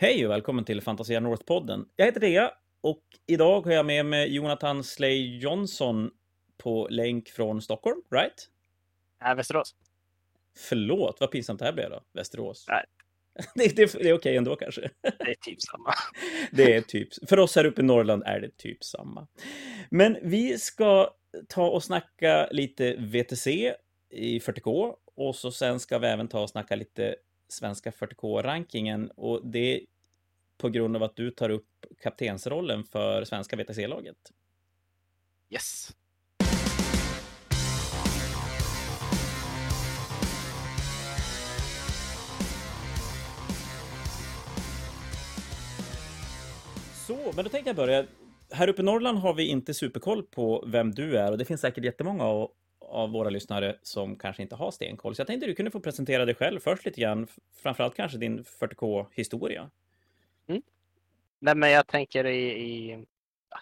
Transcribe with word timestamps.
Hej 0.00 0.26
och 0.26 0.32
välkommen 0.32 0.64
till 0.64 0.80
Fantasia 0.80 1.20
North-podden. 1.20 1.84
Jag 1.96 2.06
heter 2.06 2.20
Dea 2.20 2.52
och 2.80 3.02
idag 3.26 3.66
har 3.66 3.72
jag 3.72 3.86
med 3.86 4.06
mig 4.06 4.34
Jonathan 4.34 4.84
Slay 4.84 5.38
Johnson 5.38 6.10
på 6.58 6.88
länk 6.90 7.28
från 7.28 7.62
Stockholm, 7.62 8.02
right? 8.10 8.48
Nej, 9.22 9.36
Västerås. 9.36 9.74
Förlåt, 10.58 11.16
vad 11.20 11.30
pinsamt 11.30 11.58
det 11.58 11.64
här 11.64 11.72
blev 11.72 11.90
då. 11.90 12.02
Västerås. 12.12 12.64
Nej. 12.68 12.84
Det, 13.54 13.76
det, 13.76 13.92
det 13.92 14.08
är 14.08 14.12
okej 14.12 14.36
ändå 14.36 14.56
kanske. 14.56 14.80
Det 15.02 15.30
är 15.30 15.34
typ 15.34 15.62
samma. 15.62 15.94
Det 16.52 16.74
är 16.74 16.80
typ, 16.80 17.28
för 17.28 17.38
oss 17.38 17.56
här 17.56 17.64
uppe 17.64 17.80
i 17.80 17.84
Norrland 17.84 18.22
är 18.26 18.40
det 18.40 18.56
typ 18.56 18.84
samma. 18.84 19.26
Men 19.90 20.16
vi 20.22 20.58
ska 20.58 21.10
ta 21.48 21.68
och 21.68 21.84
snacka 21.84 22.48
lite 22.50 22.96
VTC 22.96 23.74
i 24.10 24.38
40K 24.38 24.94
och 25.14 25.36
så 25.36 25.52
sen 25.52 25.80
ska 25.80 25.98
vi 25.98 26.06
även 26.06 26.28
ta 26.28 26.42
och 26.42 26.50
snacka 26.50 26.76
lite 26.76 27.16
svenska 27.48 27.90
40K-rankingen 27.90 29.10
och 29.10 29.46
det 29.46 29.80
på 30.58 30.68
grund 30.68 30.96
av 30.96 31.02
att 31.02 31.16
du 31.16 31.30
tar 31.30 31.50
upp 31.50 31.86
kaptensrollen 32.02 32.84
för 32.84 33.24
svenska 33.24 33.56
VTC-laget. 33.56 34.32
Yes. 35.50 35.92
Så, 47.06 47.32
men 47.34 47.44
då 47.44 47.50
tänkte 47.50 47.68
jag 47.68 47.76
börja. 47.76 48.04
Här 48.50 48.68
uppe 48.68 48.82
i 48.82 48.84
Norrland 48.84 49.18
har 49.18 49.34
vi 49.34 49.46
inte 49.46 49.74
superkoll 49.74 50.22
på 50.22 50.64
vem 50.66 50.94
du 50.94 51.18
är 51.18 51.30
och 51.32 51.38
det 51.38 51.44
finns 51.44 51.60
säkert 51.60 51.84
jättemånga 51.84 52.24
av, 52.88 53.10
våra 53.10 53.30
lyssnare 53.30 53.76
som 53.82 54.16
kanske 54.16 54.42
inte 54.42 54.54
har 54.54 54.70
stenkoll. 54.70 55.14
Så 55.14 55.20
jag 55.20 55.26
tänkte 55.26 55.46
du 55.46 55.54
kunde 55.54 55.70
få 55.70 55.80
presentera 55.80 56.24
dig 56.24 56.34
själv 56.34 56.60
först 56.60 56.84
lite 56.84 57.00
grann, 57.00 57.26
framförallt 57.54 57.94
kanske 57.94 58.18
din 58.18 58.44
40K-historia. 58.44 59.70
Nej, 61.40 61.54
men 61.54 61.70
jag 61.70 61.86
tänker 61.86 62.26
i, 62.26 62.46
i 62.46 63.04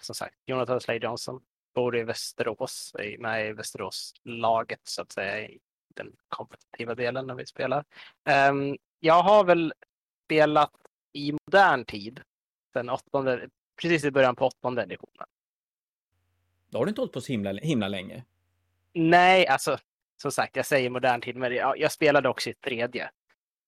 som 0.01 0.15
sagt, 0.15 0.35
Jonathan 0.47 0.81
Slade 0.81 1.07
Johnson 1.07 1.41
bor 1.75 1.97
i 1.97 2.03
Västerås, 2.03 2.95
med 3.19 3.49
i 3.49 3.53
Västerås-laget 3.53 4.81
så 4.85 5.03
att 5.03 5.13
säga 5.13 5.49
i 5.49 5.59
den 5.89 6.17
kompetitiva 6.29 6.95
delen 6.95 7.27
när 7.27 7.35
vi 7.35 7.47
spelar. 7.47 7.85
Ehm, 8.25 8.77
jag 9.01 9.23
har 9.23 9.45
väl 9.45 9.73
spelat 10.25 10.73
i 11.13 11.33
modern 11.33 11.85
tid, 11.85 12.21
sen 12.73 12.91
åttonde, 12.91 13.49
precis 13.83 14.05
i 14.05 14.11
början 14.11 14.37
på 14.37 14.47
åttonde 14.47 14.83
editionen. 14.83 15.27
Då 16.71 16.79
har 16.79 16.85
du 16.85 16.89
inte 16.89 17.01
hållit 17.01 17.13
på 17.13 17.21
så 17.21 17.33
himla, 17.33 17.53
himla 17.53 17.89
länge. 17.89 18.25
Nej, 18.97 19.47
alltså 19.47 19.79
som 20.23 20.33
sagt, 20.33 20.57
jag 20.57 20.67
säger 20.67 20.91
modern 20.91 21.21
tid, 21.21 21.37
men 21.37 21.55
jag, 21.55 21.79
jag 21.79 21.93
spelade 21.93 22.29
också 22.29 22.51
i 22.51 22.55
tredje. 22.55 23.11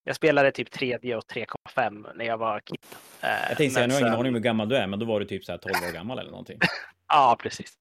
Jag 0.04 0.16
spelade 0.16 0.52
typ 0.52 0.70
tredje 0.70 1.16
och 1.16 1.24
3,5 1.24 2.12
när 2.14 2.24
jag 2.24 2.38
var 2.38 2.60
kid. 2.60 2.78
Eh, 3.20 3.28
Jag 3.48 3.56
tänkte 3.56 3.70
säga, 3.74 3.86
nu 3.86 3.92
har 3.94 4.00
jag 4.00 4.08
ingen 4.08 4.18
aning 4.20 4.28
om 4.30 4.34
hur 4.34 4.42
gammal 4.42 4.68
du 4.68 4.76
är, 4.76 4.86
men 4.86 4.98
då 4.98 5.06
var 5.06 5.20
du 5.20 5.26
typ 5.26 5.44
så 5.44 5.52
här 5.52 5.58
12 5.58 5.74
år 5.88 5.92
gammal 5.92 6.18
eller 6.18 6.30
någonting. 6.30 6.58
Ja, 7.08 7.36
precis. 7.40 7.72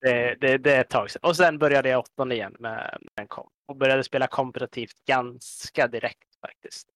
Det, 0.00 0.34
det, 0.40 0.58
det 0.58 0.72
är 0.76 0.80
ett 0.80 0.88
tag 0.88 1.10
sedan. 1.10 1.20
Och 1.22 1.36
sen 1.36 1.58
började 1.58 1.88
jag 1.88 2.00
åttonde 2.00 2.34
igen 2.34 2.56
med, 2.58 2.98
med 3.00 3.22
en 3.22 3.28
komp 3.28 3.52
och 3.68 3.76
började 3.76 4.04
spela 4.04 4.26
kompetitivt 4.26 5.04
ganska 5.06 5.86
direkt 5.88 6.40
faktiskt. 6.40 6.88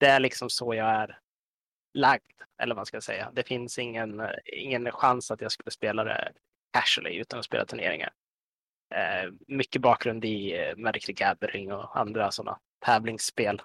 Det 0.00 0.06
är 0.06 0.20
liksom 0.20 0.50
så 0.50 0.74
jag 0.74 0.86
är 0.90 1.18
lagd, 1.94 2.22
eller 2.62 2.74
vad 2.74 2.78
man 2.78 2.86
ska 2.86 3.00
säga. 3.00 3.30
Det 3.34 3.42
finns 3.42 3.78
ingen, 3.78 4.20
eh, 4.20 4.30
ingen 4.44 4.92
chans 4.92 5.30
att 5.30 5.40
jag 5.40 5.52
skulle 5.52 5.70
spela 5.70 6.04
det 6.04 6.32
casually 6.72 7.16
utan 7.16 7.38
att 7.38 7.44
spela 7.44 7.64
turneringar. 7.64 8.10
Eh, 8.94 9.32
mycket 9.46 9.82
bakgrund 9.82 10.24
i 10.24 10.58
eh, 10.58 10.76
Magic 10.76 11.04
the 11.04 11.12
Gathering 11.12 11.72
och 11.72 11.96
andra 12.00 12.30
sådana 12.30 12.58
tävlingsspel. 12.84 13.62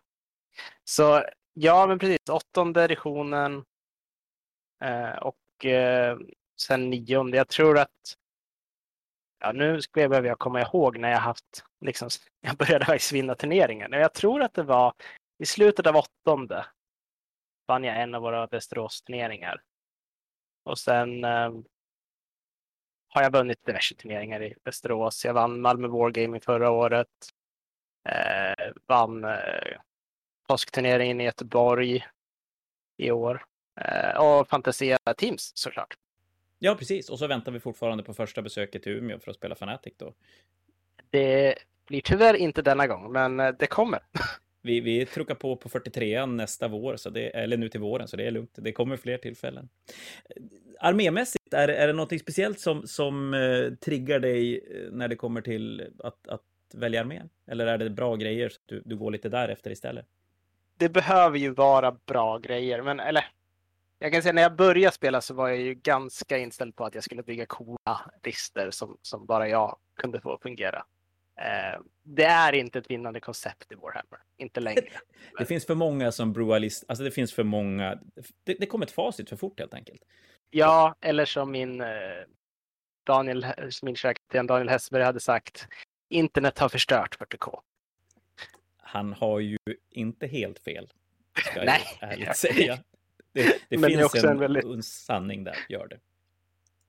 Så 0.83 1.25
ja, 1.53 1.87
men 1.87 1.99
precis. 1.99 2.29
Åttonde 2.31 2.83
editionen. 2.83 3.65
Eh, 4.83 5.15
och 5.15 5.65
eh, 5.65 6.17
sen 6.61 6.89
nionde. 6.89 7.37
Jag 7.37 7.47
tror 7.47 7.79
att 7.79 8.17
Ja, 9.45 9.51
nu 9.51 9.81
ska 9.81 10.01
jag 10.01 10.09
behöver 10.09 10.27
jag 10.27 10.39
komma 10.39 10.61
ihåg 10.61 10.97
när 10.97 11.09
jag 11.11 11.19
haft, 11.19 11.63
liksom, 11.81 12.09
jag 12.41 12.55
började 12.57 12.85
faktiskt 12.85 13.11
vinna 13.11 13.35
turneringen. 13.35 13.91
Jag 13.91 14.13
tror 14.13 14.41
att 14.41 14.53
det 14.53 14.63
var 14.63 14.93
i 15.39 15.45
slutet 15.45 15.87
av 15.87 15.95
åttonde 15.95 16.65
vann 17.67 17.83
jag 17.83 18.01
en 18.01 18.15
av 18.15 18.21
våra 18.21 18.47
Västerås-turneringar. 18.47 19.61
Och 20.63 20.79
sen 20.79 21.23
eh, 21.23 21.51
har 23.13 23.23
jag 23.23 23.31
vunnit 23.31 23.65
diverse 23.65 23.95
turneringar 23.95 24.43
i 24.43 24.55
Västerås. 24.63 25.25
Jag 25.25 25.33
vann 25.33 25.61
Malmö 25.61 25.87
Wargaming 25.87 26.41
förra 26.41 26.69
året. 26.69 27.07
Eh, 28.09 28.73
vann 28.87 29.23
eh, 29.23 29.77
påskturneringen 30.47 31.21
i 31.21 31.23
Göteborg 31.23 32.05
i 32.97 33.11
år. 33.11 33.45
Eh, 33.81 34.21
och 34.21 34.49
Fantasia 34.49 34.97
Teams 35.17 35.51
såklart. 35.55 35.97
Ja, 36.59 36.75
precis. 36.75 37.09
Och 37.09 37.19
så 37.19 37.27
väntar 37.27 37.51
vi 37.51 37.59
fortfarande 37.59 38.03
på 38.03 38.13
första 38.13 38.41
besöket 38.41 38.83
till 38.83 38.91
Umeå 38.91 39.19
för 39.19 39.31
att 39.31 39.37
spela 39.37 39.55
Fanatic 39.55 39.93
då. 39.97 40.13
Det 41.09 41.55
blir 41.87 42.01
tyvärr 42.01 42.33
inte 42.33 42.61
denna 42.61 42.87
gång, 42.87 43.11
men 43.11 43.39
eh, 43.39 43.53
det 43.59 43.67
kommer. 43.67 43.99
Vi, 44.63 44.79
vi 44.79 45.05
truckar 45.05 45.35
på 45.35 45.55
på 45.55 45.69
43 45.69 46.25
nästa 46.25 46.67
vår, 46.67 46.95
så 46.95 47.09
det, 47.09 47.29
eller 47.29 47.57
nu 47.57 47.69
till 47.69 47.79
våren, 47.79 48.07
så 48.07 48.17
det 48.17 48.27
är 48.27 48.31
lugnt. 48.31 48.51
Det 48.55 48.71
kommer 48.71 48.97
fler 48.97 49.17
tillfällen. 49.17 49.69
Armémässigt, 50.79 51.53
är, 51.53 51.67
är 51.67 51.87
det 51.87 51.93
något 51.93 52.19
speciellt 52.19 52.59
som, 52.59 52.87
som 52.87 53.33
eh, 53.33 53.73
triggar 53.73 54.19
dig 54.19 54.57
eh, 54.57 54.91
när 54.91 55.07
det 55.07 55.15
kommer 55.15 55.41
till 55.41 55.87
att, 55.99 56.27
att 56.27 56.41
välja 56.73 57.01
armén? 57.01 57.29
Eller 57.47 57.67
är 57.67 57.77
det 57.77 57.89
bra 57.89 58.15
grejer 58.15 58.49
så 58.49 58.55
att 58.55 58.67
du, 58.67 58.81
du 58.85 58.97
går 58.97 59.11
lite 59.11 59.29
därefter 59.29 59.71
istället? 59.71 60.05
det 60.77 60.89
behöver 60.89 61.37
ju 61.37 61.49
vara 61.49 61.91
bra 61.91 62.37
grejer, 62.37 62.81
men 62.81 62.99
eller 62.99 63.25
jag 63.99 64.11
kan 64.11 64.21
säga 64.21 64.33
när 64.33 64.41
jag 64.41 64.55
började 64.55 64.95
spela 64.95 65.21
så 65.21 65.33
var 65.33 65.49
jag 65.49 65.57
ju 65.57 65.73
ganska 65.73 66.37
inställd 66.37 66.75
på 66.75 66.85
att 66.85 66.95
jag 66.95 67.03
skulle 67.03 67.23
bygga 67.23 67.45
coola 67.45 68.11
lister 68.23 68.71
som, 68.71 68.97
som 69.01 69.25
bara 69.25 69.47
jag 69.47 69.77
kunde 69.95 70.21
få 70.21 70.39
fungera. 70.41 70.85
Eh, 71.41 71.81
det 72.03 72.23
är 72.25 72.53
inte 72.53 72.79
ett 72.79 72.89
vinnande 72.91 73.19
koncept 73.19 73.71
i 73.71 73.75
Warhammer, 73.75 74.19
inte 74.37 74.59
längre. 74.59 74.81
Det 75.37 75.45
finns 75.45 75.65
för 75.65 75.75
många 75.75 76.11
som 76.11 76.33
broar 76.33 76.59
list, 76.59 76.83
alltså 76.87 77.03
det 77.03 77.11
finns 77.11 77.33
för 77.33 77.43
många. 77.43 77.99
Det, 78.43 78.53
det 78.59 78.65
kommer 78.65 78.85
ett 78.85 78.91
facit 78.91 79.29
för 79.29 79.35
fort 79.35 79.59
helt 79.59 79.73
enkelt. 79.73 80.01
Ja, 80.49 80.95
eller 81.01 81.25
som 81.25 81.51
min 81.51 81.81
eh, 81.81 81.87
Daniel, 83.03 83.45
min 83.81 83.95
kapten 83.95 84.47
Daniel 84.47 84.69
Hessberg 84.69 85.03
hade 85.03 85.19
sagt, 85.19 85.67
internet 86.09 86.59
har 86.59 86.69
förstört 86.69 87.17
40K. 87.19 87.59
Han 88.77 89.13
har 89.13 89.39
ju 89.39 89.57
inte 89.89 90.27
helt 90.27 90.59
fel, 90.59 90.89
ska 91.45 91.55
jag 91.59 91.65
Nej. 91.65 91.81
ärligt 92.01 92.37
säga. 92.37 92.77
Det, 93.31 93.43
det 93.43 93.77
det 93.77 93.87
finns 93.87 94.15
en, 94.15 94.29
en 94.29 94.39
väldigt- 94.39 94.63
en 94.65 94.83
sanning 94.83 95.43
där, 95.43 95.57
gör 95.69 95.87
det. 95.87 95.99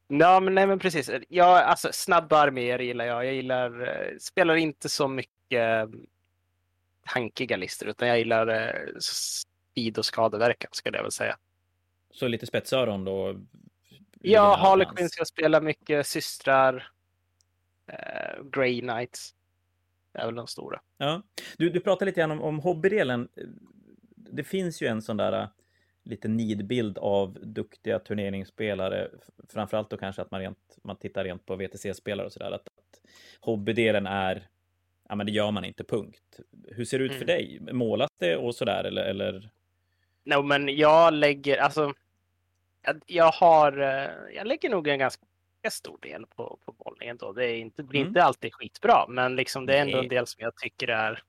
Ja, 0.08 0.40
men, 0.40 0.54
nej, 0.54 0.66
men 0.66 0.78
precis. 0.78 1.10
Ja, 1.28 1.62
alltså, 1.62 1.88
snabba 1.92 2.38
arméer 2.38 2.78
gillar 2.78 3.04
jag. 3.04 3.26
Jag 3.26 3.34
gillar, 3.34 3.82
eh, 3.88 4.16
spelar 4.18 4.54
inte 4.54 4.88
så 4.88 5.08
mycket 5.08 5.32
eh, 5.50 5.86
tankiga 7.12 7.56
listor, 7.56 7.88
utan 7.88 8.08
jag 8.08 8.18
gillar 8.18 8.46
eh, 8.46 8.98
speed 9.00 9.98
och 9.98 10.04
skadeverkan, 10.04 10.68
skulle 10.72 10.98
jag 10.98 11.02
väl 11.02 11.12
säga. 11.12 11.36
Så 12.10 12.28
lite 12.28 12.46
spetsöron 12.46 13.04
då? 13.04 13.40
Ja, 14.20 14.56
Harlequins, 14.56 15.18
jag 15.18 15.26
spelar 15.26 15.60
mycket 15.60 16.06
systrar, 16.06 16.90
eh, 17.86 18.44
Grey 18.44 18.80
Knights. 18.80 19.34
Det 20.12 20.18
är 20.18 20.26
väl 20.26 20.34
de 20.34 20.46
stora. 20.46 20.80
Ja. 20.98 21.22
Du, 21.58 21.70
du 21.70 21.80
pratade 21.80 22.04
lite 22.04 22.20
grann 22.20 22.30
om, 22.30 22.42
om 22.42 22.60
hobbydelen. 22.60 23.28
Det 24.16 24.44
finns 24.44 24.82
ju 24.82 24.86
en 24.86 25.02
sån 25.02 25.16
där 25.16 25.48
lite 26.04 26.28
nidbild 26.28 26.98
av 26.98 27.38
duktiga 27.42 27.98
turneringsspelare. 27.98 29.08
Framförallt 29.48 29.90
då 29.90 29.96
kanske 29.96 30.22
att 30.22 30.30
man, 30.30 30.40
rent, 30.40 30.78
man 30.82 30.96
tittar 30.96 31.24
rent 31.24 31.46
på 31.46 31.56
VTC-spelare 31.56 32.26
och 32.26 32.32
sådär. 32.32 32.50
Att, 32.52 32.68
att 32.68 33.00
hobbydelen 33.40 34.06
är, 34.06 34.48
ja 35.08 35.14
men 35.14 35.26
det 35.26 35.32
gör 35.32 35.50
man 35.50 35.64
inte, 35.64 35.84
punkt. 35.84 36.40
Hur 36.68 36.84
ser 36.84 36.98
det 36.98 37.04
ut 37.04 37.12
för 37.12 37.24
Mm. 37.24 37.26
dig? 37.26 37.58
Målas 37.72 38.10
det 38.18 38.36
och 38.36 38.54
sådär 38.54 38.84
eller? 38.84 39.04
eller? 39.04 39.50
No, 40.24 40.42
men 40.42 40.76
jag 40.76 41.12
lägger, 41.14 41.56
alltså, 41.58 41.92
jag, 42.82 43.02
jag 43.06 43.32
har, 43.32 43.78
eh, 43.80 44.10
jag 44.36 44.46
lägger 44.46 44.70
nog 44.70 44.88
en 44.88 44.98
ganska 44.98 45.24
stor 45.70 45.98
del 46.02 46.26
på, 46.26 46.58
på 46.64 46.72
bollningen 46.72 47.16
då. 47.16 47.32
Det 47.32 47.46
är 47.46 47.56
inte, 47.56 47.82
blir 47.82 48.00
Mm. 48.00 48.08
inte 48.08 48.22
alltid 48.22 48.54
skitbra, 48.54 49.06
men 49.08 49.36
liksom 49.36 49.66
det 49.66 49.76
är 49.76 49.80
ändå 49.80 49.96
Nej. 49.96 50.02
en 50.04 50.08
del 50.08 50.26
som 50.26 50.42
jag 50.42 50.56
tycker 50.56 50.88
är, 50.88 51.22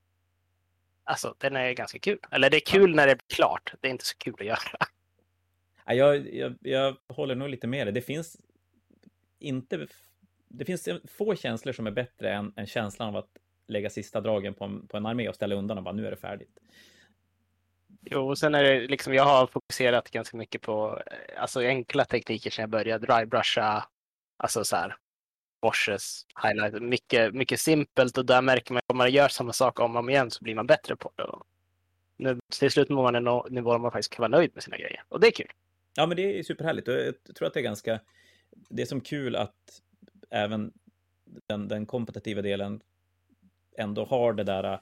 alltså 1.06 1.34
den 1.38 1.56
är 1.56 1.72
ganska 1.72 1.98
kul. 1.98 2.18
Eller 2.30 2.50
det 2.50 2.56
är 2.56 2.66
kul 2.66 2.94
när 2.94 3.06
det 3.06 3.12
är 3.12 3.20
klart, 3.34 3.74
det 3.80 3.88
är 3.88 3.90
inte 3.90 4.04
så 4.06 4.16
kul 4.16 4.34
att 4.38 4.46
göra. 4.46 4.86
Ja, 5.86 5.94
jag, 5.94 6.34
jag, 6.34 6.54
jag 6.60 6.96
håller 7.08 7.34
nog 7.34 7.48
lite 7.48 7.66
med 7.66 7.86
dig. 7.86 7.94
Det 7.94 8.02
finns 8.02 8.36
inte... 9.38 9.86
Det 10.48 10.64
finns 10.64 10.88
få 11.04 11.34
känslor 11.34 11.72
som 11.72 11.86
är 11.86 11.90
bättre 11.90 12.32
än, 12.32 12.52
än 12.56 12.66
känslan 12.66 13.08
av 13.08 13.16
att 13.16 13.30
lägga 13.66 13.90
sista 13.90 14.20
dragen 14.20 14.54
på 14.54 14.64
en, 14.64 14.86
på 14.86 14.96
en 14.96 15.06
armé 15.06 15.28
och 15.28 15.34
ställa 15.34 15.54
undan 15.54 15.78
och 15.78 15.84
bara 15.84 15.94
nu 15.94 16.06
är 16.06 16.10
det 16.10 16.16
färdigt. 16.16 16.58
Jo, 18.00 18.28
och 18.28 18.38
sen 18.38 18.54
är 18.54 18.62
det 18.62 18.88
liksom, 18.88 19.14
jag 19.14 19.24
har 19.24 19.46
fokuserat 19.46 20.10
ganska 20.10 20.36
mycket 20.36 20.62
på 20.62 21.02
eh, 21.06 21.42
alltså 21.42 21.60
enkla 21.60 22.04
tekniker 22.04 22.50
sedan 22.50 22.62
jag 22.62 22.70
började. 22.70 23.06
Drybrusha, 23.06 23.88
alltså 24.36 24.64
så 24.64 24.76
här, 24.76 24.96
washes, 25.62 26.26
highlight, 26.42 26.82
mycket, 26.82 27.34
mycket 27.34 27.60
simpelt 27.60 28.18
och 28.18 28.26
där 28.26 28.42
märker 28.42 28.72
man 28.72 28.78
att 28.78 28.90
om 28.90 28.96
man 28.96 29.10
gör 29.10 29.28
samma 29.28 29.52
sak 29.52 29.80
om 29.80 29.96
och 29.96 30.00
om 30.00 30.10
igen 30.10 30.30
så 30.30 30.44
blir 30.44 30.54
man 30.54 30.66
bättre 30.66 30.96
på 30.96 31.12
det. 31.16 31.24
nu, 32.16 32.38
till 32.58 32.70
slut 32.70 32.88
når 32.88 33.02
man 33.02 33.14
en 33.14 33.54
nivå 33.54 33.72
där 33.72 33.78
man 33.78 33.92
faktiskt 33.92 34.12
kan 34.12 34.22
vara 34.22 34.38
nöjd 34.38 34.50
med 34.54 34.62
sina 34.62 34.76
grejer. 34.76 35.04
Och 35.08 35.20
det 35.20 35.26
är 35.26 35.30
kul. 35.30 35.52
Ja, 35.96 36.06
men 36.06 36.16
det 36.16 36.38
är 36.38 36.42
superhärligt. 36.42 36.88
Och 36.88 36.94
jag 36.94 37.14
tror 37.36 37.48
att 37.48 37.54
det 37.54 37.60
är 37.60 37.64
ganska... 37.64 38.00
Det 38.68 38.82
är 38.82 38.86
som 38.86 39.00
kul 39.00 39.36
att 39.36 39.82
även 40.30 40.72
den, 41.46 41.68
den 41.68 41.86
kompetitiva 41.86 42.42
delen 42.42 42.80
ändå 43.76 44.04
har 44.04 44.32
det 44.32 44.44
där 44.44 44.80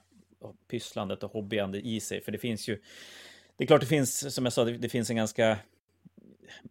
pysslandet 0.67 1.23
och 1.23 1.31
hobbyande 1.31 1.87
i 1.87 1.99
sig. 1.99 2.21
För 2.21 2.31
det 2.31 2.37
finns 2.37 2.67
ju... 2.67 2.81
Det 3.57 3.63
är 3.63 3.67
klart 3.67 3.81
det 3.81 3.87
finns, 3.87 4.35
som 4.35 4.45
jag 4.45 4.53
sa, 4.53 4.63
det, 4.63 4.77
det 4.77 4.89
finns 4.89 5.09
en 5.09 5.15
ganska... 5.15 5.57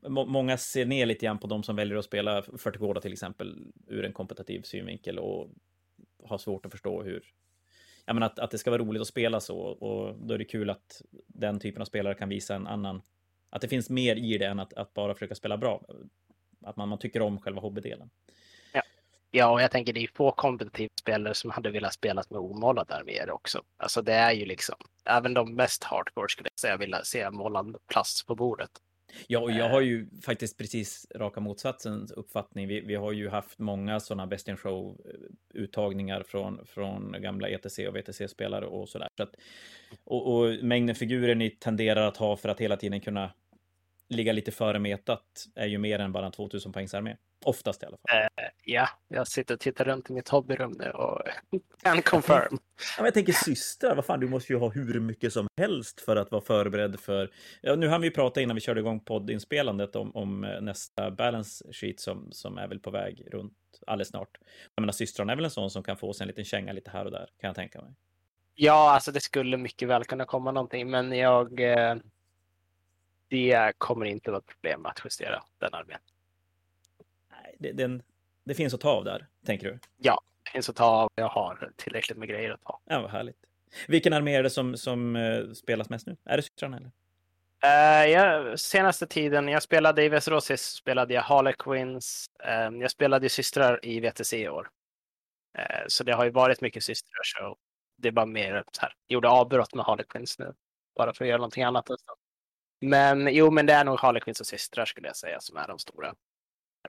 Många 0.08 0.56
ser 0.56 0.86
ner 0.86 1.06
lite 1.06 1.26
grann 1.26 1.38
på 1.38 1.46
de 1.46 1.62
som 1.62 1.76
väljer 1.76 1.96
att 1.96 2.04
spela 2.04 2.42
40 2.42 2.78
gårdar 2.78 3.00
till 3.00 3.12
exempel 3.12 3.72
ur 3.86 4.04
en 4.04 4.12
kompetitiv 4.12 4.62
synvinkel 4.62 5.18
och 5.18 5.50
har 6.24 6.38
svårt 6.38 6.66
att 6.66 6.72
förstå 6.72 7.02
hur... 7.02 7.24
Ja, 8.06 8.14
men 8.14 8.22
att, 8.22 8.38
att 8.38 8.50
det 8.50 8.58
ska 8.58 8.70
vara 8.70 8.82
roligt 8.82 9.02
att 9.02 9.08
spela 9.08 9.40
så 9.40 9.58
och 9.58 10.18
då 10.18 10.34
är 10.34 10.38
det 10.38 10.44
kul 10.44 10.70
att 10.70 11.02
den 11.26 11.60
typen 11.60 11.82
av 11.82 11.86
spelare 11.86 12.14
kan 12.14 12.28
visa 12.28 12.54
en 12.54 12.66
annan... 12.66 13.02
Att 13.50 13.60
det 13.60 13.68
finns 13.68 13.90
mer 13.90 14.16
i 14.16 14.38
det 14.38 14.46
än 14.46 14.60
att, 14.60 14.72
att 14.72 14.94
bara 14.94 15.14
försöka 15.14 15.34
spela 15.34 15.56
bra. 15.56 15.82
Att 16.62 16.76
man, 16.76 16.88
man 16.88 16.98
tycker 16.98 17.22
om 17.22 17.40
själva 17.40 17.60
hobbydelen. 17.60 18.10
Ja, 19.36 19.50
och 19.50 19.62
jag 19.62 19.70
tänker 19.70 19.92
det 19.92 20.00
är 20.00 20.10
få 20.14 20.32
kompetitiva 20.32 20.92
spelare 21.00 21.34
som 21.34 21.50
hade 21.50 21.70
velat 21.70 21.94
spela 21.94 22.24
med 22.30 22.40
omålade 22.40 22.94
arméer 22.94 23.30
också. 23.30 23.62
Alltså 23.76 24.02
det 24.02 24.12
är 24.12 24.32
ju 24.32 24.44
liksom, 24.44 24.76
även 25.04 25.34
de 25.34 25.54
mest 25.54 25.84
hardcore 25.84 26.28
skulle 26.28 26.48
jag 26.52 26.58
säga 26.58 26.76
vilja 26.76 27.04
se 27.04 27.30
målad 27.30 27.76
plast 27.86 28.26
på 28.26 28.34
bordet. 28.34 28.70
Ja, 29.26 29.40
och 29.40 29.52
jag 29.52 29.68
har 29.68 29.80
ju 29.80 30.00
eh. 30.00 30.20
faktiskt 30.22 30.58
precis 30.58 31.06
raka 31.14 31.40
motsatsens 31.40 32.12
uppfattning. 32.12 32.68
Vi, 32.68 32.80
vi 32.80 32.94
har 32.94 33.12
ju 33.12 33.28
haft 33.28 33.58
många 33.58 34.00
sådana 34.00 34.26
Best 34.26 34.48
in 34.48 34.56
Show-uttagningar 34.56 36.22
från, 36.22 36.66
från 36.66 37.16
gamla 37.22 37.48
ETC 37.48 37.78
och 37.78 37.96
VTC-spelare 37.96 38.66
och 38.66 38.88
sådär. 38.88 39.08
Så 39.16 39.22
att, 39.22 39.34
och, 40.04 40.34
och 40.34 40.64
mängden 40.64 40.94
figurer 40.94 41.34
ni 41.34 41.50
tenderar 41.50 42.08
att 42.08 42.16
ha 42.16 42.36
för 42.36 42.48
att 42.48 42.60
hela 42.60 42.76
tiden 42.76 43.00
kunna 43.00 43.30
ligga 44.08 44.32
lite 44.32 44.52
före 44.52 44.78
metat 44.78 45.46
är 45.54 45.66
ju 45.66 45.78
mer 45.78 45.98
än 45.98 46.12
bara 46.12 46.26
en 46.26 46.32
2000 46.32 46.72
poängs 46.72 46.94
armé. 46.94 47.16
Oftast 47.44 47.82
i 47.82 47.86
alla 47.86 47.96
fall. 47.96 48.20
Uh, 48.20 48.50
ja, 48.64 48.88
jag 49.08 49.28
sitter 49.28 49.54
och 49.54 49.60
tittar 49.60 49.84
runt 49.84 50.10
i 50.10 50.12
mitt 50.12 50.28
hobbyrum 50.28 50.72
nu 50.78 50.90
och 50.90 51.22
kan 51.82 52.02
confirm. 52.02 52.58
ja, 52.98 53.04
jag 53.04 53.14
tänker 53.14 53.32
systrar, 53.32 53.94
vad 53.94 54.04
fan, 54.04 54.20
du 54.20 54.28
måste 54.28 54.52
ju 54.52 54.58
ha 54.58 54.68
hur 54.68 55.00
mycket 55.00 55.32
som 55.32 55.46
helst 55.56 56.00
för 56.00 56.16
att 56.16 56.30
vara 56.30 56.42
förberedd 56.42 57.00
för... 57.00 57.30
Ja, 57.60 57.74
nu 57.74 57.88
hann 57.88 58.00
vi 58.00 58.10
prata 58.10 58.40
innan 58.40 58.54
vi 58.54 58.60
körde 58.60 58.80
igång 58.80 59.00
poddinspelandet 59.00 59.96
om, 59.96 60.16
om 60.16 60.44
eh, 60.44 60.60
nästa 60.60 61.10
balance 61.10 61.72
sheet 61.72 62.00
som, 62.00 62.32
som 62.32 62.58
är 62.58 62.68
väl 62.68 62.78
på 62.78 62.90
väg 62.90 63.26
runt 63.32 63.52
alldeles 63.86 64.08
snart. 64.08 64.38
Jag 64.74 64.82
menar, 64.82 64.92
systrarna 64.92 65.32
är 65.32 65.36
väl 65.36 65.44
en 65.44 65.50
sån 65.50 65.70
som 65.70 65.82
kan 65.82 65.96
få 65.96 66.12
sig 66.12 66.24
en 66.24 66.28
liten 66.28 66.44
känga 66.44 66.72
lite 66.72 66.90
här 66.90 67.04
och 67.04 67.10
där, 67.10 67.28
kan 67.40 67.48
jag 67.48 67.54
tänka 67.54 67.82
mig. 67.82 67.90
Ja, 68.54 68.90
alltså 68.90 69.12
det 69.12 69.20
skulle 69.20 69.56
mycket 69.56 69.88
väl 69.88 70.04
kunna 70.04 70.24
komma 70.24 70.52
någonting, 70.52 70.90
men 70.90 71.12
jag... 71.12 71.60
Eh, 71.60 71.96
det 73.28 73.72
kommer 73.78 74.06
inte 74.06 74.30
vara 74.30 74.38
ett 74.38 74.46
problem 74.46 74.86
att 74.86 75.00
justera 75.04 75.42
den 75.58 75.74
armén 75.74 75.98
det, 77.64 77.72
den, 77.72 78.02
det 78.44 78.54
finns 78.54 78.74
att 78.74 78.80
ta 78.80 78.90
av 78.90 79.04
där, 79.04 79.26
tänker 79.46 79.66
du? 79.66 79.78
Ja, 79.96 80.20
det 80.44 80.50
finns 80.50 80.68
att 80.68 80.76
ta 80.76 80.84
av. 80.84 81.10
Jag 81.14 81.28
har 81.28 81.72
tillräckligt 81.76 82.18
med 82.18 82.28
grejer 82.28 82.50
att 82.50 82.62
ta. 82.62 82.80
Ja, 82.84 83.00
vad 83.00 83.10
härligt. 83.10 83.36
Vilken 83.88 84.12
armé 84.12 84.34
är 84.34 84.42
det 84.42 84.50
som, 84.50 84.76
som 84.76 85.16
uh, 85.16 85.52
spelas 85.52 85.90
mest 85.90 86.06
nu? 86.06 86.16
Är 86.24 86.36
det 86.36 86.42
systrarna 86.42 86.76
eller? 86.76 86.90
Uh, 87.64 88.10
ja, 88.10 88.56
senaste 88.56 89.06
tiden, 89.06 89.48
jag 89.48 89.62
spelade 89.62 90.04
i 90.04 90.08
Västerås 90.08 90.60
spelade 90.60 91.14
jag 91.14 91.22
Harlequins. 91.22 92.26
Uh, 92.44 92.80
jag 92.80 92.90
spelade 92.90 93.28
systrar 93.28 93.84
i 93.84 94.00
VTC 94.00 94.36
i 94.36 94.48
år. 94.48 94.68
Uh, 95.58 95.84
så 95.88 96.04
det 96.04 96.12
har 96.12 96.24
ju 96.24 96.30
varit 96.30 96.60
mycket 96.60 96.84
systrar. 96.84 97.22
Så 97.22 97.56
det 97.96 98.08
är 98.08 98.12
bara 98.12 98.26
mer 98.26 98.64
så 98.72 98.80
här. 98.80 98.94
Jag 99.06 99.14
gjorde 99.14 99.28
avbrott 99.28 99.74
med 99.74 99.84
Harlequins 99.84 100.38
nu. 100.38 100.54
Bara 100.96 101.14
för 101.14 101.24
att 101.24 101.28
göra 101.28 101.38
någonting 101.38 101.62
annat. 101.64 101.88
Men 102.80 103.34
jo, 103.34 103.50
men 103.50 103.66
det 103.66 103.72
är 103.72 103.84
nog 103.84 104.00
Harlequins 104.00 104.40
och 104.40 104.46
systrar 104.46 104.84
skulle 104.84 105.06
jag 105.06 105.16
säga 105.16 105.40
som 105.40 105.56
är 105.56 105.68
de 105.68 105.78
stora 105.78 106.14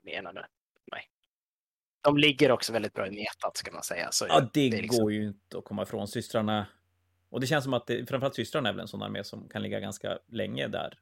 arméerna 0.00 0.32
nu. 0.32 0.42
De 2.06 2.18
ligger 2.18 2.50
också 2.50 2.72
väldigt 2.72 2.94
bra 2.94 3.06
i 3.06 3.10
metat 3.10 3.56
ska 3.56 3.72
man 3.72 3.82
säga. 3.82 4.08
Så 4.10 4.26
ja, 4.28 4.40
det, 4.40 4.70
det 4.70 4.82
liksom... 4.82 5.02
går 5.02 5.12
ju 5.12 5.26
inte 5.26 5.58
att 5.58 5.64
komma 5.64 5.82
ifrån. 5.82 6.08
Systrarna, 6.08 6.66
och 7.30 7.40
det 7.40 7.46
känns 7.46 7.64
som 7.64 7.74
att 7.74 7.86
det, 7.86 8.08
framförallt 8.08 8.34
systrarna 8.34 8.68
är 8.68 8.72
väl 8.72 8.80
en 8.80 8.88
sån 8.88 9.02
armé 9.02 9.24
som 9.24 9.48
kan 9.48 9.62
ligga 9.62 9.80
ganska 9.80 10.18
länge 10.26 10.68
där. 10.68 10.98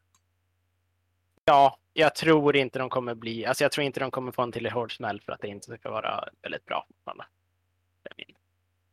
Ja, 1.45 1.79
jag 1.93 2.15
tror 2.15 2.57
inte 2.57 2.79
de 2.79 2.91
kommer 2.91 3.15
bli, 3.15 3.47
alltså 3.47 3.65
jag 3.65 3.73
tror 3.73 3.85
inte 3.85 4.01
de 4.01 4.11
kommer 4.11 4.33
få 4.33 4.43
en 4.43 4.53
till 4.53 4.67
hård 4.67 4.97
smäll 4.97 5.21
för 5.21 5.33
att 5.33 5.41
det 5.41 5.49
inte 5.49 5.77
ska 5.79 5.91
vara 5.91 6.29
väldigt 6.43 6.65
bra. 6.65 6.87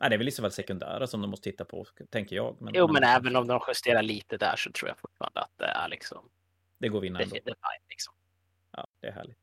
Nej, 0.02 0.10
det 0.10 0.16
är 0.16 0.18
väl 0.18 0.28
i 0.28 0.31
så 0.31 0.42
fall 0.42 0.52
sekundära 0.52 1.08
som 1.08 1.22
de 1.22 1.30
måste 1.30 1.52
titta 1.52 1.66
på, 1.66 1.86
tänker 2.10 2.36
jag. 2.36 2.58
Men, 2.60 2.74
jo, 2.75 2.88
men, 2.88 2.94
men 2.94 3.04
även 3.04 3.36
om 3.36 3.48
de 3.48 3.60
justerar 3.68 4.02
lite 4.02 4.38
där 4.38 4.56
så 4.56 4.72
tror 4.72 4.90
jag 4.90 5.00
fortfarande 5.00 5.40
att 5.40 5.58
det 5.58 5.66
är 5.66 5.88
liksom. 5.90 6.30
Det 6.78 6.90
går 6.90 7.02
vinna 7.02 7.19
ändå. 7.19 7.36
Det, 7.36 7.42
det, 7.46 7.56
liksom. 7.90 8.13
Ja, 8.72 8.88
det 9.00 9.08
är 9.08 9.12
härligt. 9.12 9.38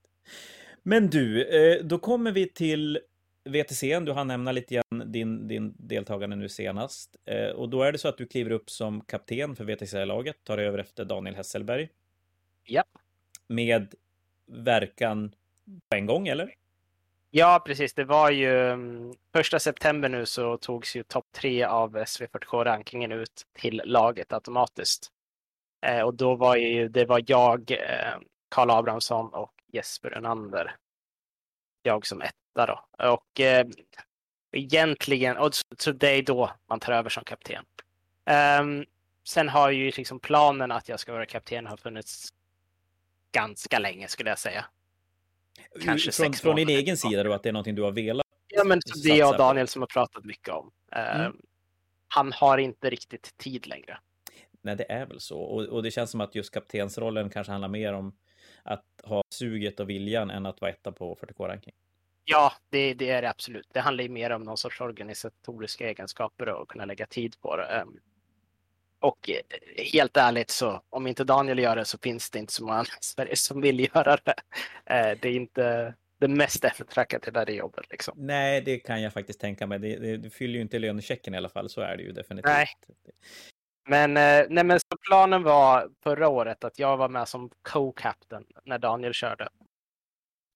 Men 0.83 1.11
du, 1.11 1.45
eh, 1.45 1.85
då 1.85 1.99
kommer 1.99 2.33
vi 2.33 2.49
till 2.49 2.99
VTC. 3.45 4.01
Du 4.01 4.13
har 4.13 4.25
nämna 4.25 4.53
lite 4.53 4.75
grann 4.75 5.13
din, 5.13 5.49
din 5.49 5.75
deltagande 5.79 6.37
nu 6.37 6.49
senast. 6.49 7.17
Eh, 7.25 7.51
och 7.51 7.69
då 7.69 7.83
är 7.83 7.93
det 7.93 7.99
så 7.99 8.09
att 8.09 8.19
du 8.19 8.27
kliver 8.27 8.51
upp 8.51 8.71
som 8.71 9.01
kapten 9.01 9.57
för 9.57 9.65
VTC-laget, 9.65 10.45
tar 10.45 10.59
över 10.59 10.79
efter 10.79 11.05
Daniel 11.05 11.37
Hesselberg. 11.37 11.89
Ja. 12.65 12.85
Med 13.47 13.95
verkan 14.47 15.35
på 15.91 15.97
en 15.97 16.07
gång, 16.07 16.29
eller? 16.29 16.55
Ja, 17.31 17.63
precis. 17.67 17.95
Det 17.95 18.05
var 18.05 18.31
ju 18.31 18.71
mm, 18.71 19.15
första 19.33 19.59
september 19.59 20.09
nu 20.09 20.27
så 20.27 20.57
togs 20.57 20.97
ju 20.97 21.03
topp 21.03 21.27
tre 21.33 21.65
av 21.65 21.97
SV40K-rankingen 21.97 23.13
ut 23.13 23.47
till 23.53 23.83
laget 23.85 24.33
automatiskt. 24.33 25.13
Eh, 25.87 26.01
och 26.01 26.15
då 26.15 26.35
var 26.35 26.57
ju, 26.57 26.89
det 26.89 27.05
var 27.05 27.25
jag, 27.27 27.73
Karl 28.49 28.71
Abrahamsson 28.71 29.35
och 29.35 29.53
Jesper 29.73 30.17
Önander. 30.17 30.76
Jag 31.82 32.06
som 32.06 32.23
etta 32.23 32.67
då. 32.67 32.85
Och 33.12 33.41
eh, 33.41 33.67
egentligen, 34.53 35.37
och 35.37 35.50
så 35.79 35.93
det 35.93 36.09
är 36.09 36.23
då 36.23 36.50
man 36.67 36.81
tar 36.81 36.93
över 36.93 37.11
som 37.11 37.25
kapten. 37.25 37.65
Um, 38.61 38.85
sen 39.25 39.49
har 39.49 39.70
ju 39.70 39.91
liksom 39.91 40.20
planen 40.20 40.73
att 40.73 40.88
jag 40.88 41.00
ska 41.00 41.12
vara 41.12 41.26
kapten 41.26 41.67
har 41.67 41.76
funnits 41.76 42.29
ganska 43.32 43.79
länge 43.79 44.09
skulle 44.09 44.31
jag 44.31 44.38
säga. 44.38 44.65
Kanske 45.85 46.12
från, 46.12 46.26
sex 46.26 46.41
Från 46.41 46.56
din 46.56 46.69
egen 46.69 46.97
sida 46.97 47.23
då, 47.23 47.32
att 47.32 47.43
det 47.43 47.49
är 47.49 47.53
någonting 47.53 47.75
du 47.75 47.82
har 47.82 47.93
velat? 47.93 48.26
Ja, 48.49 48.65
men 48.65 48.81
det 49.05 49.11
är 49.11 49.17
jag 49.17 49.31
och 49.31 49.38
Daniel 49.38 49.69
som 49.69 49.82
har 49.82 49.87
pratat 49.87 50.25
mycket 50.25 50.49
om. 50.49 50.70
Mm. 50.93 51.37
Han 52.09 52.32
har 52.32 52.59
inte 52.59 52.91
riktigt 52.91 53.37
tid 53.37 53.67
längre. 53.67 53.99
Nej, 54.62 54.76
det 54.76 54.93
är 54.93 55.06
väl 55.06 55.20
så. 55.20 55.41
Och, 55.41 55.65
och 55.65 55.82
det 55.82 55.91
känns 55.91 56.11
som 56.11 56.20
att 56.20 56.35
just 56.35 56.55
kaptensrollen 56.55 57.31
kanske 57.31 57.53
handlar 57.53 57.69
mer 57.69 57.93
om 57.93 58.17
att 58.69 58.84
ha 59.05 59.22
suget 59.34 59.81
och 59.81 59.91
viljan 59.91 60.31
än 60.31 60.46
att 60.46 60.60
vara 60.60 60.70
etta 60.70 60.93
på 60.93 61.15
40K-ranking. 61.15 61.75
Ja, 62.25 62.53
det, 62.70 62.94
det, 62.94 63.10
är 63.10 63.22
det 63.22 63.31
absolut. 63.31 63.69
Det 63.72 63.81
handlar 63.81 64.05
ju 64.05 64.10
mer 64.10 64.31
om 64.31 64.43
någon 64.43 64.56
sorts 64.56 64.81
organisatoriska 64.81 65.89
egenskaper 65.89 66.48
och 66.48 66.69
kunna 66.69 66.84
lägga 66.84 67.06
tid 67.06 67.41
på 67.41 67.56
det. 67.56 67.65
Ehm, 67.65 67.98
och 69.01 69.31
eh, 69.31 69.84
helt 69.93 70.17
ärligt 70.17 70.51
så 70.51 70.82
om 70.91 71.06
inte 71.06 71.25
Daniel 71.25 71.58
gör 71.58 71.77
det 71.77 71.84
så 71.84 71.98
finns 71.98 72.31
det 72.31 72.39
inte 72.39 72.53
så 72.53 72.65
många 72.65 72.82
i 72.82 72.87
Sverige 73.01 73.37
som 73.37 73.60
vill 73.60 73.81
göra 73.81 74.19
det. 74.25 74.34
Eh, 74.87 75.19
det 75.20 75.29
är 75.29 75.37
inte 75.37 75.94
det 76.19 76.29
mest 76.29 76.65
eftertraktade 76.65 77.31
där 77.31 77.51
i 77.51 77.56
jobbet. 77.56 77.84
Liksom. 77.91 78.15
Nej, 78.17 78.60
det 78.60 78.79
kan 78.79 79.03
jag 79.03 79.13
faktiskt 79.13 79.41
tänka 79.41 79.67
mig. 79.67 79.79
Det, 79.79 79.96
det, 79.96 80.17
det 80.17 80.31
fyller 80.31 80.55
ju 80.55 80.60
inte 80.60 80.79
lönechecken 80.79 81.34
i 81.34 81.37
alla 81.37 81.48
fall, 81.48 81.69
så 81.69 81.81
är 81.81 81.96
det 81.96 82.03
ju 82.03 82.13
definitivt. 82.13 82.53
Nej. 82.53 82.67
Men, 83.89 84.17
eh, 84.17 84.47
nej, 84.49 84.65
men 84.65 84.81
så 84.81 84.97
planen 85.09 85.43
var 85.43 85.91
förra 86.03 86.29
året 86.29 86.65
att 86.65 86.79
jag 86.79 86.97
var 86.97 87.09
med 87.09 87.29
som 87.29 87.51
co-captain 87.63 88.45
när 88.65 88.79
Daniel 88.79 89.13
körde. 89.13 89.49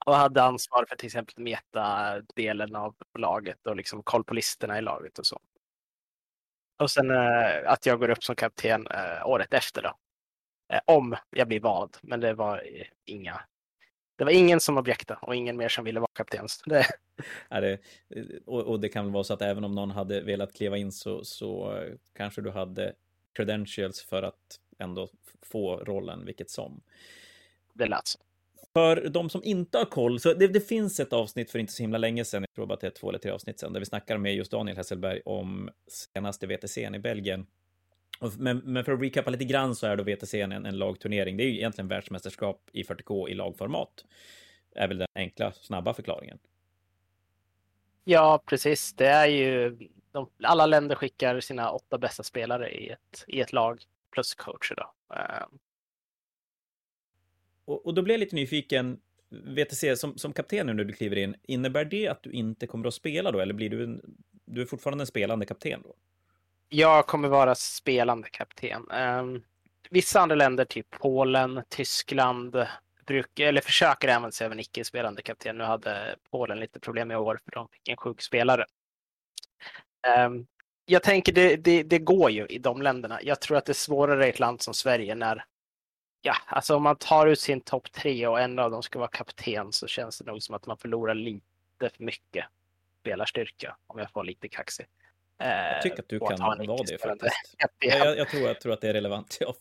Och 0.06 0.14
hade 0.14 0.42
ansvar 0.42 0.84
för 0.88 0.96
till 0.96 1.06
exempel 1.06 1.44
meta-delen 1.44 2.76
av 2.76 2.94
laget 3.18 3.66
och 3.66 3.76
liksom 3.76 4.02
koll 4.02 4.24
på 4.24 4.34
listorna 4.34 4.78
i 4.78 4.82
laget 4.82 5.18
och 5.18 5.26
så. 5.26 5.40
Och 6.78 6.90
sen 6.90 7.10
eh, 7.10 7.70
att 7.72 7.86
jag 7.86 7.98
går 7.98 8.10
upp 8.10 8.24
som 8.24 8.36
kapten 8.36 8.86
eh, 8.86 9.26
året 9.26 9.54
efter 9.54 9.82
då. 9.82 9.94
Eh, 10.72 10.80
om 10.84 11.16
jag 11.30 11.48
blir 11.48 11.60
vald, 11.60 11.96
men 12.02 12.20
det 12.20 12.34
var 12.34 12.56
eh, 12.56 12.86
inga. 13.04 13.40
Det 14.16 14.24
var 14.24 14.32
ingen 14.32 14.60
som 14.60 14.78
objektade 14.78 15.20
och 15.22 15.36
ingen 15.36 15.56
mer 15.56 15.68
som 15.68 15.84
ville 15.84 16.00
vara 16.00 16.10
kapten. 16.12 16.46
Det... 16.66 16.86
Ja, 17.48 17.60
det, 17.60 17.72
eh, 18.08 18.24
och, 18.46 18.62
och, 18.62 18.80
det 18.80 18.88
kan 18.88 19.04
väl 19.04 19.12
vara 19.12 19.24
så 19.24 19.34
att 19.34 19.42
även 19.42 19.64
om 19.64 19.74
någon 19.74 19.90
hade 19.90 20.20
velat 20.20 20.52
kliva 20.52 20.76
in 20.76 20.92
så, 20.92 21.24
så 21.24 21.78
kanske 22.14 22.40
du 22.40 22.50
hade 22.50 22.94
credentials 23.32 24.04
för 24.04 24.22
att 24.22 24.60
ändå 24.78 25.08
få 25.42 25.76
rollen 25.76 26.24
vilket 26.24 26.50
som. 26.50 26.82
Det 27.74 27.86
lät 27.86 28.06
så. 28.06 28.18
För 28.72 29.08
de 29.08 29.30
som 29.30 29.44
inte 29.44 29.78
har 29.78 29.84
koll, 29.84 30.20
så 30.20 30.34
det, 30.34 30.48
det, 30.48 30.60
finns 30.60 31.00
ett 31.00 31.12
avsnitt 31.12 31.50
för 31.50 31.58
inte 31.58 31.72
så 31.72 31.82
himla 31.82 31.98
länge 31.98 32.24
sedan, 32.24 32.42
jag 32.42 32.54
tror 32.54 32.66
bara 32.66 32.74
att 32.74 32.80
det 32.80 32.86
är 32.86 32.90
två 32.90 33.08
eller 33.08 33.18
tre 33.18 33.30
avsnitt 33.30 33.60
sedan, 33.60 33.72
där 33.72 33.80
vi 33.80 33.86
snackar 33.86 34.18
med 34.18 34.34
just 34.34 34.50
Daniel 34.50 34.76
Hesselberg 34.76 35.20
om 35.24 35.70
senaste 35.88 36.46
VTCn 36.46 36.94
i 36.94 36.98
Belgien. 36.98 37.46
Men, 38.38 38.58
men, 38.58 38.84
för 38.84 38.92
att 38.92 39.02
recappa 39.02 39.30
lite 39.30 39.44
grann 39.44 39.74
så 39.74 39.86
är 39.86 39.96
då 39.96 40.04
VTCn 40.04 40.52
en, 40.52 40.66
en 40.66 40.78
lagturnering. 40.78 41.36
Det 41.36 41.44
är 41.44 41.48
ju 41.48 41.56
egentligen 41.56 41.88
världsmästerskap 41.88 42.70
i 42.72 42.82
40K 42.82 43.28
i 43.28 43.34
lagformat. 43.34 44.04
Är 44.74 44.88
väl 44.88 44.98
den 44.98 45.08
enkla, 45.14 45.52
snabba 45.52 45.94
förklaringen. 45.94 46.38
Ja, 48.04 48.42
precis. 48.46 48.92
Det 48.92 49.06
är 49.06 49.26
ju 49.26 49.78
de, 50.12 50.30
alla 50.42 50.66
länder 50.66 50.94
skickar 50.94 51.40
sina 51.40 51.70
åtta 51.70 51.98
bästa 51.98 52.22
spelare 52.22 52.70
i 52.70 52.88
ett, 52.88 53.24
i 53.26 53.40
ett 53.40 53.52
lag 53.52 53.82
plus 54.10 54.34
coacher. 54.34 54.74
Då. 54.76 55.14
Uh, 55.14 55.46
och, 57.64 57.86
och, 57.86 57.94
då 57.94 58.02
blir 58.02 58.14
jag 58.14 58.20
lite 58.20 58.36
nyfiken. 58.36 59.00
VTC, 59.28 59.96
som, 59.96 60.18
som 60.18 60.32
kapten 60.32 60.66
nu 60.66 60.72
när 60.72 60.84
du 60.84 60.92
kliver 60.92 61.16
in, 61.16 61.36
innebär 61.42 61.84
det 61.84 62.08
att 62.08 62.22
du 62.22 62.30
inte 62.30 62.66
kommer 62.66 62.88
att 62.88 62.94
spela 62.94 63.30
då? 63.30 63.40
Eller 63.40 63.54
blir 63.54 63.70
du, 63.70 63.84
en, 63.84 64.16
du 64.44 64.62
är 64.62 64.66
fortfarande 64.66 65.02
en 65.02 65.06
spelande 65.06 65.46
kapten 65.46 65.80
då? 65.84 65.94
Jag 66.68 67.06
kommer 67.06 67.28
vara 67.28 67.54
spelande 67.54 68.28
kapten. 68.28 68.90
Um, 68.90 69.44
vissa 69.90 70.20
andra 70.20 70.36
länder, 70.36 70.64
typ 70.64 70.90
Polen, 70.90 71.62
Tyskland, 71.68 72.66
brukar, 73.06 73.44
eller 73.44 73.60
försöker 73.60 74.08
använda 74.08 74.32
sig 74.32 74.44
av 74.44 74.52
en 74.52 74.60
icke-spelande 74.60 75.22
kapten. 75.22 75.58
Nu 75.58 75.64
hade 75.64 76.16
Polen 76.30 76.60
lite 76.60 76.80
problem 76.80 77.10
i 77.10 77.16
år 77.16 77.40
för 77.44 77.50
de 77.50 77.68
fick 77.68 77.88
en 77.88 77.96
sjuk 77.96 78.22
spelare. 78.22 78.66
Um, 80.18 80.46
jag 80.84 81.02
tänker 81.02 81.32
det, 81.32 81.56
det, 81.56 81.82
det, 81.82 81.98
går 81.98 82.30
ju 82.30 82.46
i 82.46 82.58
de 82.58 82.82
länderna. 82.82 83.18
Jag 83.22 83.40
tror 83.40 83.56
att 83.56 83.64
det 83.64 83.72
är 83.72 83.74
svårare 83.74 84.26
i 84.26 84.30
ett 84.30 84.38
land 84.38 84.62
som 84.62 84.74
Sverige 84.74 85.14
när, 85.14 85.44
ja, 86.22 86.34
alltså 86.46 86.76
om 86.76 86.82
man 86.82 86.96
tar 86.96 87.26
ut 87.26 87.40
sin 87.40 87.60
topp 87.60 87.92
tre 87.92 88.26
och 88.26 88.40
en 88.40 88.58
av 88.58 88.70
dem 88.70 88.82
ska 88.82 88.98
vara 88.98 89.08
kapten 89.08 89.72
så 89.72 89.86
känns 89.86 90.18
det 90.18 90.24
nog 90.24 90.42
som 90.42 90.54
att 90.54 90.66
man 90.66 90.76
förlorar 90.76 91.14
lite 91.14 91.44
för 91.78 92.04
mycket 92.04 92.44
spelarstyrka, 93.00 93.76
om 93.86 93.98
jag 93.98 94.10
får 94.10 94.24
lite 94.24 94.48
kaxig. 94.48 94.86
Jag 95.38 95.82
tycker 95.82 96.02
att 96.02 96.08
du 96.08 96.18
kan 96.18 96.38
vara 96.38 96.56
det 96.56 96.98
faktiskt. 96.98 97.54
Jag, 97.78 98.18
jag, 98.18 98.28
tror, 98.28 98.42
jag 98.42 98.60
tror 98.60 98.72
att 98.72 98.80
det 98.80 98.88
är 98.88 98.92
relevant. 98.92 99.38
Ja, 99.40 99.54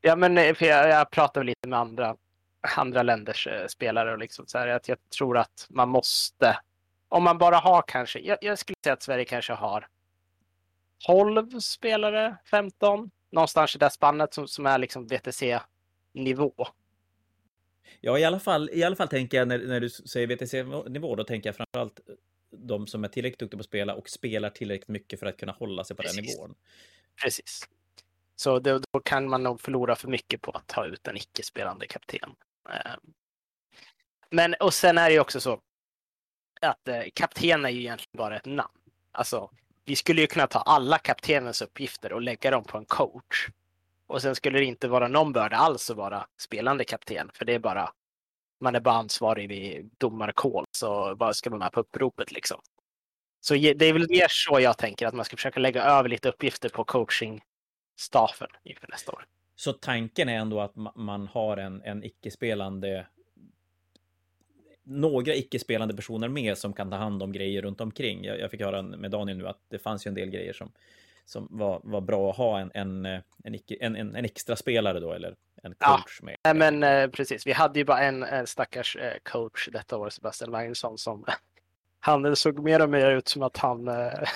ja 0.00 0.16
men 0.16 0.38
eh, 0.38 0.54
för 0.54 0.66
jag, 0.66 0.88
jag 0.88 1.10
pratar 1.10 1.44
lite 1.44 1.68
med 1.68 1.78
andra, 1.78 2.16
andra 2.76 3.02
länders 3.02 3.46
eh, 3.46 3.66
spelare 3.66 4.12
och 4.12 4.18
liksom 4.18 4.46
så 4.46 4.58
här, 4.58 4.68
att 4.68 4.88
jag 4.88 4.98
tror 5.18 5.38
att 5.38 5.66
man 5.70 5.88
måste, 5.88 6.58
om 7.14 7.22
man 7.22 7.38
bara 7.38 7.56
har 7.56 7.82
kanske, 7.82 8.18
jag, 8.18 8.38
jag 8.40 8.58
skulle 8.58 8.76
säga 8.84 8.92
att 8.92 9.02
Sverige 9.02 9.24
kanske 9.24 9.52
har 9.52 9.88
12 11.06 11.60
spelare, 11.60 12.36
15, 12.50 13.10
någonstans 13.30 13.76
i 13.76 13.78
det 13.78 13.90
spannet 13.90 14.34
som, 14.34 14.48
som 14.48 14.66
är 14.66 14.78
liksom 14.78 15.06
VTC-nivå. 15.06 16.52
Ja, 18.00 18.18
i 18.18 18.24
alla 18.24 18.40
fall, 18.40 18.70
i 18.72 18.84
alla 18.84 18.96
fall 18.96 19.08
tänker 19.08 19.36
jag 19.38 19.48
när, 19.48 19.58
när 19.58 19.80
du 19.80 19.90
säger 19.90 20.26
VTC-nivå, 20.26 21.16
då 21.16 21.24
tänker 21.24 21.48
jag 21.48 21.56
framförallt 21.56 22.00
de 22.50 22.86
som 22.86 23.04
är 23.04 23.08
tillräckligt 23.08 23.38
duktiga 23.38 23.58
på 23.58 23.60
att 23.60 23.66
spela 23.66 23.94
och 23.94 24.08
spelar 24.08 24.50
tillräckligt 24.50 24.88
mycket 24.88 25.20
för 25.20 25.26
att 25.26 25.36
kunna 25.36 25.52
hålla 25.52 25.84
sig 25.84 25.96
på 25.96 26.02
Precis. 26.02 26.16
den 26.16 26.24
nivån. 26.24 26.54
Precis. 27.22 27.68
Så 28.36 28.58
då, 28.58 28.80
då, 28.92 29.00
kan 29.00 29.28
man 29.28 29.42
nog 29.42 29.60
förlora 29.60 29.96
för 29.96 30.08
mycket 30.08 30.42
på 30.42 30.50
att 30.50 30.66
ta 30.66 30.86
ut 30.86 31.08
en 31.08 31.16
icke-spelande 31.16 31.86
kapten. 31.86 32.30
Ehm. 32.70 33.00
Men 34.30 34.54
och 34.54 34.74
sen 34.74 34.98
är 34.98 35.08
det 35.08 35.14
ju 35.14 35.20
också 35.20 35.40
så 35.40 35.60
att 36.70 36.88
eh, 36.88 37.02
kapten 37.14 37.64
är 37.64 37.68
ju 37.68 37.80
egentligen 37.80 38.18
bara 38.18 38.36
ett 38.36 38.46
namn. 38.46 38.78
Alltså, 39.12 39.50
vi 39.84 39.96
skulle 39.96 40.20
ju 40.20 40.26
kunna 40.26 40.46
ta 40.46 40.58
alla 40.58 40.98
kaptenens 40.98 41.62
uppgifter 41.62 42.12
och 42.12 42.22
lägga 42.22 42.50
dem 42.50 42.64
på 42.64 42.78
en 42.78 42.84
coach. 42.84 43.48
Och 44.06 44.22
sen 44.22 44.34
skulle 44.34 44.58
det 44.58 44.64
inte 44.64 44.88
vara 44.88 45.08
någon 45.08 45.32
börda 45.32 45.56
alls 45.56 45.90
att 45.90 45.96
vara 45.96 46.26
spelande 46.38 46.84
kapten, 46.84 47.30
för 47.34 47.44
det 47.44 47.54
är 47.54 47.58
bara 47.58 47.92
man 48.60 48.74
är 48.74 48.80
bara 48.80 48.94
ansvarig 48.94 49.48
vid 49.48 49.90
domarkål, 49.98 50.64
så 50.70 51.16
bara 51.16 51.34
ska 51.34 51.50
vara 51.50 51.58
med 51.58 51.72
på 51.72 51.80
uppropet 51.80 52.32
liksom. 52.32 52.60
Så 53.40 53.54
det 53.54 53.82
är 53.82 53.92
väl 53.92 54.08
mer 54.08 54.26
så 54.28 54.60
jag 54.60 54.78
tänker, 54.78 55.06
att 55.06 55.14
man 55.14 55.24
ska 55.24 55.36
försöka 55.36 55.60
lägga 55.60 55.82
över 55.82 56.08
lite 56.08 56.28
uppgifter 56.28 56.68
på 56.68 56.84
coachingstaffen 56.84 58.48
inför 58.64 58.88
nästa 58.90 59.12
år. 59.12 59.26
Så 59.56 59.72
tanken 59.72 60.28
är 60.28 60.38
ändå 60.38 60.60
att 60.60 60.76
man 60.96 61.26
har 61.26 61.56
en, 61.56 61.82
en 61.82 62.04
icke-spelande 62.04 63.06
några 64.84 65.34
icke-spelande 65.34 65.94
personer 65.94 66.28
med 66.28 66.58
som 66.58 66.72
kan 66.72 66.90
ta 66.90 66.96
hand 66.96 67.22
om 67.22 67.32
grejer 67.32 67.62
runt 67.62 67.80
omkring. 67.80 68.24
Jag, 68.24 68.40
jag, 68.40 68.50
fick 68.50 68.60
höra 68.60 68.82
med 68.82 69.10
Daniel 69.10 69.38
nu 69.38 69.48
att 69.48 69.60
det 69.68 69.78
fanns 69.78 70.06
ju 70.06 70.08
en 70.08 70.14
del 70.14 70.30
grejer 70.30 70.52
som, 70.52 70.72
som 71.24 71.48
var, 71.50 71.80
var 71.84 72.00
bra 72.00 72.30
att 72.30 72.36
ha 72.36 72.60
en, 72.60 72.70
en, 72.74 73.06
en, 73.44 73.54
icke, 73.54 73.76
en, 73.80 73.96
en, 73.96 74.16
en 74.16 74.24
extra 74.24 74.56
spelare 74.56 75.00
då, 75.00 75.12
eller 75.12 75.34
en 75.62 75.74
coach 75.74 76.20
ja, 76.22 76.30
med. 76.52 76.56
Men 76.56 76.82
eh, 76.82 77.10
precis. 77.10 77.46
Vi 77.46 77.52
hade 77.52 77.78
ju 77.78 77.84
bara 77.84 78.00
en, 78.00 78.22
en 78.22 78.46
stackars 78.46 78.96
eh, 78.96 79.16
coach 79.22 79.68
detta 79.72 79.96
år, 79.96 80.10
Sebastian 80.10 80.50
Magnusson, 80.50 80.98
som 80.98 81.24
han 82.00 82.36
såg 82.36 82.58
mer 82.58 82.82
och 82.82 82.90
mer 82.90 83.10
ut 83.10 83.28
som 83.28 83.42
att 83.42 83.56
han 83.56 83.88
eh, 83.88 84.28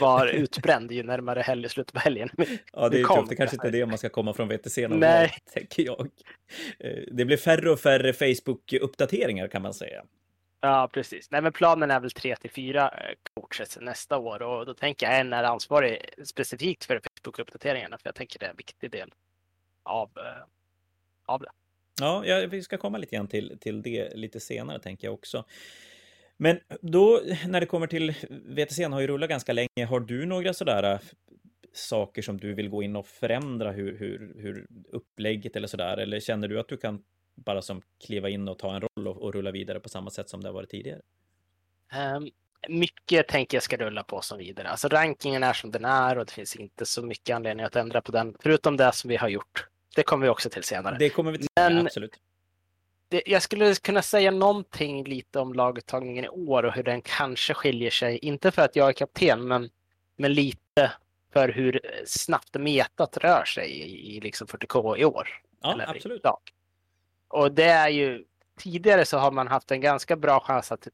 var 0.00 0.26
utbränd 0.34 0.92
ju 0.92 1.02
närmare 1.02 1.40
helg, 1.40 1.68
slutet 1.68 1.92
på 1.92 2.00
helgen. 2.00 2.30
Ja, 2.72 2.88
det 2.88 3.00
är 3.00 3.04
tufft. 3.04 3.28
Det 3.28 3.36
kanske 3.36 3.56
inte 3.56 3.68
är 3.68 3.72
det 3.72 3.86
man 3.86 3.98
ska 3.98 4.08
komma 4.08 4.32
från 4.32 4.48
VTC 4.48 4.88
någon 4.88 5.00
Nej. 5.00 5.28
Gång, 5.28 5.38
tänker 5.54 5.82
jag. 5.82 6.10
Eh, 6.78 7.02
det 7.12 7.24
blir 7.24 7.36
färre 7.36 7.70
och 7.70 7.80
färre 7.80 8.12
Facebook-uppdateringar 8.12 9.48
kan 9.48 9.62
man 9.62 9.74
säga. 9.74 10.04
Ja, 10.60 10.90
precis. 10.92 11.30
Nej, 11.30 11.42
men 11.42 11.52
planen 11.52 11.90
är 11.90 12.00
väl 12.00 12.10
tre 12.10 12.36
till 12.36 12.50
fyra 12.50 12.88
eh, 12.88 13.14
coaches 13.34 13.78
nästa 13.80 14.18
år 14.18 14.42
och 14.42 14.66
då 14.66 14.74
tänker 14.74 15.06
jag 15.06 15.20
en 15.20 15.32
är 15.32 15.44
ansvarig 15.44 16.10
specifikt 16.24 16.84
för 16.84 17.00
Facebook-uppdateringarna, 17.00 17.98
för 17.98 18.08
jag 18.08 18.14
tänker 18.14 18.38
det 18.38 18.46
är 18.46 18.50
en 18.50 18.56
viktig 18.56 18.90
del 18.90 19.12
av, 19.82 20.10
eh, 20.16 20.44
av 21.26 21.40
det. 21.40 21.50
Ja, 22.00 22.26
ja, 22.26 22.46
vi 22.46 22.62
ska 22.62 22.78
komma 22.78 22.98
lite 22.98 23.16
grann 23.16 23.28
till, 23.28 23.58
till 23.60 23.82
det 23.82 24.14
lite 24.14 24.40
senare, 24.40 24.78
tänker 24.78 25.06
jag 25.06 25.14
också. 25.14 25.44
Men 26.36 26.60
då 26.80 27.20
när 27.46 27.60
det 27.60 27.66
kommer 27.66 27.86
till 27.86 28.14
VTC 28.30 28.84
har 28.84 29.00
ju 29.00 29.06
rullat 29.06 29.30
ganska 29.30 29.52
länge. 29.52 29.84
Har 29.88 30.00
du 30.00 30.26
några 30.26 30.54
sådär 30.54 30.92
äh, 30.92 31.00
saker 31.72 32.22
som 32.22 32.38
du 32.38 32.54
vill 32.54 32.68
gå 32.68 32.82
in 32.82 32.96
och 32.96 33.06
förändra 33.06 33.72
hur, 33.72 33.98
hur, 33.98 34.34
hur 34.36 34.66
upplägget 34.92 35.56
eller 35.56 35.68
sådär? 35.68 35.96
Eller 35.96 36.20
känner 36.20 36.48
du 36.48 36.60
att 36.60 36.68
du 36.68 36.76
kan 36.76 37.02
bara 37.34 37.62
som 37.62 37.82
kliva 38.06 38.28
in 38.28 38.48
och 38.48 38.58
ta 38.58 38.74
en 38.74 38.80
roll 38.80 39.08
och, 39.08 39.16
och 39.16 39.34
rulla 39.34 39.50
vidare 39.50 39.80
på 39.80 39.88
samma 39.88 40.10
sätt 40.10 40.28
som 40.28 40.42
det 40.42 40.48
har 40.48 40.54
varit 40.54 40.70
tidigare? 40.70 41.00
Um, 42.16 42.30
mycket 42.68 43.28
tänker 43.28 43.56
jag 43.56 43.62
ska 43.62 43.76
rulla 43.76 44.02
på 44.02 44.20
som 44.20 44.38
vidare. 44.38 44.68
Alltså 44.68 44.88
rankingen 44.88 45.42
är 45.42 45.52
som 45.52 45.70
den 45.70 45.84
är 45.84 46.18
och 46.18 46.26
det 46.26 46.32
finns 46.32 46.56
inte 46.56 46.86
så 46.86 47.02
mycket 47.02 47.36
anledning 47.36 47.66
att 47.66 47.76
ändra 47.76 48.00
på 48.00 48.12
den, 48.12 48.36
förutom 48.40 48.76
det 48.76 48.92
som 48.92 49.08
vi 49.08 49.16
har 49.16 49.28
gjort. 49.28 49.66
Det 49.96 50.02
kommer 50.02 50.26
vi 50.26 50.30
också 50.30 50.50
till 50.50 50.62
senare. 50.62 50.96
Det 50.98 51.10
kommer 51.10 51.32
vi 51.32 51.38
till, 51.38 51.48
Men, 51.56 51.86
absolut 51.86 52.18
det, 53.08 53.22
jag 53.26 53.42
skulle 53.42 53.74
kunna 53.74 54.02
säga 54.02 54.30
någonting 54.30 55.04
lite 55.04 55.38
om 55.38 55.52
laguttagningen 55.52 56.24
i 56.24 56.28
år 56.28 56.62
och 56.62 56.72
hur 56.72 56.82
den 56.82 57.02
kanske 57.02 57.54
skiljer 57.54 57.90
sig, 57.90 58.18
inte 58.18 58.50
för 58.50 58.62
att 58.62 58.76
jag 58.76 58.88
är 58.88 58.92
kapten, 58.92 59.48
men, 59.48 59.70
men 60.16 60.34
lite 60.34 60.92
för 61.32 61.48
hur 61.48 61.80
snabbt 62.06 62.54
metat 62.54 63.16
rör 63.16 63.44
sig 63.44 63.70
i, 63.70 64.16
i 64.16 64.20
liksom 64.20 64.46
40K 64.46 64.96
i 64.96 65.04
år. 65.04 65.28
Ja, 65.60 65.84
absolut. 65.86 66.24
I 66.24 66.28
och 67.28 67.52
det 67.52 67.64
är 67.64 67.88
ju, 67.88 68.24
tidigare 68.58 69.04
så 69.04 69.18
har 69.18 69.30
man 69.30 69.48
haft 69.48 69.70
en 69.70 69.80
ganska 69.80 70.16
bra 70.16 70.40
chans 70.40 70.72
att 70.72 70.88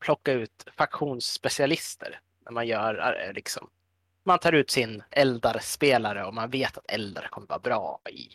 plocka 0.00 0.32
ut 0.32 0.66
faktionsspecialister 0.76 2.20
när 2.44 2.52
man 2.52 2.66
gör 2.66 3.24
eh, 3.26 3.32
liksom, 3.32 3.68
man 4.24 4.38
tar 4.38 4.52
ut 4.52 4.70
sin 4.70 5.02
Eldar-spelare 5.10 6.24
och 6.24 6.34
man 6.34 6.50
vet 6.50 6.78
att 6.78 6.90
Eldar 6.90 7.28
kommer 7.30 7.46
vara 7.46 7.58
bra 7.58 8.00
i 8.10 8.28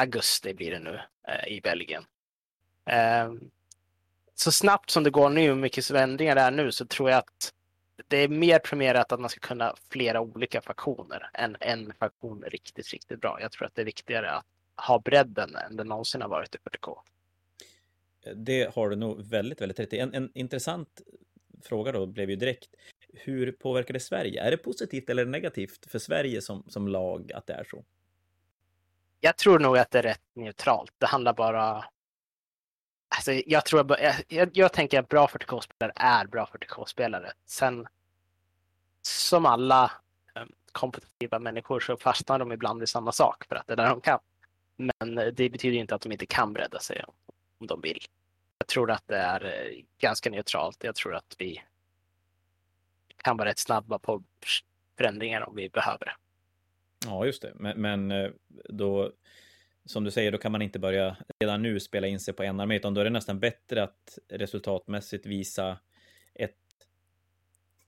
augusti 0.00 0.54
blir 0.54 0.70
det 0.70 0.78
nu 0.78 1.00
eh, 1.28 1.52
i 1.52 1.60
Belgien. 1.60 2.04
Eh, 2.90 3.32
så 4.34 4.52
snabbt 4.52 4.90
som 4.90 5.04
det 5.04 5.10
går 5.10 5.30
nu, 5.30 5.54
mycket 5.54 5.86
förändringar 5.86 6.34
det 6.34 6.40
är 6.40 6.50
nu, 6.50 6.72
så 6.72 6.86
tror 6.86 7.10
jag 7.10 7.18
att 7.18 7.52
det 8.08 8.16
är 8.16 8.28
mer 8.28 8.58
premierat 8.58 9.12
att 9.12 9.20
man 9.20 9.30
ska 9.30 9.40
kunna 9.40 9.74
flera 9.90 10.20
olika 10.20 10.60
faktioner 10.60 11.30
än 11.34 11.56
en 11.60 11.92
faktion 11.98 12.44
riktigt, 12.46 12.88
riktigt 12.88 13.20
bra. 13.20 13.38
Jag 13.40 13.52
tror 13.52 13.66
att 13.66 13.74
det 13.74 13.82
är 13.82 13.86
viktigare 13.86 14.30
att 14.30 14.44
ha 14.86 14.98
bredden 14.98 15.56
än 15.56 15.76
det 15.76 15.84
någonsin 15.84 16.22
har 16.22 16.28
varit 16.28 16.54
i 16.54 16.58
40K. 16.58 16.98
Det 18.34 18.74
har 18.74 18.90
du 18.90 18.96
nog 18.96 19.22
väldigt, 19.22 19.60
väldigt 19.60 19.80
rätt 19.80 19.92
i. 19.92 19.98
En, 19.98 20.14
en 20.14 20.30
intressant 20.34 21.00
fråga 21.62 21.92
då 21.92 22.06
blev 22.06 22.30
ju 22.30 22.36
direkt. 22.36 22.74
Hur 23.12 23.52
påverkar 23.52 23.94
det 23.94 24.00
Sverige? 24.00 24.42
Är 24.42 24.50
det 24.50 24.56
positivt 24.56 25.10
eller 25.10 25.24
negativt 25.24 25.86
för 25.90 25.98
Sverige 25.98 26.42
som, 26.42 26.64
som 26.68 26.88
lag 26.88 27.32
att 27.32 27.46
det 27.46 27.52
är 27.52 27.64
så? 27.64 27.84
Jag 29.20 29.36
tror 29.36 29.58
nog 29.58 29.78
att 29.78 29.90
det 29.90 29.98
är 29.98 30.02
rätt 30.02 30.22
neutralt. 30.34 30.92
Det 30.98 31.06
handlar 31.06 31.32
bara... 31.32 31.84
Alltså, 33.16 33.32
jag, 33.32 33.64
tror, 33.64 34.00
jag, 34.00 34.14
jag, 34.28 34.50
jag 34.52 34.72
tänker 34.72 35.00
att 35.00 35.08
bra 35.08 35.26
40K-spelare 35.26 35.92
är 35.96 36.26
bra 36.26 36.48
40K-spelare. 36.52 37.32
Sen, 37.46 37.86
som 39.02 39.46
alla 39.46 39.92
eh, 40.34 40.44
kompetitiva 40.72 41.38
människor 41.38 41.80
så 41.80 41.96
fastnar 41.96 42.38
de 42.38 42.52
ibland 42.52 42.82
i 42.82 42.86
samma 42.86 43.12
sak 43.12 43.44
för 43.44 43.56
att 43.56 43.66
det 43.66 43.72
är 43.72 43.76
där 43.76 43.88
de 43.88 44.00
kan. 44.00 44.18
Men 44.76 45.18
eh, 45.18 45.26
det 45.26 45.50
betyder 45.50 45.78
inte 45.78 45.94
att 45.94 46.00
de 46.00 46.12
inte 46.12 46.26
kan 46.26 46.52
bredda 46.52 46.78
sig 46.78 47.04
om, 47.58 47.66
de 47.66 47.80
vill. 47.80 48.04
Jag 48.58 48.66
tror 48.66 48.90
att 48.90 49.06
det 49.06 49.16
är 49.16 49.44
eh, 49.44 49.82
ganska 49.98 50.30
neutralt. 50.30 50.84
Jag 50.84 50.94
tror 50.94 51.14
att 51.14 51.34
vi 51.38 51.62
kan 53.16 53.36
vara 53.36 53.48
rätt 53.48 53.58
snabba 53.58 53.98
på 53.98 54.22
förändringar 54.98 55.48
om 55.48 55.56
vi 55.56 55.68
behöver 55.68 56.04
det. 56.04 56.14
Ja, 57.06 57.26
just 57.26 57.42
det. 57.42 57.52
Men, 57.54 57.80
men, 57.80 58.10
eh, 58.10 58.30
då, 58.68 59.12
som 59.84 60.04
du 60.04 60.10
säger, 60.10 60.32
då 60.32 60.38
kan 60.38 60.52
man 60.52 60.62
inte 60.62 60.78
börja 60.78 61.16
redan 61.40 61.62
nu 61.62 61.80
spela 61.80 62.06
in 62.06 62.20
sig 62.20 62.34
på 62.34 62.42
en 62.42 62.60
armé, 62.60 62.76
utan 62.76 62.94
då 62.94 63.00
är 63.00 63.04
det 63.04 63.10
nästan 63.10 63.40
bättre 63.40 63.82
att 63.82 64.18
resultatmässigt 64.28 65.26
visa 65.26 65.78
ett, 66.34 66.56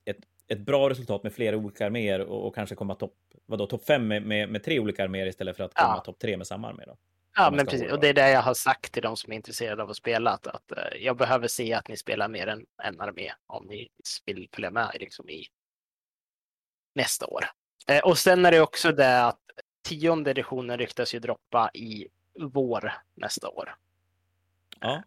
ett, 0.05 0.19
ett 0.49 0.61
bra 0.61 0.91
resultat 0.91 1.23
med 1.23 1.33
flera 1.33 1.57
olika 1.57 1.87
arméer 1.87 2.21
och, 2.21 2.47
och 2.47 2.55
kanske 2.55 2.75
komma 2.75 2.95
topp, 2.95 3.15
topp 3.69 3.85
fem 3.85 4.09
med, 4.09 4.23
med, 4.23 4.49
med, 4.49 4.65
tre 4.65 4.81
olika 4.81 5.05
arméer 5.05 5.27
istället 5.27 5.57
för 5.57 5.65
att 5.65 5.75
komma 5.75 5.95
ja. 5.97 6.01
topp 6.01 6.19
tre 6.19 6.37
med 6.37 6.47
samma 6.47 6.69
armé 6.69 6.85
då? 6.87 6.97
Ja, 7.37 7.51
men 7.51 7.67
precis. 7.67 7.93
Och 7.93 8.01
det 8.01 8.09
är 8.09 8.15
det 8.15 8.31
jag 8.31 8.43
har 8.43 8.55
sagt 8.55 8.93
till 8.93 9.03
de 9.03 9.17
som 9.17 9.33
är 9.33 9.37
intresserade 9.37 9.83
av 9.83 9.91
att 9.91 9.97
spela. 9.97 10.31
Att, 10.31 10.47
att 10.47 10.73
uh, 10.73 11.03
jag 11.03 11.17
behöver 11.17 11.49
se 11.49 11.73
att 11.73 11.89
ni 11.89 11.97
spelar 11.97 12.29
mer 12.29 12.47
än 12.47 12.67
en 12.83 13.01
armé 13.01 13.33
om 13.47 13.67
ni 13.67 13.89
vill 14.27 14.49
följa 14.53 14.71
med 14.71 14.97
liksom, 15.01 15.29
i 15.29 15.47
nästa 16.95 17.27
år. 17.27 17.45
Uh, 17.91 17.99
och 17.99 18.19
sen 18.19 18.47
är 18.47 18.51
det 18.51 18.61
också 18.61 18.93
det 18.93 19.25
att 19.25 19.39
tionde 19.83 20.31
editionen 20.31 20.79
ryktas 20.79 21.15
ju 21.15 21.19
droppa 21.19 21.71
i 21.75 22.07
vår 22.41 22.93
nästa 23.15 23.49
år. 23.49 23.77
Ja. 24.81 25.03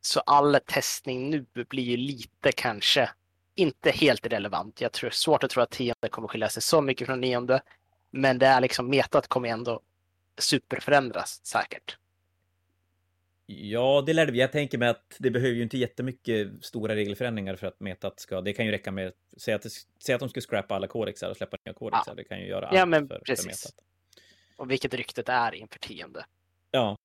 Så 0.00 0.20
all 0.20 0.58
testning 0.66 1.30
nu 1.30 1.46
blir 1.68 1.82
ju 1.82 1.96
lite 1.96 2.52
kanske 2.52 3.10
inte 3.54 3.90
helt 3.90 4.26
relevant. 4.26 4.80
Jag 4.80 4.92
tror 4.92 5.10
svårt 5.10 5.44
att 5.44 5.50
tro 5.50 5.62
att 5.62 5.70
tionde 5.70 6.08
kommer 6.10 6.28
skilja 6.28 6.48
sig 6.48 6.62
så 6.62 6.80
mycket 6.80 7.06
från 7.06 7.20
nionde. 7.20 7.62
Men 8.10 8.38
det 8.38 8.46
är 8.46 8.60
liksom 8.60 8.90
metat 8.90 9.28
kommer 9.28 9.48
ändå 9.48 9.80
superförändras 10.38 11.40
säkert. 11.46 11.96
Ja, 13.46 14.02
det 14.06 14.12
lärde 14.12 14.32
vi. 14.32 14.40
Jag 14.40 14.52
tänker 14.52 14.78
mig 14.78 14.88
att 14.88 15.16
det 15.18 15.30
behöver 15.30 15.54
ju 15.54 15.62
inte 15.62 15.78
jättemycket 15.78 16.64
stora 16.64 16.94
regelförändringar 16.94 17.56
för 17.56 17.66
att 17.66 17.80
metat 17.80 18.20
ska... 18.20 18.40
Det 18.40 18.52
kan 18.52 18.66
ju 18.66 18.70
räcka 18.70 18.90
med... 18.90 19.12
Säg 19.36 19.54
att, 19.54 19.66
säg 20.04 20.14
att 20.14 20.20
de 20.20 20.28
skulle 20.28 20.42
scrappa 20.42 20.74
alla 20.74 20.86
kodexar 20.86 21.30
och 21.30 21.36
släppa 21.36 21.56
nya 21.64 21.74
kodexar. 21.74 22.12
Ja. 22.12 22.14
Det 22.14 22.24
kan 22.24 22.40
ju 22.40 22.46
göra 22.46 22.66
allt 22.66 22.78
ja, 22.78 22.86
men 22.86 23.08
för, 23.08 23.18
precis. 23.18 23.44
för 23.44 23.48
metat. 23.48 23.84
Och 24.56 24.70
vilket 24.70 24.94
ryktet 24.94 25.28
är 25.28 25.54
inför 25.54 25.78
tionde. 25.78 26.24
Ja. 26.70 26.98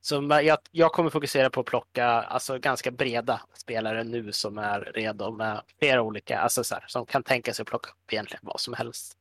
Så 0.00 0.28
jag, 0.42 0.58
jag 0.70 0.92
kommer 0.92 1.10
fokusera 1.10 1.50
på 1.50 1.60
att 1.60 1.66
plocka 1.66 2.06
alltså, 2.06 2.58
ganska 2.58 2.90
breda 2.90 3.40
spelare 3.54 4.04
nu 4.04 4.32
som 4.32 4.58
är 4.58 4.80
redo 4.80 5.30
med 5.30 5.62
flera 5.78 6.02
olika, 6.02 6.38
alltså 6.38 6.64
så 6.64 6.74
här, 6.74 6.84
som 6.86 7.06
kan 7.06 7.22
tänka 7.22 7.54
sig 7.54 7.62
att 7.62 7.68
plocka 7.68 7.90
upp 7.90 8.12
egentligen 8.12 8.40
vad 8.42 8.60
som 8.60 8.74
helst. 8.74 9.16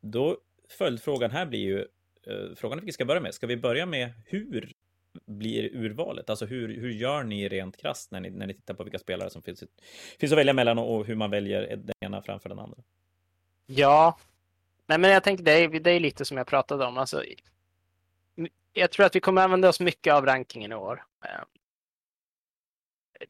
Då 0.00 0.38
följdfrågan 0.68 1.30
här 1.30 1.46
blir 1.46 1.60
ju, 1.60 1.86
Eh, 2.28 2.54
frågan 2.56 2.80
vi 2.84 2.92
ska 2.92 3.04
börja 3.04 3.20
med, 3.20 3.34
ska 3.34 3.46
vi 3.46 3.56
börja 3.56 3.86
med 3.86 4.12
hur 4.26 4.72
blir 5.26 5.76
urvalet? 5.76 6.30
Alltså 6.30 6.46
hur, 6.46 6.80
hur 6.80 6.90
gör 6.90 7.22
ni 7.22 7.48
rent 7.48 7.76
krasst 7.76 8.10
när 8.10 8.20
ni, 8.20 8.30
när 8.30 8.46
ni 8.46 8.54
tittar 8.54 8.74
på 8.74 8.84
vilka 8.84 8.98
spelare 8.98 9.30
som 9.30 9.42
finns, 9.42 9.64
finns 10.20 10.32
att 10.32 10.38
välja 10.38 10.52
mellan 10.52 10.78
och 10.78 11.06
hur 11.06 11.14
man 11.14 11.30
väljer 11.30 11.76
den 11.76 11.94
ena 12.00 12.22
framför 12.22 12.48
den 12.48 12.58
andra? 12.58 12.82
Ja, 13.66 14.18
nej 14.86 14.98
men 14.98 15.10
jag 15.10 15.24
tänker 15.24 15.44
det 15.44 15.52
är, 15.52 15.80
det 15.80 15.90
är 15.90 16.00
lite 16.00 16.24
som 16.24 16.36
jag 16.36 16.46
pratade 16.46 16.84
om. 16.84 16.98
Alltså, 16.98 17.24
jag 18.72 18.90
tror 18.90 19.06
att 19.06 19.16
vi 19.16 19.20
kommer 19.20 19.42
använda 19.42 19.68
oss 19.68 19.80
mycket 19.80 20.14
av 20.14 20.26
rankingen 20.26 20.72
i 20.72 20.74
år. 20.74 21.04
Eh, 21.24 21.44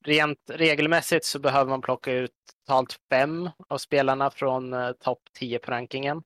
rent 0.02 0.50
regelmässigt 0.50 1.24
så 1.24 1.38
behöver 1.38 1.70
man 1.70 1.80
plocka 1.80 2.12
ut 2.12 2.32
totalt 2.66 3.00
fem 3.10 3.50
av 3.68 3.78
spelarna 3.78 4.30
från 4.30 4.72
eh, 4.72 4.92
topp 4.92 5.20
10 5.32 5.58
på 5.58 5.70
rankingen. 5.70 6.22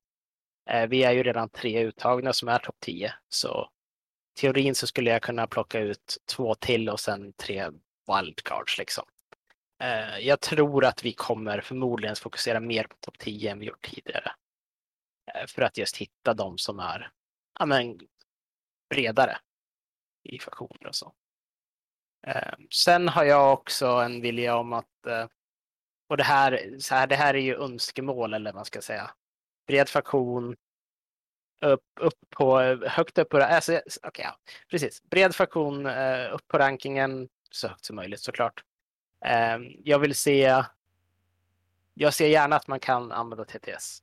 Eh, 0.71 0.87
vi 0.89 1.05
är 1.05 1.13
ju 1.13 1.23
redan 1.23 1.49
tre 1.49 1.83
uttagna 1.83 2.33
som 2.33 2.49
är 2.49 2.59
topp 2.59 2.77
10, 2.81 3.15
så 3.29 3.69
teorin 4.41 4.75
så 4.75 4.87
skulle 4.87 5.11
jag 5.11 5.23
kunna 5.23 5.47
plocka 5.47 5.81
ut 5.81 6.19
två 6.27 6.55
till 6.55 6.89
och 6.89 7.01
sen 7.01 7.33
tre 7.33 7.71
wildcards 8.07 8.79
liksom. 8.79 9.05
Eh, 9.83 10.19
jag 10.19 10.41
tror 10.41 10.85
att 10.85 11.05
vi 11.05 11.13
kommer 11.13 11.61
förmodligen 11.61 12.17
fokusera 12.17 12.61
mer 12.61 12.85
på 12.85 12.97
topp 13.01 13.19
10 13.19 13.51
än 13.51 13.59
vi 13.59 13.67
gjort 13.67 13.91
tidigare. 13.91 14.33
Eh, 15.35 15.47
för 15.47 15.63
att 15.63 15.79
just 15.79 15.97
hitta 15.97 16.35
de 16.35 16.59
som 16.59 16.79
är 16.79 17.11
ja, 17.59 17.67
men, 17.67 17.99
bredare 18.91 19.39
i 20.23 20.39
faktioner 20.39 20.87
och 20.87 20.95
så. 20.95 21.13
Eh, 22.27 22.53
sen 22.71 23.09
har 23.09 23.25
jag 23.25 23.53
också 23.53 23.87
en 23.87 24.21
vilja 24.21 24.57
om 24.57 24.73
att, 24.73 24.87
och 26.09 26.17
det 26.17 26.23
här, 26.23 26.77
så 26.79 26.95
här, 26.95 27.07
det 27.07 27.17
här 27.17 27.35
är 27.35 27.39
ju 27.39 27.57
önskemål 27.57 28.35
eller 28.35 28.51
vad 28.51 28.55
man 28.55 28.65
ska 28.65 28.81
säga. 28.81 29.11
Bred 29.67 29.89
faktion, 29.89 30.57
upp, 31.61 31.85
upp 32.01 32.31
på, 32.31 32.61
högt 32.87 33.19
upp 33.19 33.29
på, 33.29 33.39
alltså, 33.39 33.81
okay, 34.03 34.25
ja, 34.25 34.37
precis, 34.71 35.03
bred 35.03 35.35
faktion 35.35 35.87
eh, 35.87 36.35
upp 36.35 36.49
på 36.49 36.59
rankingen 36.59 37.29
så 37.51 37.69
högt 37.69 37.85
som 37.85 37.97
möjligt 37.97 38.21
såklart. 38.21 38.65
Jag 39.85 39.99
vill 39.99 40.15
se, 40.15 40.65
jag 41.95 42.15
ser 42.15 42.29
gärna 42.29 42.57
att 42.57 42.69
man 42.69 42.81
kan 42.81 43.13
använda 43.13 43.45
TTS. 43.45 44.03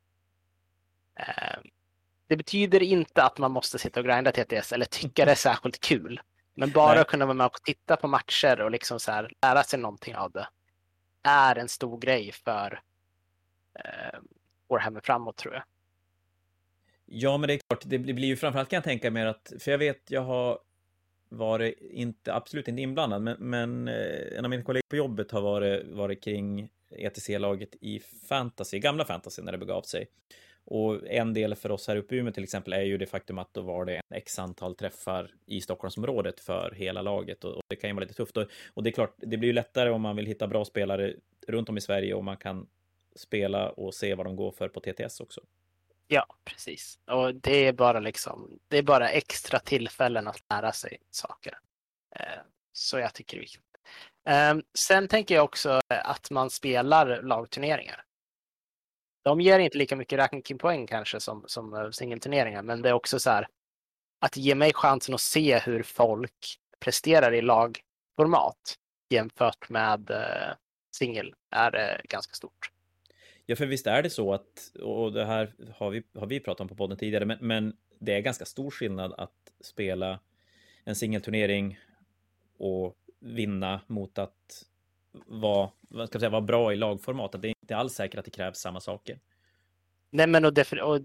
Det 2.27 2.37
betyder 2.37 2.83
inte 2.83 3.23
att 3.23 3.37
man 3.37 3.51
måste 3.51 3.79
sitta 3.79 3.99
och 3.99 4.05
grinda 4.05 4.31
TTS 4.31 4.71
eller 4.71 4.85
tycka 4.85 5.25
det 5.25 5.31
är 5.31 5.35
särskilt 5.35 5.79
kul. 5.79 6.21
Men 6.53 6.71
bara 6.71 6.95
Nej. 6.95 7.05
kunna 7.05 7.25
vara 7.25 7.33
med 7.33 7.45
och 7.45 7.63
titta 7.63 7.95
på 7.95 8.07
matcher 8.07 8.61
och 8.61 8.71
liksom 8.71 8.99
så 8.99 9.11
här, 9.11 9.33
lära 9.41 9.63
sig 9.63 9.79
någonting 9.79 10.15
av 10.15 10.31
det 10.31 10.47
är 11.23 11.55
en 11.55 11.69
stor 11.69 11.97
grej 11.97 12.31
för 12.31 12.81
eh, 13.73 14.19
Warhammer 14.69 15.01
framåt 15.01 15.37
tror 15.37 15.53
jag. 15.53 15.63
Ja, 17.05 17.37
men 17.37 17.47
det 17.47 17.53
är 17.53 17.59
klart, 17.69 17.83
det 17.85 17.99
blir 17.99 18.27
ju 18.27 18.35
framförallt 18.35 18.69
kan 18.69 18.77
jag 18.77 18.83
tänka 18.83 19.11
mig 19.11 19.27
att, 19.27 19.53
för 19.59 19.71
jag 19.71 19.77
vet, 19.77 20.11
jag 20.11 20.21
har 20.21 20.59
varit 21.29 21.77
inte, 21.79 22.33
absolut 22.33 22.67
inte 22.67 22.81
inblandad, 22.81 23.21
men, 23.21 23.37
men 23.39 23.87
eh, 23.87 24.37
en 24.37 24.45
av 24.45 24.49
mina 24.49 24.63
kollegor 24.63 24.89
på 24.89 24.95
jobbet 24.95 25.31
har 25.31 25.41
varit, 25.41 25.87
varit 25.87 26.23
kring 26.23 26.69
ETC-laget 26.91 27.75
i 27.81 27.99
fantasy, 28.29 28.79
gamla 28.79 29.05
fantasy 29.05 29.41
när 29.41 29.51
det 29.51 29.57
begav 29.57 29.81
sig. 29.81 30.07
Och 30.65 31.07
en 31.07 31.33
del 31.33 31.55
för 31.55 31.71
oss 31.71 31.87
här 31.87 31.95
uppe 31.95 32.15
i 32.15 32.17
Umeå 32.17 32.33
till 32.33 32.43
exempel 32.43 32.73
är 32.73 32.81
ju 32.81 32.97
det 32.97 33.05
faktum 33.05 33.37
att 33.37 33.53
då 33.53 33.61
var 33.61 33.85
det 33.85 33.95
en 33.95 34.17
x 34.17 34.39
antal 34.39 34.75
träffar 34.75 35.31
i 35.45 35.61
Stockholmsområdet 35.61 36.39
för 36.39 36.73
hela 36.75 37.01
laget 37.01 37.43
och, 37.43 37.61
det 37.67 37.75
kan 37.75 37.89
ju 37.89 37.93
vara 37.93 38.03
lite 38.03 38.13
tufft. 38.13 38.37
Och, 38.37 38.45
och 38.73 38.83
det 38.83 38.89
är 38.89 38.91
klart, 38.91 39.15
det 39.17 39.37
blir 39.37 39.49
ju 39.49 39.53
lättare 39.53 39.89
om 39.89 40.01
man 40.01 40.15
vill 40.15 40.25
hitta 40.25 40.47
bra 40.47 40.65
spelare 40.65 41.13
runt 41.47 41.69
om 41.69 41.77
i 41.77 41.81
Sverige 41.81 42.13
och 42.13 42.23
man 42.23 42.37
kan 42.37 42.67
spela 43.19 43.69
och 43.69 43.93
se 43.95 44.15
vad 44.15 44.25
de 44.25 44.35
går 44.35 44.51
för 44.51 44.69
på 44.69 44.79
TTS 44.79 45.19
också. 45.19 45.41
Ja, 46.07 46.25
precis. 46.43 46.99
Och 47.05 47.35
det 47.35 47.67
är 47.67 47.73
bara 47.73 47.99
liksom, 47.99 48.59
det 48.67 48.77
är 48.77 48.83
bara 48.83 49.09
extra 49.09 49.59
tillfällen 49.59 50.27
att 50.27 50.43
lära 50.49 50.71
sig 50.71 50.97
saker. 51.09 51.59
Eh, 52.15 52.39
så 52.73 52.99
jag 52.99 53.13
tycker 53.13 53.37
det 53.37 53.39
är 53.39 53.41
viktigt. 53.41 53.63
Ehm, 54.25 54.63
sen 54.77 55.07
tänker 55.07 55.35
jag 55.35 55.43
också 55.43 55.81
att 55.87 56.31
man 56.31 56.49
spelar 56.49 57.21
lagturneringar 57.21 58.05
de 59.23 59.41
ger 59.41 59.59
inte 59.59 59.77
lika 59.77 59.95
mycket 59.95 60.19
rankingpoäng 60.19 60.87
kanske 60.87 61.19
som, 61.19 61.43
som 61.47 61.73
eh, 61.73 61.89
singelturneringar, 61.89 62.63
men 62.63 62.81
det 62.81 62.89
är 62.89 62.93
också 62.93 63.19
så 63.19 63.29
här 63.29 63.47
att 64.19 64.37
ge 64.37 64.55
mig 64.55 64.73
chansen 64.73 65.15
att 65.15 65.21
se 65.21 65.59
hur 65.59 65.83
folk 65.83 66.59
presterar 66.79 67.33
i 67.33 67.41
lagformat 67.41 68.75
jämfört 69.09 69.69
med 69.69 70.11
eh, 70.11 70.55
singel 70.95 71.33
är 71.51 72.01
ganska 72.03 72.33
stort. 72.33 72.71
Ja, 73.49 73.55
för 73.55 73.65
visst 73.65 73.87
är 73.87 74.03
det 74.03 74.09
så 74.09 74.33
att, 74.33 74.71
och 74.81 75.13
det 75.13 75.25
här 75.25 75.53
har 75.75 75.89
vi, 75.89 76.03
har 76.13 76.27
vi 76.27 76.39
pratat 76.39 76.61
om 76.61 76.67
på 76.67 76.75
podden 76.75 76.97
tidigare, 76.97 77.25
men, 77.25 77.37
men 77.41 77.73
det 77.99 78.13
är 78.13 78.19
ganska 78.19 78.45
stor 78.45 78.71
skillnad 78.71 79.13
att 79.17 79.31
spela 79.61 80.19
en 80.83 80.95
singelturnering 80.95 81.79
och 82.57 82.95
vinna 83.19 83.81
mot 83.87 84.17
att 84.17 84.65
vara, 85.25 85.69
vad 85.81 86.07
ska 86.07 86.15
jag 86.15 86.21
säga, 86.21 86.29
vara 86.29 86.41
bra 86.41 86.73
i 86.73 86.75
lagformat. 86.75 87.35
Att 87.35 87.41
det 87.41 87.47
är 87.47 87.53
inte 87.61 87.77
alls 87.77 87.93
säkert 87.93 88.19
att 88.19 88.25
det 88.25 88.31
krävs 88.31 88.57
samma 88.57 88.79
saker. 88.79 89.19
Nej, 90.09 90.27
men 90.27 90.45
och, 90.45 90.49
eh, 90.49 90.53
def, 90.53 90.73
och 90.73 91.01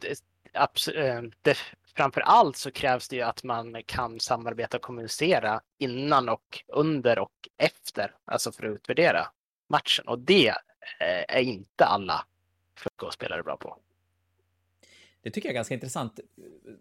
def, 1.42 1.74
framför 1.96 2.20
allt 2.20 2.56
så 2.56 2.70
krävs 2.70 3.08
det 3.08 3.16
ju 3.16 3.22
att 3.22 3.44
man 3.44 3.82
kan 3.86 4.20
samarbeta 4.20 4.76
och 4.76 4.82
kommunicera 4.82 5.60
innan 5.78 6.28
och 6.28 6.62
under 6.68 7.18
och 7.18 7.48
efter, 7.56 8.14
alltså 8.24 8.52
för 8.52 8.66
att 8.66 8.74
utvärdera 8.74 9.26
matchen. 9.68 10.08
Och 10.08 10.18
det 10.18 10.48
eh, 11.00 11.24
är 11.28 11.40
inte 11.40 11.84
alla 11.84 12.26
spelare 13.12 13.42
bra 13.42 13.56
på. 13.56 13.78
Det 15.20 15.30
tycker 15.30 15.48
jag 15.48 15.52
är 15.52 15.54
ganska 15.54 15.74
intressant. 15.74 16.20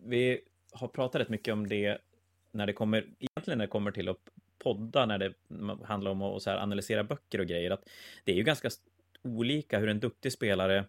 Vi 0.06 0.42
har 0.72 0.88
pratat 0.88 1.22
rätt 1.22 1.30
mycket 1.30 1.54
om 1.54 1.68
det 1.68 1.98
när 2.52 2.68
det 2.68 2.74
kommer, 2.74 2.98
egentligen 2.98 3.58
när 3.58 3.66
det 3.66 3.72
kommer 3.72 3.92
till 3.92 4.10
att 4.10 4.18
podda, 4.60 5.06
när 5.06 5.18
det 5.18 5.34
handlar 5.86 6.12
om 6.12 6.22
att 6.22 6.48
analysera 6.48 7.04
böcker 7.04 7.40
och 7.40 7.46
grejer, 7.48 7.72
att 7.72 7.90
det 8.24 8.32
är 8.32 8.36
ju 8.36 8.44
ganska 8.44 8.70
olika 9.22 9.80
hur 9.80 9.90
en 9.90 10.00
duktig 10.00 10.32
spelare 10.32 10.86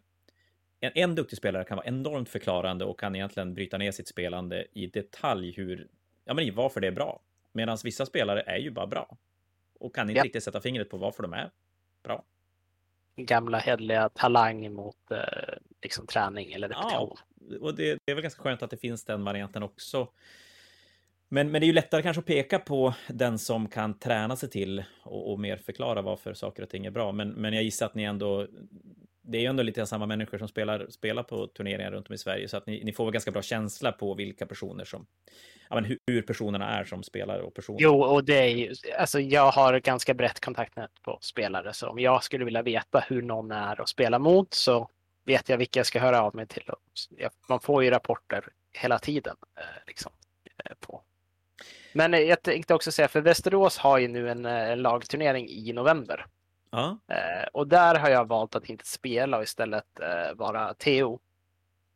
en, 0.85 0.93
en 0.95 1.15
duktig 1.15 1.39
spelare 1.39 1.65
kan 1.65 1.77
vara 1.77 1.87
enormt 1.87 2.29
förklarande 2.29 2.85
och 2.85 3.01
kan 3.01 3.15
egentligen 3.15 3.55
bryta 3.55 3.79
ner 3.79 3.93
sitt 3.93 4.09
spelande 4.09 4.67
i 4.73 4.87
detalj 4.87 5.53
hur, 5.53 5.89
ja 6.25 6.35
men 6.35 6.55
varför 6.55 6.81
det 6.81 6.87
är 6.87 6.93
bra. 6.93 7.21
Medan 7.53 7.79
vissa 7.85 8.07
spelare 8.07 8.41
är 8.41 8.59
ju 8.59 8.71
bara 8.71 8.87
bra 8.87 9.17
och 9.79 9.95
kan 9.95 10.11
inte 10.11 10.19
ja. 10.19 10.25
riktigt 10.25 10.45
sätta 10.45 10.61
fingret 10.61 10.91
på 10.91 10.97
varför 10.97 11.23
de 11.23 11.33
är 11.33 11.51
bra. 12.03 12.25
Gamla 13.17 13.59
hedliga 13.59 14.09
talang 14.09 14.73
mot 14.73 15.11
eh, 15.11 15.19
liksom 15.83 16.07
träning 16.07 16.53
eller 16.53 16.69
repetition. 16.69 17.17
Ja, 17.51 17.57
och 17.61 17.75
det, 17.75 17.99
det, 18.05 18.13
är 18.13 18.15
väl 18.15 18.23
ganska 18.23 18.43
skönt 18.43 18.63
att 18.63 18.71
det 18.71 18.77
finns 18.77 19.05
den 19.05 19.25
varianten 19.25 19.63
också. 19.63 20.09
Men, 21.29 21.51
men 21.51 21.61
det 21.61 21.65
är 21.65 21.69
ju 21.69 21.73
lättare 21.73 22.03
kanske 22.03 22.21
att 22.21 22.27
peka 22.27 22.59
på 22.59 22.95
den 23.09 23.39
som 23.39 23.69
kan 23.69 23.99
träna 23.99 24.37
sig 24.37 24.51
till 24.51 24.85
och, 25.03 25.33
och 25.33 25.41
mer 25.41 25.57
förklara 25.57 26.03
varför 26.03 26.35
saker 26.35 26.63
och 26.63 26.69
ting 26.69 26.87
är 26.87 26.91
bra. 26.91 27.13
Men, 27.13 27.29
men 27.29 27.55
jag 27.55 27.63
gissar 27.63 27.87
att 27.87 27.95
ni 27.95 28.03
ändå 28.03 28.47
det 29.27 29.39
är 29.39 29.43
ju 29.43 29.47
ändå 29.47 29.63
lite 29.63 29.87
samma 29.87 30.07
människor 30.07 30.39
som 30.39 30.49
spelar, 30.49 30.87
spelar 30.91 31.23
på 31.23 31.47
turneringar 31.47 31.91
runt 31.91 32.09
om 32.09 32.15
i 32.15 32.19
Sverige, 32.19 32.49
så 32.49 32.57
att 32.57 32.67
ni, 32.67 32.85
ni 32.85 32.93
får 32.93 33.11
ganska 33.11 33.31
bra 33.31 33.43
känsla 33.43 33.93
på 33.93 34.15
vilka 34.15 34.47
personer 34.47 34.85
som, 34.85 35.07
ja 35.69 35.75
men 35.75 35.85
hur, 35.85 35.99
hur 36.07 36.23
personerna 36.23 36.79
är 36.79 36.85
som 36.85 37.03
spelare 37.03 37.43
och 37.43 37.55
personer. 37.55 37.79
Jo, 37.81 38.03
och 38.03 38.25
det 38.25 38.37
är 38.37 38.49
ju, 38.49 38.75
alltså 38.99 39.21
jag 39.21 39.51
har 39.51 39.79
ganska 39.79 40.15
brett 40.15 40.41
kontaktnät 40.41 40.91
på 41.03 41.19
spelare, 41.21 41.73
så 41.73 41.89
om 41.89 41.99
jag 41.99 42.25
skulle 42.25 42.45
vilja 42.45 42.63
veta 42.63 43.05
hur 43.09 43.23
någon 43.23 43.51
är 43.51 43.81
att 43.81 43.89
spela 43.89 44.19
mot 44.19 44.55
så 44.55 44.89
vet 45.25 45.49
jag 45.49 45.59
vilka 45.59 45.79
jag 45.79 45.87
ska 45.87 46.01
höra 46.01 46.23
av 46.23 46.35
mig 46.35 46.47
till. 46.47 46.71
Man 47.49 47.61
får 47.61 47.85
ju 47.85 47.91
rapporter 47.91 48.45
hela 48.73 48.99
tiden. 48.99 49.37
Eh, 49.59 49.65
liksom. 49.87 50.13
Eh, 50.65 50.73
på. 50.81 51.03
Men 51.93 52.15
eh, 52.15 52.21
jag 52.21 52.43
tänkte 52.43 52.75
också 52.75 52.93
säga, 52.93 53.09
för 53.09 53.21
Västerås 53.21 53.79
har 53.79 53.99
ju 53.99 54.09
nu 54.09 54.31
en, 54.31 54.45
en 54.45 54.83
lagturnering 54.83 55.49
i 55.49 55.73
november. 55.73 56.27
Ja. 56.75 56.99
Eh, 57.09 57.47
och 57.53 57.69
där 57.69 57.95
har 57.95 58.11
jag 58.11 58.29
valt 58.29 58.55
att 58.55 58.69
inte 58.69 58.87
spela 58.87 59.37
och 59.37 59.43
istället 59.43 60.01
eh, 60.01 60.35
vara 60.35 60.75
TO. 60.75 61.19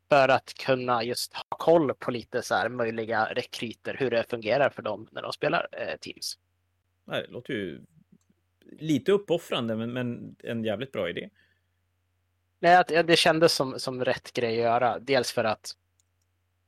För 0.08 0.28
att 0.28 0.54
kunna 0.54 1.02
just 1.02 1.34
ha 1.34 1.56
koll 1.58 1.94
på 1.94 2.10
lite 2.10 2.42
så 2.42 2.54
här 2.54 2.68
möjliga 2.68 3.24
rekryter, 3.24 3.96
hur 3.98 4.10
det 4.10 4.30
fungerar 4.30 4.70
för 4.70 4.82
dem 4.82 5.08
när 5.10 5.22
de 5.22 5.32
spelar 5.32 5.68
eh, 5.72 5.96
Teams. 6.00 6.38
Det 7.04 7.26
låter 7.26 7.52
ju 7.52 7.80
lite 8.78 9.12
uppoffrande, 9.12 9.76
men, 9.76 9.92
men 9.92 10.36
en 10.38 10.64
jävligt 10.64 10.92
bra 10.92 11.08
idé. 11.08 11.28
Nej, 12.58 12.84
det 13.04 13.16
kändes 13.16 13.52
som, 13.52 13.80
som 13.80 14.04
rätt 14.04 14.32
grej 14.32 14.58
att 14.58 14.64
göra. 14.64 14.98
Dels 14.98 15.32
för 15.32 15.44
att 15.44 15.72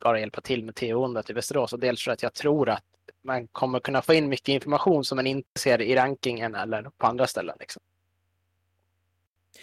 bara 0.00 0.20
hjälpa 0.20 0.40
till 0.40 0.64
med 0.64 0.74
TO-ondet 0.74 1.30
i 1.30 1.32
Västerås 1.32 1.72
och 1.72 1.80
dels 1.80 2.04
för 2.04 2.10
att 2.10 2.22
jag 2.22 2.34
tror 2.34 2.68
att 2.68 2.84
man 3.22 3.48
kommer 3.48 3.80
kunna 3.80 4.02
få 4.02 4.14
in 4.14 4.28
mycket 4.28 4.48
information 4.48 5.04
som 5.04 5.16
man 5.16 5.26
inte 5.26 5.60
ser 5.60 5.80
i 5.80 5.96
rankingen 5.96 6.54
eller 6.54 6.82
på 6.82 7.06
andra 7.06 7.26
ställen. 7.26 7.56
Liksom. 7.60 7.82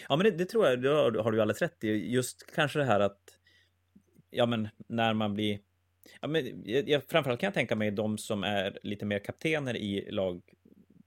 Ja, 0.10 0.16
men 0.16 0.24
det, 0.24 0.32
det 0.32 0.46
tror 0.46 0.68
jag, 0.68 0.82
det 0.82 0.90
har 0.90 1.32
du 1.32 1.42
alldeles 1.42 1.62
rätt 1.62 1.84
i. 1.84 2.12
Just 2.14 2.56
kanske 2.56 2.80
det 2.80 2.86
här 2.86 3.00
att, 3.00 3.20
ja 4.30 4.46
men 4.46 4.70
när 4.88 5.14
man 5.14 5.34
blir 5.34 5.60
Ja, 6.22 6.28
men 6.28 6.64
jag, 6.66 7.04
framförallt 7.04 7.40
kan 7.40 7.48
jag 7.48 7.54
tänka 7.54 7.76
mig 7.76 7.92
de 7.92 8.18
som 8.18 8.44
är 8.44 8.80
lite 8.84 9.06
mer 9.06 9.20
kaptener 9.20 9.78
i 9.78 10.12
lag, 10.12 10.42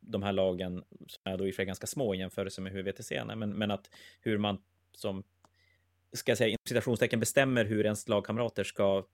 de 0.01 0.23
här 0.23 0.33
lagen 0.33 0.85
som 1.07 1.33
är 1.33 1.39
då 1.39 1.47
i 1.47 1.51
och 1.51 1.55
för 1.55 1.57
sig 1.57 1.67
ganska 1.67 1.87
små 1.87 2.15
i 2.15 2.19
jämförelse 2.19 2.61
med 2.61 2.73
hur 2.73 2.83
VTC 2.83 3.17
är, 3.17 3.37
men, 3.37 3.51
men 3.51 3.71
att 3.71 3.91
hur 4.21 4.39
man 4.39 4.63
som, 4.93 5.25
ska 6.13 6.31
jag 6.31 6.39
säga, 6.39 6.57
citationstecken 6.69 7.21
bestämmer 7.21 7.65
hur 7.65 7.85
ens 7.85 8.09
lagkamrater 8.09 8.65
ska 8.65 9.05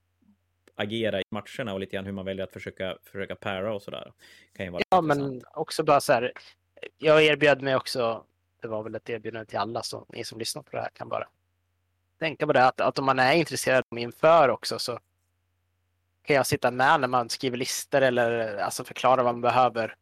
agera 0.74 1.20
i 1.20 1.24
matcherna 1.30 1.74
och 1.74 1.80
lite 1.80 1.96
grann 1.96 2.04
hur 2.04 2.12
man 2.12 2.24
väljer 2.24 2.44
att 2.44 2.52
försöka, 2.52 2.98
försöka 3.04 3.36
para 3.36 3.74
och 3.74 3.82
sådär. 3.82 4.12
Kan 4.56 4.66
ju 4.66 4.72
vara 4.72 4.82
ja, 4.90 5.00
men 5.00 5.42
också 5.54 5.84
bara 5.84 6.00
så 6.00 6.12
här, 6.12 6.32
jag 6.98 7.24
erbjöd 7.24 7.62
mig 7.62 7.76
också 7.76 8.24
det 8.66 8.70
var 8.70 8.82
väl 8.82 8.94
ett 8.94 9.10
erbjudande 9.10 9.46
till 9.46 9.58
alla, 9.58 9.82
så 9.82 10.06
ni 10.08 10.24
som 10.24 10.38
lyssnar 10.38 10.62
på 10.62 10.70
det 10.70 10.80
här 10.80 10.90
kan 10.94 11.08
bara 11.08 11.28
tänka 12.18 12.46
på 12.46 12.52
det, 12.52 12.64
att, 12.64 12.80
att 12.80 12.98
om 12.98 13.04
man 13.04 13.18
är 13.18 13.32
intresserad 13.32 13.84
inför 13.96 14.48
också 14.48 14.78
så 14.78 14.98
kan 16.22 16.36
jag 16.36 16.46
sitta 16.46 16.70
med 16.70 17.00
när 17.00 17.08
man 17.08 17.28
skriver 17.28 17.56
listor 17.56 18.02
eller 18.02 18.56
alltså 18.56 18.84
förklara 18.84 19.22
vad 19.22 19.34
man 19.34 19.40
behöver 19.40 19.94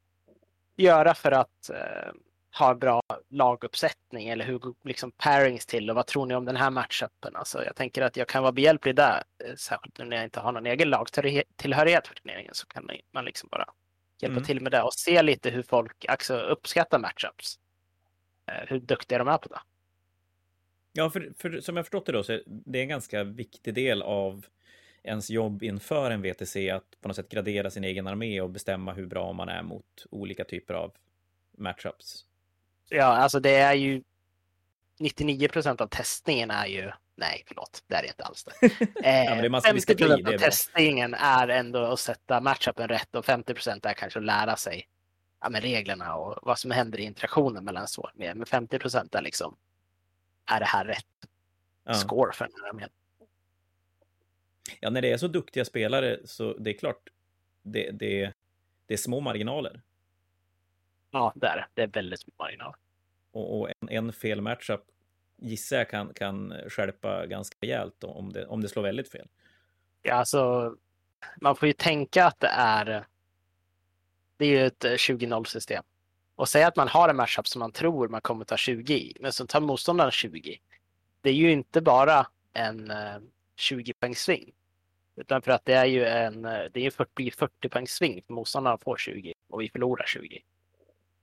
göra 0.76 1.14
för 1.14 1.32
att 1.32 1.70
eh, 1.70 2.12
ha 2.58 2.70
en 2.70 2.78
bra 2.78 3.02
laguppsättning 3.28 4.28
eller 4.28 4.44
hur 4.44 4.74
liksom 4.84 5.10
pairings 5.10 5.66
till 5.66 5.90
och 5.90 5.96
vad 5.96 6.06
tror 6.06 6.26
ni 6.26 6.34
om 6.34 6.44
den 6.44 6.56
här 6.56 6.70
matchupen? 6.70 7.36
Alltså 7.36 7.64
jag 7.64 7.76
tänker 7.76 8.02
att 8.02 8.16
jag 8.16 8.28
kan 8.28 8.42
vara 8.42 8.52
behjälplig 8.52 8.96
där, 8.96 9.22
eh, 9.44 9.54
särskilt 9.54 9.98
när 9.98 10.16
jag 10.16 10.24
inte 10.24 10.40
har 10.40 10.52
någon 10.52 10.66
egen 10.66 10.90
lagtillhörighet 10.90 12.06
för 12.08 12.14
turneringen 12.14 12.54
så 12.54 12.66
kan 12.66 12.90
man 13.12 13.24
liksom 13.24 13.48
bara 13.52 13.66
hjälpa 14.20 14.36
mm. 14.36 14.44
till 14.44 14.60
med 14.60 14.72
det 14.72 14.82
och 14.82 14.94
se 14.94 15.22
lite 15.22 15.50
hur 15.50 15.62
folk 15.62 16.04
alltså, 16.08 16.36
uppskattar 16.36 16.98
matchups. 16.98 17.58
Eh, 18.46 18.68
hur 18.68 18.80
duktiga 18.80 19.18
de 19.18 19.28
är 19.28 19.38
på 19.38 19.48
det. 19.48 19.60
Ja, 20.92 21.10
för, 21.10 21.32
för 21.38 21.60
som 21.60 21.76
jag 21.76 21.86
förstått 21.86 22.06
det 22.06 22.12
då, 22.12 22.22
så 22.22 22.32
är 22.32 22.42
det 22.46 22.80
en 22.80 22.88
ganska 22.88 23.24
viktig 23.24 23.74
del 23.74 24.02
av 24.02 24.46
ens 25.02 25.30
jobb 25.30 25.62
inför 25.62 26.10
en 26.10 26.22
VTC 26.22 26.70
att 26.70 27.00
på 27.00 27.08
något 27.08 27.16
sätt 27.16 27.28
gradera 27.28 27.70
sin 27.70 27.84
egen 27.84 28.06
armé 28.06 28.40
och 28.40 28.50
bestämma 28.50 28.92
hur 28.92 29.06
bra 29.06 29.32
man 29.32 29.48
är 29.48 29.62
mot 29.62 30.06
olika 30.10 30.44
typer 30.44 30.74
av 30.74 30.92
matchups. 31.58 32.24
Ja, 32.88 33.04
alltså 33.04 33.40
det 33.40 33.54
är 33.56 33.74
ju 33.74 34.02
99 34.98 35.48
procent 35.48 35.80
av 35.80 35.86
testningen 35.86 36.50
är 36.50 36.66
ju 36.66 36.90
Nej, 37.16 37.44
förlåt, 37.46 37.82
det 37.86 37.94
är 37.94 38.06
inte 38.06 38.24
alls 38.24 38.44
det. 38.44 38.70
Eh, 39.04 39.24
ja, 39.24 39.34
det 39.34 39.60
50 39.60 39.94
procent 39.96 40.28
av 40.28 40.38
testningen 40.38 41.14
är 41.14 41.48
ändå 41.48 41.78
att 41.78 42.00
sätta 42.00 42.40
matchupen 42.40 42.88
rätt 42.88 43.14
och 43.14 43.24
50 43.24 43.54
procent 43.54 43.86
är 43.86 43.92
kanske 43.92 44.18
att 44.18 44.24
lära 44.24 44.56
sig 44.56 44.88
ja, 45.44 45.50
men 45.50 45.60
reglerna 45.60 46.14
och 46.14 46.38
vad 46.42 46.58
som 46.58 46.70
händer 46.70 47.00
i 47.00 47.02
interaktionen 47.02 47.64
mellan 47.64 47.88
så 47.88 48.10
med. 48.14 48.36
Men 48.36 48.46
50 48.46 48.78
procent 48.78 49.14
är 49.14 49.22
liksom, 49.22 49.56
är 50.46 50.60
det 50.60 50.66
här 50.66 50.84
rätt 50.84 51.06
ja. 51.84 51.94
score 51.94 52.32
för 52.32 52.44
den 52.44 52.54
här 52.62 52.68
armén? 52.68 52.88
Ja, 54.80 54.90
när 54.90 55.02
det 55.02 55.12
är 55.12 55.16
så 55.16 55.28
duktiga 55.28 55.64
spelare 55.64 56.20
så 56.24 56.52
det 56.58 56.70
är 56.70 56.78
klart, 56.78 57.08
det, 57.62 57.90
det, 57.90 58.32
det 58.86 58.94
är 58.94 58.98
små 58.98 59.20
marginaler. 59.20 59.80
Ja, 61.10 61.32
det 61.36 61.46
är 61.46 61.66
det. 61.74 61.82
är 61.82 61.86
väldigt 61.86 62.20
små 62.20 62.32
marginaler. 62.38 62.76
Och, 63.30 63.60
och 63.60 63.68
en, 63.68 63.88
en 63.88 64.12
fel 64.12 64.40
matchup 64.40 64.82
gissar 65.36 65.76
jag 65.76 65.90
kan, 65.90 66.14
kan 66.14 66.54
skärpa 66.68 67.26
ganska 67.26 67.56
rejält 67.60 68.04
om 68.04 68.32
det, 68.32 68.46
om 68.46 68.60
det 68.60 68.68
slår 68.68 68.82
väldigt 68.82 69.10
fel. 69.10 69.28
Ja, 70.02 70.14
alltså 70.14 70.74
man 71.40 71.56
får 71.56 71.66
ju 71.66 71.72
tänka 71.72 72.24
att 72.24 72.40
det 72.40 72.50
är 72.52 73.06
det 74.36 74.44
är 74.44 74.48
ju 74.48 74.66
ett 74.66 74.84
20-0 74.84 75.34
eh, 75.34 75.42
system. 75.42 75.84
Och 76.36 76.48
säga 76.48 76.66
att 76.68 76.76
man 76.76 76.88
har 76.88 77.08
en 77.08 77.16
matchup 77.16 77.48
som 77.48 77.58
man 77.58 77.72
tror 77.72 78.08
man 78.08 78.20
kommer 78.20 78.44
ta 78.44 78.56
20 78.56 78.94
i, 78.94 79.16
men 79.20 79.32
så 79.32 79.46
tar 79.46 79.60
motståndaren 79.60 80.10
20. 80.10 80.58
Det 81.20 81.30
är 81.30 81.34
ju 81.34 81.52
inte 81.52 81.80
bara 81.80 82.26
en 82.52 82.92
20 83.56 83.90
eh, 83.90 83.94
poäng 84.00 84.14
sving. 84.14 84.52
Utan 85.16 85.42
för 85.42 85.52
att 85.52 85.64
det 85.64 85.74
är 85.74 85.84
ju 85.84 86.04
en, 86.04 86.44
eh, 86.44 86.60
det 86.72 86.86
är 86.86 86.90
40, 86.90 87.30
40 87.30 87.68
poäng 87.68 87.86
sving 87.86 88.22
för 88.22 88.32
motståndaren 88.32 88.78
får 88.78 88.96
20 88.96 89.32
och 89.48 89.60
vi 89.60 89.68
förlorar 89.68 90.06
20. 90.06 90.42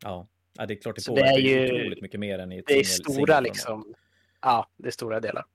Ja, 0.03 0.27
ja 0.57 0.65
det 0.65 0.73
är 0.73 0.81
klart 0.81 0.95
det 0.95 1.07
påverkar 1.07 1.27
det 1.27 1.33
är 1.33 1.39
ju 1.39 1.65
otroligt 1.65 2.01
mycket 2.01 2.19
mer 2.19 2.39
än 2.39 2.51
i 2.51 2.57
ett 2.57 2.67
Det 2.67 2.79
är 2.79 2.83
stora 2.83 3.39
liksom, 3.39 3.93
ja, 4.41 4.69
det 4.77 4.87
är 4.87 4.91
stora 4.91 5.19
delar. 5.19 5.45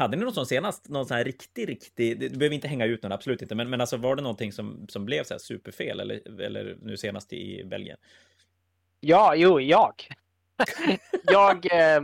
Hade 0.00 0.16
ni 0.16 0.24
någon 0.24 0.34
sån 0.34 0.46
senast? 0.46 0.88
Någon 0.88 1.06
sån 1.06 1.16
här 1.16 1.24
riktig, 1.24 1.68
riktig, 1.68 2.20
du 2.20 2.28
behöver 2.28 2.54
inte 2.54 2.68
hänga 2.68 2.84
ut 2.84 3.02
någon, 3.02 3.12
absolut 3.12 3.42
inte, 3.42 3.54
men, 3.54 3.70
men 3.70 3.80
alltså 3.80 3.96
var 3.96 4.16
det 4.16 4.22
någonting 4.22 4.52
som, 4.52 4.86
som 4.88 5.04
blev 5.04 5.24
så 5.24 5.34
här 5.34 5.38
superfel 5.38 6.00
eller, 6.00 6.40
eller 6.40 6.76
nu 6.82 6.96
senast 6.96 7.32
i 7.32 7.64
Belgien? 7.64 7.98
Ja, 9.00 9.34
jo, 9.34 9.60
jag. 9.60 10.08
jag... 11.22 11.66
Eh, 11.72 12.02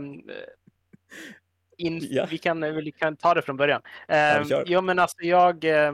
in, 1.77 2.07
ja. 2.09 2.27
vi, 2.29 2.37
kan, 2.37 2.61
vi 2.61 2.91
kan 2.91 3.15
ta 3.15 3.33
det 3.33 3.41
från 3.41 3.57
början. 3.57 3.81
Eh, 4.07 4.17
ja, 4.17 4.63
jo, 4.65 4.81
men 4.81 4.99
alltså 4.99 5.17
jag... 5.21 5.63
Eh, 5.63 5.93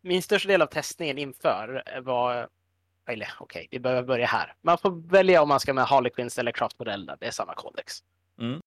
min 0.00 0.22
största 0.22 0.48
del 0.48 0.62
av 0.62 0.66
testningen 0.66 1.18
inför 1.18 1.82
var 2.02 2.48
eller 3.06 3.32
okej, 3.38 3.60
okay, 3.60 3.68
vi 3.70 3.80
behöver 3.80 4.02
börja 4.02 4.26
här. 4.26 4.54
Man 4.62 4.78
får 4.78 5.10
välja 5.10 5.42
om 5.42 5.48
man 5.48 5.60
ska 5.60 5.74
med 5.74 5.84
Harlequins 5.84 6.38
eller 6.38 6.52
Craftmodeller. 6.52 7.16
Det 7.20 7.26
är 7.26 7.30
samma 7.30 7.54
kodex. 7.54 7.94
Mm. 8.40 8.60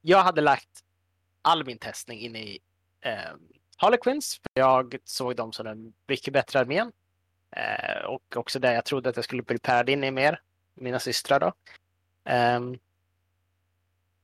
Jag 0.00 0.18
hade 0.18 0.40
lagt 0.40 0.82
all 1.46 1.64
min 1.64 1.78
testning 1.78 2.20
in 2.20 2.36
i 2.36 2.58
eh, 3.00 3.34
Harlequins. 3.76 4.40
För 4.42 4.60
jag 4.60 4.96
såg 5.04 5.36
dem 5.36 5.52
som 5.52 5.66
den 5.66 5.92
mycket 6.06 6.32
bättre 6.32 6.60
armén. 6.60 6.92
Eh, 7.50 8.04
och 8.04 8.36
också 8.36 8.58
där 8.58 8.74
jag 8.74 8.84
trodde 8.84 9.08
att 9.08 9.16
jag 9.16 9.24
skulle 9.24 9.42
bli 9.42 9.58
pärd 9.58 9.88
in 9.88 10.04
i 10.04 10.10
mer. 10.10 10.40
Mina 10.74 10.98
systrar 10.98 11.40
då. 11.40 11.52
Eh, 12.30 12.60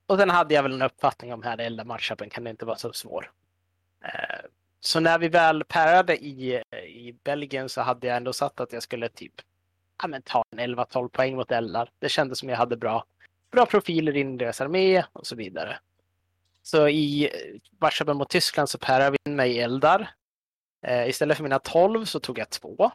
och 0.07 0.19
sen 0.19 0.31
hade 0.31 0.55
jag 0.55 0.63
väl 0.63 0.73
en 0.73 0.83
uppfattning 0.83 1.33
om 1.33 1.43
här 1.43 1.59
elda 1.59 1.85
matchupen 1.85 2.31
kan 2.31 2.45
det 2.45 2.51
inte 2.51 2.65
vara 2.65 2.77
så 2.77 2.93
svår. 2.93 3.33
Eh, 4.05 4.47
så 4.81 5.01
när 5.01 5.19
vi 5.19 5.29
väl 5.29 5.65
pärade 5.65 6.25
i, 6.25 6.63
eh, 6.71 6.79
i 6.79 7.17
Belgien 7.25 7.69
så 7.69 7.81
hade 7.81 8.07
jag 8.07 8.17
ändå 8.17 8.33
satt 8.33 8.61
att 8.61 8.73
jag 8.73 8.83
skulle 8.83 9.09
typ 9.09 9.35
ja, 10.03 10.09
men 10.09 10.23
ta 10.23 10.45
en 10.51 10.59
11-12 10.59 11.09
poäng 11.09 11.37
mot 11.37 11.53
Ellar. 11.53 11.91
Det 11.99 12.09
kändes 12.09 12.39
som 12.39 12.49
jag 12.49 12.57
hade 12.57 12.77
bra, 12.77 13.05
bra 13.51 13.67
profiler 13.67 14.17
in 14.17 14.35
i 14.35 14.37
deras 14.37 14.61
armé 14.61 15.05
och 15.13 15.27
så 15.27 15.37
vidare. 15.37 15.79
Så 16.63 16.89
i 16.89 17.31
matchupen 17.81 18.17
mot 18.17 18.31
Tyskland 18.31 18.69
så 18.69 18.79
pärade 18.79 19.11
vi 19.11 19.31
in 19.31 19.37
mig 19.37 19.53
i 19.53 19.61
Eldar. 19.61 20.11
Eh, 20.87 21.09
istället 21.09 21.37
för 21.37 21.45
mina 21.45 21.59
12 21.59 22.05
så 22.05 22.21
tog 22.21 22.39
jag 22.39 22.51
två. 22.51 22.91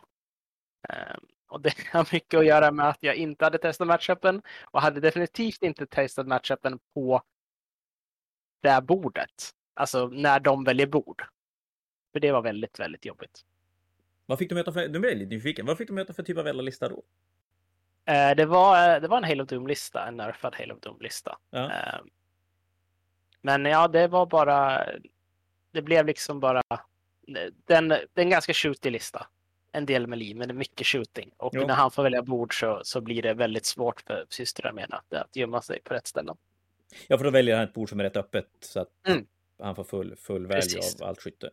Eh, 0.90 1.16
och 1.50 1.62
det 1.62 1.74
har 1.92 2.10
mycket 2.14 2.40
att 2.40 2.46
göra 2.46 2.72
med 2.72 2.90
att 2.90 2.98
jag 3.00 3.16
inte 3.16 3.46
hade 3.46 3.58
testat 3.58 3.88
matchupen 3.88 4.42
och 4.64 4.82
hade 4.82 5.00
definitivt 5.00 5.64
inte 5.64 5.88
testat 5.88 6.28
matchupen 6.28 6.80
på 6.94 7.22
det 8.62 8.70
här 8.70 8.82
bordet. 8.82 9.52
Alltså 9.74 10.08
när 10.08 10.40
de 10.40 10.64
väljer 10.64 10.88
bord. 10.88 11.24
För 12.14 12.20
det 12.20 12.32
var 12.32 12.42
väldigt, 12.42 12.80
väldigt 12.80 13.06
jobbigt. 13.06 13.42
Vad 14.26 14.40
fick 14.40 14.50
du 14.50 14.56
möta 14.56 14.72
för, 14.72 14.90
nu 14.90 15.00
blir 15.00 15.10
jag 15.10 15.20
lite 15.20 15.36
nyfiken, 15.36 15.66
vad 15.66 15.78
fick 15.78 15.88
du 15.88 15.94
möta 15.94 16.14
för 16.14 16.24
typ 16.24 16.38
av 16.38 16.46
lista 16.46 16.90
då? 16.90 17.04
Eh, 18.06 18.36
det, 18.36 18.46
var, 18.46 19.00
det 19.00 19.08
var 19.08 19.18
en 19.18 19.24
Halo 19.24 19.44
Doom-lista, 19.44 20.08
en 20.08 20.18
nerfad 20.18 20.56
Halo 20.56 20.80
Doom-lista. 20.80 21.38
Ja. 21.50 21.72
Eh, 23.50 23.58
men 23.58 23.72
ja, 23.72 23.88
det 23.88 24.08
var 24.08 24.26
bara, 24.26 24.86
det 25.74 25.82
blev 25.82 26.06
liksom 26.06 26.40
bara, 26.40 26.62
den, 27.66 27.94
en 28.16 28.30
ganska 28.30 28.54
shooty 28.54 28.90
lista. 28.90 29.28
En 29.72 29.86
del 29.86 30.08
med 30.08 30.20
liv, 30.20 30.38
men 30.38 30.48
det 30.48 30.54
är 30.54 30.56
mycket 30.56 30.88
shooting. 30.88 31.32
Och 31.38 31.54
jo. 31.56 31.68
när 31.68 31.74
han 31.74 31.92
får 31.92 32.04
välja 32.04 32.22
bord 32.22 32.60
så, 32.60 32.82
så 32.84 33.02
blir 33.02 33.22
det 33.22 33.34
väldigt 33.34 33.66
svårt 33.66 34.02
för 34.02 34.26
systerarmén 34.30 34.94
att, 34.94 35.14
att 35.14 35.36
gömma 35.36 35.62
sig 35.62 35.82
på 35.84 35.94
rätt 35.94 36.08
ställen. 36.08 36.38
Ja, 37.08 37.18
för 37.18 37.26
då 37.26 37.32
väljer 37.32 37.56
han 37.56 37.64
ett 37.64 37.74
bord 37.74 37.90
som 37.90 38.00
är 38.00 38.04
rätt 38.04 38.18
öppet 38.18 38.48
så 38.60 38.80
att 38.80 39.08
mm. 39.08 39.26
han 39.60 39.76
får 39.76 39.84
full, 39.84 40.16
full 40.16 40.48
value 40.48 40.82
av 41.02 41.08
allt 41.08 41.22
skytte. 41.22 41.50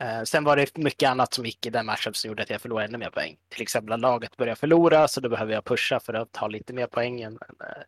Eh, 0.00 0.22
sen 0.22 0.44
var 0.44 0.56
det 0.56 0.76
mycket 0.76 1.08
annat 1.08 1.34
som 1.34 1.46
gick 1.46 1.66
i 1.66 1.70
den 1.70 1.86
matchen 1.86 2.14
som 2.14 2.28
gjorde 2.28 2.42
att 2.42 2.50
jag 2.50 2.60
förlorade 2.60 2.88
ännu 2.88 2.98
mer 2.98 3.10
poäng. 3.10 3.36
Till 3.48 3.62
exempel 3.62 3.92
att 3.92 4.00
laget 4.00 4.36
började 4.36 4.60
förlora 4.60 5.08
så 5.08 5.20
då 5.20 5.28
behöver 5.28 5.52
jag 5.52 5.64
pusha 5.64 6.00
för 6.00 6.14
att 6.14 6.32
ta 6.32 6.48
lite 6.48 6.72
mer 6.72 6.86
poäng 6.86 7.20
än 7.20 7.38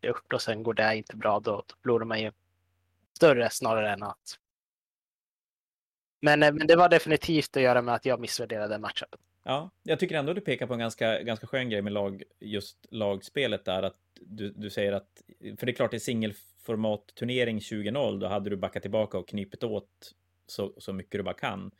gjort 0.02 0.32
och 0.32 0.42
sen 0.42 0.62
går 0.62 0.74
det 0.74 0.96
inte 0.96 1.16
bra 1.16 1.40
då, 1.40 1.50
då 1.50 1.74
förlorar 1.82 2.04
man 2.04 2.20
ju 2.20 2.32
större 3.22 3.50
snarare 3.50 3.92
än 3.92 4.02
att 4.02 4.38
Men, 6.20 6.42
eh, 6.42 6.52
men 6.52 6.66
det 6.66 6.76
var 6.76 6.88
definitivt 6.88 7.56
att 7.56 7.62
göra 7.62 7.82
med 7.82 7.94
att 7.94 8.06
jag 8.06 8.20
missvärderade 8.20 8.78
matchen. 8.78 9.08
Ja, 9.42 9.70
jag 9.82 9.98
tycker 9.98 10.18
ändå 10.18 10.32
du 10.32 10.40
pekar 10.40 10.66
på 10.66 10.72
en 10.72 10.78
ganska, 10.78 11.22
ganska 11.22 11.46
skön 11.46 11.70
grej 11.70 11.82
med 11.82 11.92
lag, 11.92 12.22
just 12.40 12.86
lagspelet 12.90 13.64
där, 13.64 13.82
att 13.82 13.96
du, 14.20 14.50
du 14.50 14.70
säger 14.70 14.92
att, 14.92 15.22
för 15.58 15.66
det 15.66 15.72
är 15.72 15.74
klart 15.74 15.94
i 15.94 16.00
singelformat 16.00 17.14
turnering 17.14 17.58
20-0, 17.58 18.20
då 18.20 18.26
hade 18.26 18.50
du 18.50 18.56
backat 18.56 18.82
tillbaka 18.82 19.18
och 19.18 19.28
knipit 19.28 19.64
åt 19.64 20.14
så, 20.46 20.74
så 20.78 20.92
mycket 20.92 21.18
du 21.18 21.22
bara 21.22 21.34
kan. 21.34 21.70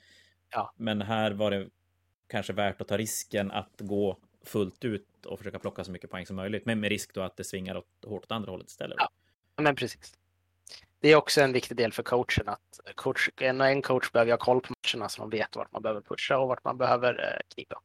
Ja. 0.50 0.72
Men 0.76 1.02
här 1.02 1.30
var 1.30 1.50
det 1.50 1.68
kanske 2.28 2.52
värt 2.52 2.80
att 2.80 2.88
ta 2.88 2.98
risken 2.98 3.50
att 3.50 3.74
gå 3.78 4.18
fullt 4.44 4.84
ut 4.84 5.26
och 5.26 5.38
försöka 5.38 5.58
plocka 5.58 5.84
så 5.84 5.90
mycket 5.90 6.10
poäng 6.10 6.26
som 6.26 6.36
möjligt, 6.36 6.66
men 6.66 6.80
med 6.80 6.88
risk 6.88 7.14
då 7.14 7.20
att 7.20 7.36
det 7.36 7.44
svingar 7.44 7.76
åt, 7.76 8.04
hårt 8.06 8.24
åt 8.24 8.32
andra 8.32 8.50
hållet 8.50 8.68
istället. 8.68 8.96
Ja, 8.98 9.08
men 9.62 9.76
precis. 9.76 10.18
Det 11.02 11.08
är 11.08 11.16
också 11.16 11.40
en 11.40 11.52
viktig 11.52 11.76
del 11.76 11.92
för 11.92 12.02
coachen 12.02 12.48
att 12.48 12.80
coach, 12.94 13.28
en, 13.40 13.60
en 13.60 13.82
coach 13.82 14.12
behöver 14.12 14.30
ha 14.30 14.38
koll 14.38 14.60
på 14.60 14.74
matcherna 14.84 15.08
så 15.08 15.22
de 15.22 15.30
vet 15.30 15.56
vart 15.56 15.72
man 15.72 15.82
behöver 15.82 16.00
pusha 16.00 16.38
och 16.38 16.48
vart 16.48 16.64
man 16.64 16.78
behöver 16.78 17.24
eh, 17.24 17.54
knipa. 17.54 17.80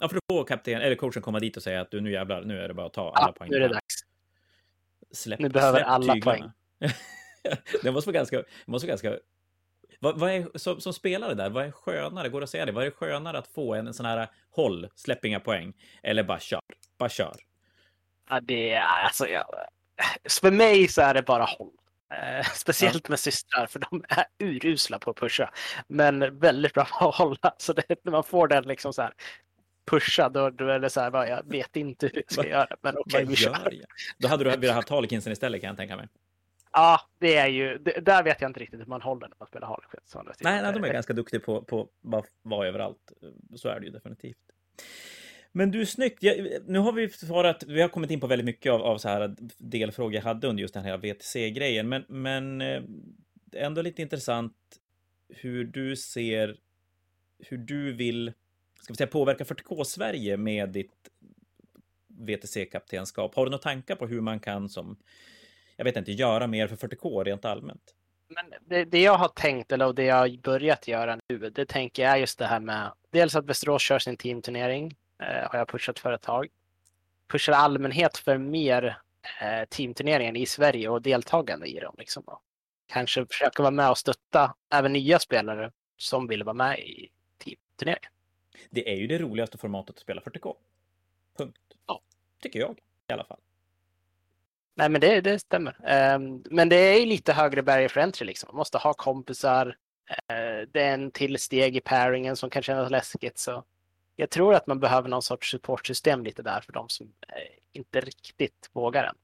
Ja, 0.00 0.08
för 0.08 0.14
då 0.14 0.20
får 0.30 0.44
kapten, 0.44 0.80
eller 0.80 0.96
coachen 0.96 1.22
komma 1.22 1.40
dit 1.40 1.56
och 1.56 1.62
säga 1.62 1.80
att 1.80 1.90
du 1.90 2.00
nu 2.00 2.12
jävlar, 2.12 2.42
nu 2.42 2.60
är 2.60 2.68
det 2.68 2.74
bara 2.74 2.86
att 2.86 2.92
ta 2.92 3.12
alla 3.12 3.28
ja, 3.28 3.32
poäng. 3.32 3.50
nu 3.50 3.56
är 3.56 3.60
det 3.60 3.68
dags. 3.68 3.94
Släpp, 5.12 5.40
nu 5.40 5.48
behöver 5.48 5.78
släpp 5.78 5.88
alla 5.88 6.14
tyglarna. 6.14 6.52
poäng. 6.78 6.92
det 7.82 7.92
måste 7.92 8.10
vara 8.10 8.18
ganska, 8.18 8.36
det 8.36 8.46
måste 8.66 8.86
vara 8.86 8.92
ganska 8.92 9.18
vad, 10.00 10.18
vad 10.18 10.30
är, 10.30 10.58
som, 10.58 10.80
som, 10.80 10.92
spelare 10.92 11.34
där, 11.34 11.50
vad 11.50 11.64
är 11.64 11.70
skönare? 11.70 12.28
Går 12.28 12.40
det 12.40 12.44
att 12.44 12.50
säga 12.50 12.66
det? 12.66 12.72
Vad 12.72 12.86
är 12.86 12.90
skönare 12.90 13.38
att 13.38 13.48
få 13.48 13.74
en, 13.74 13.86
en 13.86 13.94
sån 13.94 14.06
här 14.06 14.28
håll, 14.50 14.88
släpp 14.94 15.24
inga 15.24 15.40
poäng, 15.40 15.72
eller 16.02 16.22
bara 16.22 16.40
kör? 16.40 16.60
Bara 16.98 17.08
kör. 17.08 17.36
Ja, 18.30 18.40
det 18.40 18.72
är 18.72 18.80
alltså, 18.80 19.28
ja, 19.28 19.66
för 20.40 20.50
mig 20.50 20.88
så 20.88 21.00
är 21.00 21.14
det 21.14 21.22
bara 21.22 21.44
håll. 21.44 21.72
Eh, 22.10 22.46
speciellt 22.54 23.08
med 23.08 23.20
systrar, 23.20 23.66
för 23.66 23.78
de 23.78 24.04
är 24.08 24.24
urusla 24.38 24.98
på 24.98 25.10
att 25.10 25.16
pusha. 25.16 25.50
Men 25.88 26.38
väldigt 26.38 26.74
bra 26.74 26.84
på 26.84 27.08
att 27.08 27.14
hålla. 27.14 27.54
Så 27.58 27.72
det, 27.72 28.04
när 28.04 28.12
man 28.12 28.24
får 28.24 28.48
den 28.48 28.64
liksom 28.64 28.92
så 28.92 29.02
här 29.02 29.12
pusha, 29.90 30.28
då, 30.28 30.50
då 30.50 30.68
är 30.68 30.78
det 30.78 30.90
så 30.90 31.00
här, 31.00 31.10
bara, 31.10 31.28
jag 31.28 31.50
vet 31.50 31.76
inte 31.76 32.06
hur 32.06 32.16
jag 32.16 32.32
ska 32.32 32.42
Va, 32.42 32.48
göra. 32.48 32.76
Men 32.82 32.98
okej, 32.98 33.16
okay, 33.16 33.24
vi 33.24 33.36
kör. 33.36 33.72
Jag? 33.72 33.86
Då 34.18 34.28
hade 34.28 34.44
du 34.44 34.56
velat 34.56 34.88
ha 34.88 34.96
Harlekinsen 34.96 35.32
istället 35.32 35.60
kan 35.60 35.68
jag 35.68 35.76
tänka 35.76 35.96
mig. 35.96 36.08
Ja, 36.72 37.00
det 37.18 37.36
är 37.36 37.46
ju, 37.46 37.78
det, 37.78 38.00
där 38.00 38.22
vet 38.22 38.40
jag 38.40 38.50
inte 38.50 38.60
riktigt 38.60 38.80
hur 38.80 38.86
man 38.86 39.02
håller 39.02 39.28
när 39.28 39.36
man 39.38 39.48
spelar 39.48 39.66
Harlequins. 39.66 40.40
Nej, 40.40 40.62
nej, 40.62 40.72
de 40.72 40.84
är 40.84 40.92
ganska 40.92 41.12
duktiga 41.12 41.40
på, 41.40 41.62
på 41.62 41.88
att 42.12 42.26
vara 42.42 42.68
överallt. 42.68 43.12
Så 43.56 43.68
är 43.68 43.80
det 43.80 43.86
ju 43.86 43.92
definitivt. 43.92 44.36
Men 45.52 45.70
du, 45.70 45.86
snyggt. 45.86 46.22
Jag, 46.22 46.48
nu 46.66 46.78
har 46.78 46.92
vi 46.92 47.08
svarat, 47.08 47.64
vi 47.66 47.80
har 47.82 47.88
kommit 47.88 48.10
in 48.10 48.20
på 48.20 48.26
väldigt 48.26 48.44
mycket 48.44 48.72
av, 48.72 48.82
av 48.82 48.98
så 48.98 49.08
här 49.08 49.36
delfrågor 49.58 50.14
jag 50.14 50.22
hade 50.22 50.46
under 50.46 50.60
just 50.60 50.74
den 50.74 50.84
här 50.84 50.98
VTC-grejen, 50.98 51.88
men, 51.88 52.04
men 52.08 52.60
eh, 52.60 52.82
ändå 53.52 53.82
lite 53.82 54.02
intressant 54.02 54.56
hur 55.28 55.64
du 55.64 55.96
ser, 55.96 56.56
hur 57.38 57.58
du 57.58 57.92
vill, 57.92 58.32
ska 58.80 58.92
vi 58.92 58.96
säga 58.96 59.06
påverka 59.06 59.44
40K-Sverige 59.44 60.36
med 60.36 60.68
ditt 60.68 60.92
VTC-kaptenskap. 62.08 63.34
Har 63.34 63.44
du 63.44 63.50
några 63.50 63.62
tankar 63.62 63.96
på 63.96 64.06
hur 64.06 64.20
man 64.20 64.40
kan 64.40 64.68
som 64.68 64.96
jag 65.78 65.84
vet 65.84 65.96
inte, 65.96 66.12
göra 66.12 66.46
mer 66.46 66.68
för 66.68 66.88
40K 66.88 67.24
rent 67.24 67.44
allmänt? 67.44 67.94
Men 68.28 68.54
det, 68.66 68.84
det, 68.84 69.02
jag 69.02 69.18
har 69.18 69.28
tänkt, 69.28 69.72
eller 69.72 69.92
det 69.92 70.04
jag 70.04 70.14
har 70.14 70.42
börjat 70.42 70.88
göra 70.88 71.18
nu, 71.28 71.50
det 71.50 71.66
tänker 71.66 72.02
jag 72.02 72.12
är 72.12 72.16
just 72.16 72.38
det 72.38 72.46
här 72.46 72.60
med 72.60 72.92
dels 73.10 73.36
att 73.36 73.46
Västerås 73.46 73.82
kör 73.82 73.98
sin 73.98 74.16
teamturnering, 74.16 74.96
eh, 75.18 75.50
har 75.50 75.58
jag 75.58 75.68
pushat 75.68 75.98
för 75.98 76.12
ett 76.12 76.22
tag. 76.22 76.48
Pushar 77.28 77.52
allmänhet 77.52 78.18
för 78.18 78.38
mer 78.38 78.98
eh, 79.40 79.68
teamturneringar 79.68 80.36
i 80.36 80.46
Sverige 80.46 80.88
och 80.88 81.02
deltagande 81.02 81.66
i 81.66 81.80
dem. 81.80 81.94
Liksom. 81.98 82.24
Kanske 82.86 83.26
försöka 83.26 83.62
vara 83.62 83.70
med 83.70 83.90
och 83.90 83.98
stötta 83.98 84.54
även 84.72 84.92
nya 84.92 85.18
spelare 85.18 85.72
som 85.96 86.26
vill 86.26 86.44
vara 86.44 86.54
med 86.54 86.78
i 86.78 87.08
teamturneringen. 87.38 88.10
Det 88.70 88.92
är 88.92 88.96
ju 88.96 89.06
det 89.06 89.18
roligaste 89.18 89.58
formatet 89.58 89.96
att 89.96 90.02
spela 90.02 90.20
40K. 90.20 90.54
Punkt. 91.38 91.58
Ja. 91.86 92.00
Tycker 92.42 92.60
jag 92.60 92.78
i 93.08 93.12
alla 93.12 93.24
fall. 93.24 93.38
Nej, 94.74 94.88
men 94.88 95.00
det, 95.00 95.20
det 95.20 95.38
stämmer. 95.38 95.76
Um, 96.14 96.44
men 96.50 96.68
det 96.68 96.76
är 96.76 97.06
lite 97.06 97.32
högre 97.32 97.62
barrier 97.62 97.88
för 97.88 98.00
entry 98.00 98.26
liksom. 98.26 98.46
Man 98.52 98.56
måste 98.56 98.78
ha 98.78 98.94
kompisar. 98.94 99.66
Uh, 100.32 100.68
det 100.72 100.82
är 100.82 100.94
en 100.94 101.10
till 101.10 101.38
steg 101.38 101.76
i 101.76 101.80
pairingen 101.80 102.36
som 102.36 102.50
kan 102.50 102.62
kännas 102.62 102.90
läskigt. 102.90 103.38
Så 103.38 103.64
jag 104.20 104.30
tror 104.30 104.54
att 104.54 104.66
man 104.66 104.80
behöver 104.80 105.08
någon 105.08 105.22
sorts 105.22 105.50
supportsystem 105.50 106.24
lite 106.24 106.42
där 106.42 106.60
för 106.60 106.72
de 106.72 106.88
som 106.88 107.06
uh, 107.06 107.12
inte 107.72 108.00
riktigt 108.00 108.70
vågar 108.72 109.04
än. 109.04 109.14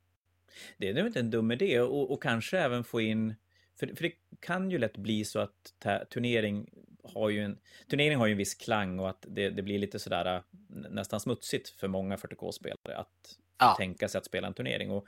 Det 0.76 0.88
är 0.88 0.94
nog 0.94 1.06
inte 1.06 1.20
en 1.20 1.30
dum 1.30 1.52
idé 1.52 1.80
och, 1.80 2.12
och 2.12 2.22
kanske 2.22 2.58
även 2.58 2.84
få 2.84 3.00
in 3.00 3.34
för, 3.78 3.86
för, 3.86 4.02
det 4.02 4.12
kan 4.40 4.70
ju 4.70 4.78
lätt 4.78 4.96
bli 4.96 5.24
så 5.24 5.38
att 5.38 5.84
turnering 6.10 6.70
har 7.04 7.30
ju 7.30 7.44
en, 7.44 7.58
turnering 7.90 8.18
har 8.18 8.26
ju 8.26 8.32
en 8.32 8.38
viss 8.38 8.54
klang 8.54 8.98
och 8.98 9.10
att 9.10 9.26
det, 9.28 9.50
det 9.50 9.62
blir 9.62 9.78
lite 9.78 9.98
sådär 9.98 10.42
nästan 10.90 11.20
smutsigt 11.20 11.68
för 11.68 11.88
många 11.88 12.16
40K-spelare 12.16 12.96
att 12.96 13.38
ja. 13.58 13.74
tänka 13.78 14.08
sig 14.08 14.18
att 14.18 14.24
spela 14.24 14.46
en 14.46 14.54
turnering. 14.54 14.90
Och 14.90 15.06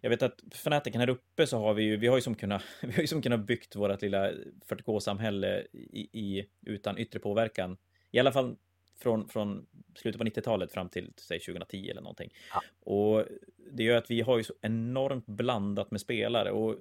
jag 0.00 0.10
vet 0.10 0.22
att 0.22 0.40
Fanatiken 0.52 1.00
här 1.00 1.10
uppe 1.10 1.46
så 1.46 1.58
har 1.58 1.74
vi 1.74 1.82
ju, 1.82 1.96
vi 1.96 2.06
har 2.06 2.16
ju 2.16 2.22
som 2.22 2.34
kunnat, 2.34 2.62
vi 2.82 2.92
har 2.92 3.00
ju 3.00 3.06
som 3.06 3.22
kunnat 3.22 3.40
byggt 3.40 3.76
vårt 3.76 4.02
lilla 4.02 4.30
40K-samhälle 4.68 5.66
i, 5.72 6.00
i, 6.12 6.48
utan 6.66 6.98
yttre 6.98 7.18
påverkan. 7.18 7.76
I 8.10 8.18
alla 8.18 8.32
fall 8.32 8.56
från, 8.98 9.28
från 9.28 9.66
slutet 9.94 10.18
på 10.18 10.24
90-talet 10.24 10.72
fram 10.72 10.88
till 10.88 11.12
säg 11.16 11.40
2010 11.40 11.88
eller 11.90 12.00
någonting. 12.00 12.34
Ja. 12.54 12.62
Och 12.80 13.24
det 13.72 13.82
gör 13.82 13.96
att 13.96 14.10
vi 14.10 14.20
har 14.20 14.38
ju 14.38 14.44
så 14.44 14.54
enormt 14.60 15.26
blandat 15.26 15.90
med 15.90 16.00
spelare 16.00 16.50
och 16.50 16.76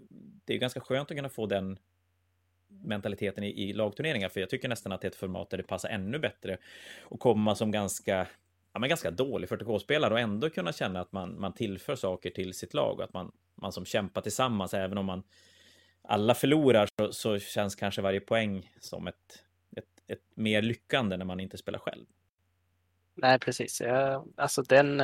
det 0.45 0.53
är 0.53 0.57
ganska 0.57 0.79
skönt 0.79 1.11
att 1.11 1.17
kunna 1.17 1.29
få 1.29 1.45
den 1.45 1.79
mentaliteten 2.67 3.43
i, 3.43 3.69
i 3.69 3.73
lagturneringar, 3.73 4.29
för 4.29 4.39
jag 4.39 4.49
tycker 4.49 4.69
nästan 4.69 4.91
att 4.91 5.01
det 5.01 5.07
är 5.07 5.09
ett 5.09 5.15
format 5.15 5.49
där 5.49 5.57
det 5.57 5.63
passar 5.63 5.89
ännu 5.89 6.19
bättre 6.19 6.57
att 7.11 7.19
komma 7.19 7.55
som 7.55 7.71
ganska 7.71 8.27
ja, 8.73 8.79
men 8.79 8.89
ganska 8.89 9.11
dålig 9.11 9.49
40K-spelare 9.49 10.13
och 10.13 10.19
ändå 10.19 10.49
kunna 10.49 10.73
känna 10.73 11.01
att 11.01 11.11
man, 11.11 11.39
man 11.39 11.53
tillför 11.53 11.95
saker 11.95 12.29
till 12.29 12.53
sitt 12.53 12.73
lag 12.73 12.97
och 12.97 13.03
att 13.03 13.13
man, 13.13 13.31
man 13.55 13.71
som 13.71 13.85
kämpar 13.85 14.21
tillsammans, 14.21 14.73
även 14.73 14.97
om 14.97 15.05
man 15.05 15.23
alla 16.01 16.33
förlorar 16.33 16.87
så, 16.99 17.13
så 17.13 17.39
känns 17.39 17.75
kanske 17.75 18.01
varje 18.01 18.19
poäng 18.19 18.71
som 18.79 19.07
ett, 19.07 19.43
ett, 20.07 20.19
mer 20.35 20.61
lyckande 20.61 21.17
när 21.17 21.25
man 21.25 21.39
inte 21.39 21.57
spelar 21.57 21.79
själv. 21.79 22.05
Nej, 23.15 23.39
precis. 23.39 23.81
Alltså 24.35 24.61
den... 24.61 25.01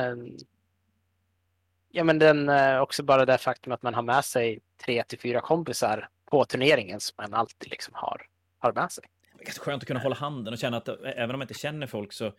Ja, 1.90 2.04
men 2.04 2.18
den 2.18 2.48
också 2.80 3.02
bara 3.02 3.24
det 3.24 3.38
faktum 3.38 3.72
att 3.72 3.82
man 3.82 3.94
har 3.94 4.02
med 4.02 4.24
sig 4.24 4.60
tre 4.84 5.02
till 5.02 5.18
fyra 5.18 5.40
kompisar 5.40 6.08
på 6.24 6.44
turneringen 6.44 7.00
som 7.00 7.14
man 7.18 7.34
alltid 7.34 7.70
liksom 7.70 7.94
har, 7.94 8.26
har 8.58 8.72
med 8.72 8.92
sig. 8.92 9.04
Det 9.36 9.42
är 9.42 9.44
ganska 9.44 9.64
skönt 9.64 9.82
att 9.82 9.86
kunna 9.86 10.00
hålla 10.00 10.14
handen 10.14 10.52
och 10.52 10.58
känna 10.58 10.76
att 10.76 10.88
även 10.88 11.30
om 11.30 11.38
man 11.38 11.42
inte 11.42 11.54
känner 11.54 11.86
folk 11.86 12.12
så 12.12 12.32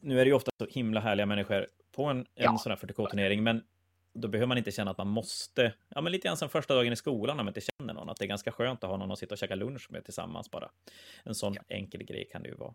nu 0.00 0.20
är 0.20 0.24
det 0.24 0.28
ju 0.28 0.34
ofta 0.34 0.50
så 0.58 0.66
himla 0.66 1.00
härliga 1.00 1.26
människor 1.26 1.66
på 1.92 2.04
en, 2.04 2.18
en 2.18 2.26
ja. 2.34 2.58
sån 2.58 2.72
här 2.72 2.76
40K-turnering, 2.76 3.42
men 3.42 3.62
då 4.14 4.28
behöver 4.28 4.46
man 4.46 4.58
inte 4.58 4.72
känna 4.72 4.90
att 4.90 4.98
man 4.98 5.08
måste, 5.08 5.74
ja 5.88 6.00
men 6.00 6.12
lite 6.12 6.28
grann 6.28 6.36
som 6.36 6.48
första 6.48 6.74
dagen 6.74 6.92
i 6.92 6.96
skolan 6.96 7.36
när 7.36 7.44
man 7.44 7.50
inte 7.50 7.60
känner 7.60 7.94
någon, 7.94 8.08
att 8.08 8.16
det 8.16 8.24
är 8.24 8.28
ganska 8.28 8.52
skönt 8.52 8.84
att 8.84 8.90
ha 8.90 8.96
någon 8.96 9.12
att 9.12 9.18
sitta 9.18 9.34
och 9.34 9.38
käka 9.38 9.54
lunch 9.54 9.86
med 9.90 10.04
tillsammans 10.04 10.50
bara. 10.50 10.70
En 11.24 11.34
sån 11.34 11.54
ja. 11.54 11.62
enkel 11.68 12.02
grej 12.02 12.28
kan 12.32 12.42
det 12.42 12.48
ju 12.48 12.54
vara. 12.54 12.74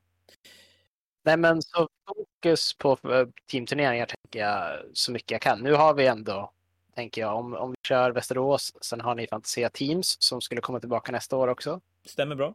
Nej 1.23 1.37
men 1.37 1.61
så 1.61 1.89
fokus 2.07 2.73
på 2.73 2.91
eh, 2.91 3.27
teamturneringar 3.51 4.05
tänker 4.05 4.39
jag 4.39 4.79
så 4.93 5.11
mycket 5.11 5.31
jag 5.31 5.41
kan. 5.41 5.59
Nu 5.59 5.73
har 5.73 5.93
vi 5.93 6.07
ändå, 6.07 6.51
tänker 6.95 7.21
jag, 7.21 7.37
om, 7.37 7.53
om 7.53 7.71
vi 7.71 7.77
kör 7.87 8.11
Västerås, 8.11 8.73
sen 8.81 9.01
har 9.01 9.15
ni 9.15 9.27
Fantasia 9.27 9.69
Teams 9.69 10.17
som 10.19 10.41
skulle 10.41 10.61
komma 10.61 10.79
tillbaka 10.79 11.11
nästa 11.11 11.37
år 11.37 11.47
också. 11.47 11.81
Stämmer 12.05 12.35
bra. 12.35 12.53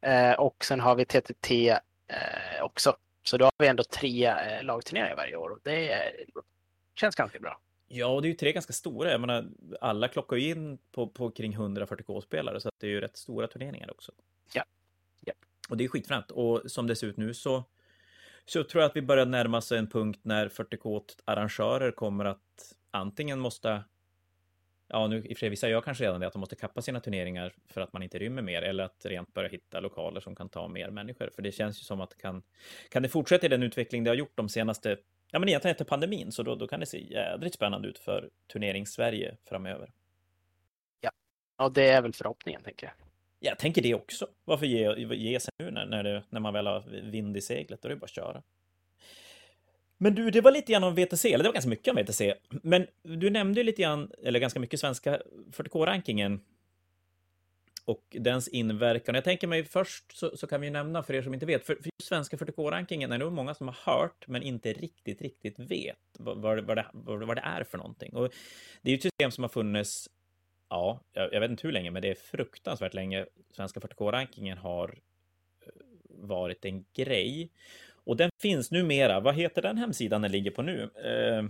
Eh, 0.00 0.32
och 0.32 0.64
sen 0.64 0.80
har 0.80 0.94
vi 0.94 1.04
TTT 1.04 1.68
eh, 1.70 2.62
också 2.62 2.96
så 3.28 3.36
då 3.36 3.44
har 3.44 3.52
vi 3.58 3.66
ändå 3.66 3.84
tre 3.84 4.26
eh, 4.26 4.62
lagturneringar 4.62 5.16
varje 5.16 5.36
år 5.36 5.50
och 5.50 5.58
det 5.62 6.12
känns 6.94 7.14
ganska 7.14 7.38
bra. 7.38 7.60
Ja, 7.88 8.06
och 8.06 8.22
det 8.22 8.28
är 8.28 8.30
ju 8.30 8.36
tre 8.36 8.52
ganska 8.52 8.72
stora. 8.72 9.10
Jag 9.10 9.20
menar, 9.20 9.46
alla 9.80 10.08
klockar 10.08 10.36
ju 10.36 10.50
in 10.50 10.78
på, 10.92 11.08
på 11.08 11.30
kring 11.30 11.56
140K-spelare, 11.56 12.60
så 12.60 12.70
det 12.78 12.86
är 12.86 12.90
ju 12.90 13.00
rätt 13.00 13.16
stora 13.16 13.46
turneringar 13.46 13.90
också. 13.90 14.12
Ja. 14.52 14.64
ja. 15.20 15.32
Och 15.68 15.76
det 15.76 15.84
är 15.84 15.88
skitfränt. 15.88 16.30
Och 16.30 16.62
som 16.66 16.86
det 16.86 16.96
ser 16.96 17.06
ut 17.06 17.16
nu 17.16 17.34
så, 17.34 17.64
så 18.44 18.64
tror 18.64 18.82
jag 18.82 18.90
att 18.90 18.96
vi 18.96 19.02
börjar 19.02 19.26
närma 19.26 19.58
oss 19.58 19.72
en 19.72 19.90
punkt 19.90 20.20
när 20.22 20.48
40K-arrangörer 20.48 21.90
kommer 21.90 22.24
att 22.24 22.74
antingen 22.90 23.40
måste 23.40 23.84
ja, 24.88 25.06
nu 25.06 25.16
i 25.16 25.20
och 25.20 25.28
för 25.28 25.34
sig, 25.34 25.48
vissa 25.48 25.68
gör 25.68 25.80
kanske 25.80 26.04
redan 26.04 26.20
det, 26.20 26.26
att 26.26 26.32
de 26.32 26.38
måste 26.38 26.56
kappa 26.56 26.82
sina 26.82 27.00
turneringar 27.00 27.54
för 27.66 27.80
att 27.80 27.92
man 27.92 28.02
inte 28.02 28.18
rymmer 28.18 28.42
mer, 28.42 28.62
eller 28.62 28.84
att 28.84 29.06
rent 29.06 29.34
börja 29.34 29.48
hitta 29.48 29.80
lokaler 29.80 30.20
som 30.20 30.34
kan 30.34 30.48
ta 30.48 30.68
mer 30.68 30.90
människor. 30.90 31.30
För 31.34 31.42
det 31.42 31.52
känns 31.52 31.80
ju 31.80 31.84
som 31.84 32.00
att 32.00 32.18
kan, 32.18 32.42
kan 32.88 33.02
det 33.02 33.08
fortsätta 33.08 33.46
i 33.46 33.48
den 33.48 33.62
utveckling 33.62 34.04
det 34.04 34.10
har 34.10 34.16
gjort 34.16 34.36
de 34.36 34.48
senaste, 34.48 34.96
ja 35.30 35.38
men 35.38 35.48
egentligen 35.48 35.72
efter 35.72 35.84
pandemin, 35.84 36.32
så 36.32 36.42
då, 36.42 36.54
då 36.54 36.66
kan 36.66 36.80
det 36.80 36.86
se 36.86 37.12
jädrigt 37.12 37.54
spännande 37.54 37.88
ut 37.88 37.98
för 37.98 38.30
turnering-Sverige 38.52 39.36
framöver. 39.48 39.90
Ja, 41.00 41.10
och 41.56 41.72
det 41.72 41.88
är 41.88 42.02
väl 42.02 42.12
förhoppningen, 42.12 42.62
tänker 42.62 42.86
jag. 42.86 42.94
Jag 43.40 43.58
tänker 43.58 43.82
det 43.82 43.94
också. 43.94 44.28
Varför 44.44 44.66
ge, 44.66 45.14
ge 45.14 45.40
sig 45.40 45.52
nu 45.58 45.70
när, 45.70 45.86
när, 45.86 46.02
det, 46.02 46.22
när 46.30 46.40
man 46.40 46.54
väl 46.54 46.66
har 46.66 46.80
vind 47.10 47.36
i 47.36 47.40
seglet? 47.40 47.82
Då 47.82 47.88
är 47.88 47.90
det 47.90 47.96
bara 47.96 48.04
att 48.04 48.10
köra. 48.10 48.42
Men 49.98 50.14
du, 50.14 50.30
det 50.30 50.40
var 50.40 50.52
lite 50.52 50.72
grann 50.72 50.84
om 50.84 50.94
VTC, 50.94 51.28
eller 51.28 51.44
det 51.44 51.48
var 51.48 51.54
ganska 51.54 51.68
mycket 51.68 51.88
om 51.88 52.02
VTC. 52.02 52.34
Men 52.48 52.86
du 53.02 53.30
nämnde 53.30 53.60
ju 53.60 53.64
lite 53.64 53.82
grann, 53.82 54.12
eller 54.24 54.40
ganska 54.40 54.60
mycket 54.60 54.80
svenska 54.80 55.20
40K-rankingen. 55.52 56.40
Och 57.88 58.16
dens 58.20 58.48
inverkan. 58.48 59.14
Jag 59.14 59.24
tänker 59.24 59.46
mig 59.46 59.64
först 59.64 60.16
så, 60.16 60.36
så, 60.36 60.46
kan 60.46 60.60
vi 60.60 60.70
nämna 60.70 61.02
för 61.02 61.14
er 61.14 61.22
som 61.22 61.34
inte 61.34 61.46
vet, 61.46 61.66
för, 61.66 61.74
för 61.74 61.90
svenska 62.02 62.36
40K-rankingen 62.36 63.12
är 63.12 63.18
nog 63.18 63.32
många 63.32 63.54
som 63.54 63.68
har 63.68 63.92
hört 63.92 64.28
men 64.28 64.42
inte 64.42 64.72
riktigt, 64.72 65.22
riktigt 65.22 65.58
vet 65.58 65.96
vad, 66.18 66.38
vad, 66.38 66.64
vad, 66.64 66.76
det, 66.76 66.86
vad, 66.92 67.36
det 67.36 67.42
är 67.44 67.64
för 67.64 67.78
någonting. 67.78 68.16
Och 68.16 68.32
det 68.82 68.90
är 68.90 68.92
ju 68.92 68.96
ett 68.96 69.02
system 69.02 69.30
som 69.30 69.44
har 69.44 69.48
funnits, 69.48 70.08
ja, 70.68 71.00
jag, 71.12 71.32
jag 71.32 71.40
vet 71.40 71.50
inte 71.50 71.66
hur 71.66 71.72
länge, 71.72 71.90
men 71.90 72.02
det 72.02 72.10
är 72.10 72.14
fruktansvärt 72.14 72.94
länge 72.94 73.26
svenska 73.56 73.80
40K-rankingen 73.80 74.58
har 74.58 74.98
eh, 75.66 75.72
varit 76.08 76.64
en 76.64 76.84
grej. 76.92 77.50
Och 78.04 78.16
den 78.16 78.30
finns 78.42 78.70
numera. 78.70 79.20
Vad 79.20 79.34
heter 79.34 79.62
den 79.62 79.78
hemsidan 79.78 80.22
den 80.22 80.32
ligger 80.32 80.50
på 80.50 80.62
nu? 80.62 80.90
Eh... 81.04 81.44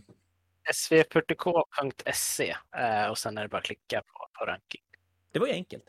sv40k.se 0.72 2.54
eh, 2.76 3.10
och 3.10 3.18
sen 3.18 3.38
är 3.38 3.42
det 3.42 3.48
bara 3.48 3.58
att 3.58 3.64
klicka 3.64 4.02
på, 4.02 4.28
på 4.38 4.44
ranking. 4.44 4.82
Det 5.32 5.38
var 5.38 5.46
ju 5.46 5.52
enkelt. 5.52 5.84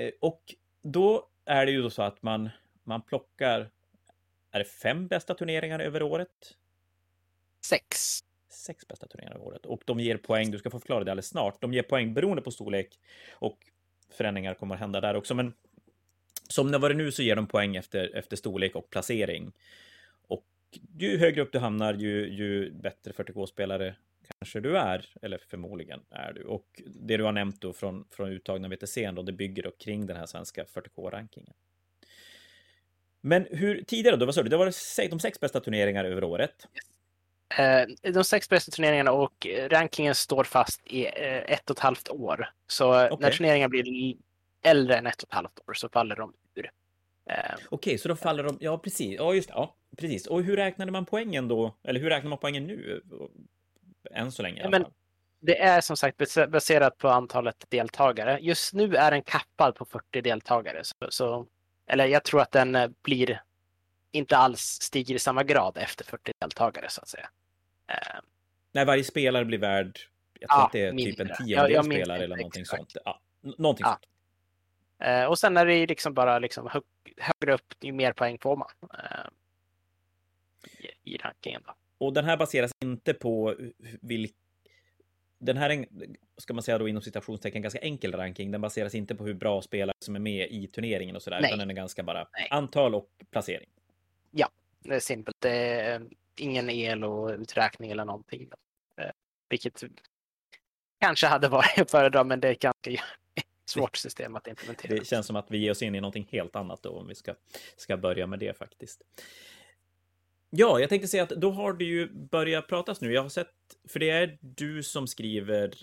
Eh, 0.00 0.10
och 0.20 0.54
då 0.82 1.28
är 1.44 1.66
det 1.66 1.72
ju 1.72 1.90
så 1.90 2.02
att 2.02 2.22
man, 2.22 2.50
man 2.84 3.02
plockar, 3.02 3.70
är 4.50 4.58
det 4.58 4.64
fem 4.64 5.08
bästa 5.08 5.34
turneringar 5.34 5.78
över 5.78 6.02
året? 6.02 6.56
Sex. 7.64 8.20
Sex 8.48 8.88
bästa 8.88 9.06
turneringar 9.06 9.34
över 9.34 9.46
året. 9.46 9.66
Och 9.66 9.82
de 9.86 10.00
ger 10.00 10.16
poäng, 10.16 10.50
du 10.50 10.58
ska 10.58 10.70
få 10.70 10.78
förklara 10.78 11.04
det 11.04 11.10
alldeles 11.10 11.28
snart. 11.28 11.60
De 11.60 11.72
ger 11.72 11.82
poäng 11.82 12.14
beroende 12.14 12.42
på 12.42 12.50
storlek 12.50 12.98
och 13.32 13.58
förändringar 14.10 14.54
kommer 14.54 14.74
att 14.74 14.80
hända 14.80 15.00
där 15.00 15.14
också. 15.16 15.34
Men 15.34 15.54
som 16.48 16.72
det 16.72 16.78
var 16.78 16.88
det 16.88 16.94
nu 16.94 17.12
så 17.12 17.22
ger 17.22 17.36
de 17.36 17.46
poäng 17.46 17.76
efter, 17.76 18.16
efter 18.16 18.36
storlek 18.36 18.76
och 18.76 18.90
placering. 18.90 19.52
Och 20.28 20.46
ju 20.98 21.18
högre 21.18 21.42
upp 21.42 21.52
du 21.52 21.58
hamnar, 21.58 21.94
ju, 21.94 22.28
ju 22.28 22.70
bättre 22.70 23.12
40K-spelare 23.12 23.94
kanske 24.38 24.60
du 24.60 24.78
är, 24.78 25.06
eller 25.22 25.38
förmodligen 25.48 26.00
är 26.10 26.32
du. 26.32 26.44
Och 26.44 26.82
det 26.86 27.16
du 27.16 27.24
har 27.24 27.32
nämnt 27.32 27.60
då 27.60 27.72
från, 27.72 28.04
från 28.10 28.28
uttagna 28.28 28.68
VTC, 28.68 29.10
då, 29.10 29.22
det 29.22 29.32
bygger 29.32 29.62
då 29.62 29.70
kring 29.70 30.06
den 30.06 30.16
här 30.16 30.26
svenska 30.26 30.64
40K-rankingen. 30.64 31.54
Men 33.20 33.46
hur 33.50 33.82
tidigare 33.82 34.16
då, 34.16 34.26
vad 34.26 34.34
sa 34.34 34.42
du, 34.42 34.48
det 34.48 34.56
var 34.56 35.08
de 35.10 35.18
sex 35.20 35.40
bästa 35.40 35.60
turneringar 35.60 36.04
över 36.04 36.24
året? 36.24 36.66
Eh, 37.58 38.12
de 38.12 38.24
sex 38.24 38.48
bästa 38.48 38.70
turneringarna 38.70 39.12
och 39.12 39.46
rankingen 39.68 40.14
står 40.14 40.44
fast 40.44 40.80
i 40.86 41.06
eh, 41.06 41.52
ett 41.52 41.70
och 41.70 41.76
ett 41.76 41.82
halvt 41.82 42.08
år. 42.08 42.50
Så 42.66 43.06
okay. 43.06 43.16
när 43.20 43.30
turneringar 43.30 43.68
blir 43.68 44.16
äldre 44.62 44.96
än 44.96 45.06
ett 45.06 45.22
och 45.22 45.28
ett 45.28 45.34
halvt 45.34 45.60
år 45.68 45.74
så 45.74 45.88
faller 45.88 46.16
de 46.16 46.32
ur. 46.54 46.70
Eh, 47.30 47.34
Okej, 47.54 47.66
okay, 47.70 47.98
så 47.98 48.08
då 48.08 48.16
faller 48.16 48.44
de, 48.44 48.58
ja 48.60 48.78
precis, 48.78 49.14
ja 49.18 49.34
just 49.34 49.48
det, 49.48 49.54
ja 49.54 49.76
precis. 49.96 50.26
Och 50.26 50.42
hur 50.42 50.56
räknade 50.56 50.92
man 50.92 51.06
poängen 51.06 51.48
då? 51.48 51.76
Eller 51.82 52.00
hur 52.00 52.10
räknar 52.10 52.28
man 52.30 52.38
poängen 52.38 52.66
nu? 52.66 53.02
Än 54.10 54.32
så 54.32 54.42
länge 54.42 54.70
fall. 54.70 54.86
Det 55.40 55.62
är 55.62 55.80
som 55.80 55.96
sagt 55.96 56.18
baserat 56.48 56.98
på 56.98 57.08
antalet 57.08 57.64
deltagare. 57.68 58.38
Just 58.40 58.74
nu 58.74 58.96
är 58.96 59.10
den 59.10 59.22
kappad 59.22 59.74
på 59.74 59.84
40 59.84 60.20
deltagare. 60.20 60.84
Så, 60.84 60.94
så, 61.08 61.46
eller 61.86 62.06
jag 62.06 62.24
tror 62.24 62.40
att 62.40 62.52
den 62.52 62.74
eh, 62.74 62.90
blir 63.02 63.42
inte 64.12 64.36
alls 64.36 64.60
stiger 64.60 65.14
i 65.14 65.18
samma 65.18 65.42
grad 65.42 65.76
efter 65.76 66.04
40 66.04 66.32
deltagare 66.38 66.88
så 66.88 67.00
att 67.00 67.08
säga. 67.08 67.30
Uh, 67.90 68.20
Nej, 68.72 68.84
varje 68.84 69.04
spelare 69.04 69.44
blir 69.44 69.58
värd, 69.58 69.98
jag 70.40 70.50
tror 70.50 70.60
ja, 70.60 70.66
att 70.66 70.72
det 70.72 70.84
är 70.84 70.92
mindre. 70.92 71.12
typ 71.12 71.20
en 71.20 71.46
tiondel 71.46 71.72
ja, 71.72 71.82
spelare 71.82 72.24
eller 72.24 72.36
någonting 72.36 72.60
exakt. 72.60 72.92
sånt. 72.92 72.96
Ja, 73.04 73.20
någonting 73.40 73.86
ja. 73.86 73.90
sånt. 73.90 74.06
Uh, 75.08 75.24
och 75.24 75.38
sen 75.38 75.56
är 75.56 75.66
det 75.66 75.86
liksom 75.86 76.14
bara 76.14 76.38
liksom 76.38 76.68
hög, 76.70 76.82
högre 77.16 77.54
upp, 77.54 77.74
ju 77.80 77.92
mer 77.92 78.12
poäng 78.12 78.38
får 78.38 78.56
man. 78.56 78.68
I, 80.78 81.14
i 81.14 81.16
rankingen. 81.16 81.62
Då. 81.66 81.74
Och 82.00 82.12
den 82.12 82.24
här 82.24 82.36
baseras 82.36 82.72
inte 82.82 83.14
på 83.14 83.56
vilk... 84.00 84.34
Den 85.38 85.56
här 85.56 85.70
är, 85.70 85.86
ska 86.36 86.54
man 86.54 86.62
säga 86.62 86.78
då 86.78 86.88
inom 86.88 87.02
citationstecken, 87.02 87.62
ganska 87.62 87.80
enkel 87.80 88.12
ranking. 88.12 88.50
Den 88.50 88.60
baseras 88.60 88.94
inte 88.94 89.14
på 89.14 89.24
hur 89.24 89.34
bra 89.34 89.62
spelare 89.62 89.96
som 90.04 90.16
är 90.16 90.20
med 90.20 90.50
i 90.50 90.66
turneringen 90.66 91.16
och 91.16 91.22
sådär, 91.22 91.40
utan 91.46 91.58
den 91.58 91.70
är 91.70 91.74
ganska 91.74 92.02
bara 92.02 92.28
Nej. 92.32 92.48
antal 92.50 92.94
och 92.94 93.08
placering. 93.30 93.68
Ja, 94.30 94.48
det 94.78 94.94
är 94.94 95.00
simpelt. 95.00 95.36
Det 95.40 95.50
är 95.50 96.02
ingen 96.36 96.70
el 96.70 97.04
och 97.04 97.28
uträkning 97.28 97.90
eller 97.90 98.04
någonting. 98.04 98.50
Eh, 98.96 99.10
vilket 99.48 99.82
kanske 101.00 101.26
hade 101.26 101.48
varit 101.48 101.78
att 101.78 101.90
föredra, 101.90 102.24
men 102.24 102.40
det 102.40 102.48
är 102.48 102.54
ganska 102.54 103.04
svårt 103.64 103.96
system 103.96 104.36
att 104.36 104.46
implementera. 104.46 104.94
Det 104.94 105.06
känns 105.06 105.26
som 105.26 105.36
att 105.36 105.50
vi 105.50 105.58
ger 105.58 105.70
oss 105.70 105.82
in 105.82 105.94
i 105.94 106.00
någonting 106.00 106.28
helt 106.30 106.56
annat 106.56 106.82
då, 106.82 106.90
om 106.90 107.08
vi 107.08 107.14
ska, 107.14 107.34
ska 107.76 107.96
börja 107.96 108.26
med 108.26 108.38
det 108.38 108.58
faktiskt. 108.58 109.02
Ja, 110.50 110.80
jag 110.80 110.88
tänkte 110.88 111.08
säga 111.08 111.22
att 111.22 111.28
då 111.28 111.50
har 111.50 111.72
det 111.72 111.84
ju 111.84 112.12
börjat 112.12 112.68
pratas 112.68 113.00
nu. 113.00 113.12
Jag 113.12 113.22
har 113.22 113.28
sett, 113.28 113.48
för 113.88 114.00
det 114.00 114.10
är 114.10 114.38
du 114.40 114.82
som 114.82 115.06
skriver 115.06 115.74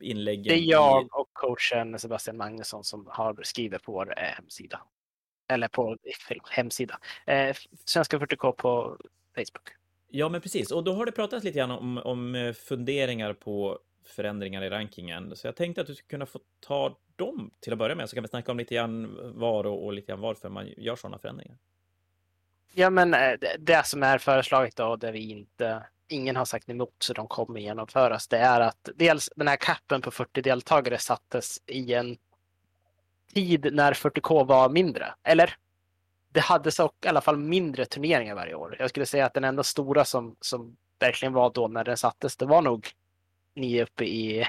inläggen. 0.00 0.44
Det 0.44 0.54
är 0.54 0.70
jag 0.70 1.02
i... 1.02 1.08
och 1.12 1.28
coachen 1.32 1.98
Sebastian 1.98 2.36
Magnusson 2.36 2.84
som 2.84 3.06
har 3.10 3.40
skrivit 3.42 3.82
på 3.82 3.92
vår 3.92 4.18
eh, 4.18 4.24
hemsida. 4.24 4.80
Eller 5.48 5.68
på 5.68 5.96
hemsida. 6.50 6.98
Eh, 7.26 7.56
Svenska 7.84 8.18
40K 8.18 8.52
på 8.52 8.96
Facebook. 9.34 9.68
Ja, 10.08 10.28
men 10.28 10.40
precis. 10.40 10.70
Och 10.70 10.84
då 10.84 10.92
har 10.92 11.06
det 11.06 11.12
pratats 11.12 11.44
lite 11.44 11.58
grann 11.58 11.70
om, 11.70 11.98
om 11.98 12.34
eh, 12.34 12.52
funderingar 12.52 13.32
på 13.32 13.78
förändringar 14.04 14.62
i 14.62 14.70
rankingen. 14.70 15.36
Så 15.36 15.46
jag 15.46 15.56
tänkte 15.56 15.80
att 15.80 15.86
du 15.86 15.94
skulle 15.94 16.08
kunna 16.08 16.26
få 16.26 16.40
ta 16.60 16.98
dem 17.16 17.50
till 17.60 17.72
att 17.72 17.78
börja 17.78 17.94
med, 17.94 18.08
så 18.08 18.16
kan 18.16 18.22
vi 18.22 18.28
snacka 18.28 18.52
om 18.52 18.58
lite 18.58 18.74
grann 18.74 19.18
var 19.38 19.66
och, 19.66 19.84
och 19.84 19.92
lite 19.92 20.06
grann 20.06 20.20
varför 20.20 20.48
man 20.48 20.68
gör 20.76 20.96
sådana 20.96 21.18
förändringar. 21.18 21.56
Ja, 22.74 22.90
men 22.90 23.14
eh, 23.14 23.32
det, 23.40 23.56
det 23.58 23.86
som 23.86 24.02
är 24.02 24.18
föreslaget 24.18 24.76
då, 24.76 24.96
där 24.96 25.12
vi 25.12 25.30
inte, 25.30 25.82
ingen 26.08 26.36
har 26.36 26.44
sagt 26.44 26.68
emot 26.68 26.94
så 26.98 27.12
de 27.12 27.28
kommer 27.28 27.60
genomföras, 27.60 28.28
det 28.28 28.38
är 28.38 28.60
att 28.60 28.88
dels 28.94 29.30
den 29.36 29.48
här 29.48 29.56
kappen 29.56 30.02
på 30.02 30.10
40 30.10 30.42
deltagare 30.42 30.98
sattes 30.98 31.58
i 31.66 31.94
en 31.94 32.16
tid 33.34 33.68
när 33.72 33.92
40K 33.92 34.46
var 34.46 34.68
mindre. 34.68 35.14
Eller 35.22 35.56
det 36.32 36.40
hade 36.40 36.70
så 36.70 36.92
i 37.04 37.08
alla 37.08 37.20
fall 37.20 37.36
mindre 37.36 37.84
turneringar 37.84 38.34
varje 38.34 38.54
år. 38.54 38.76
Jag 38.78 38.90
skulle 38.90 39.06
säga 39.06 39.26
att 39.26 39.34
den 39.34 39.44
enda 39.44 39.62
stora 39.62 40.04
som, 40.04 40.36
som 40.40 40.76
verkligen 40.98 41.32
var 41.32 41.50
då 41.50 41.68
när 41.68 41.84
den 41.84 41.96
sattes, 41.96 42.36
det 42.36 42.46
var 42.46 42.62
nog 42.62 42.90
ni 43.54 43.82
uppe 43.82 44.04
i, 44.04 44.46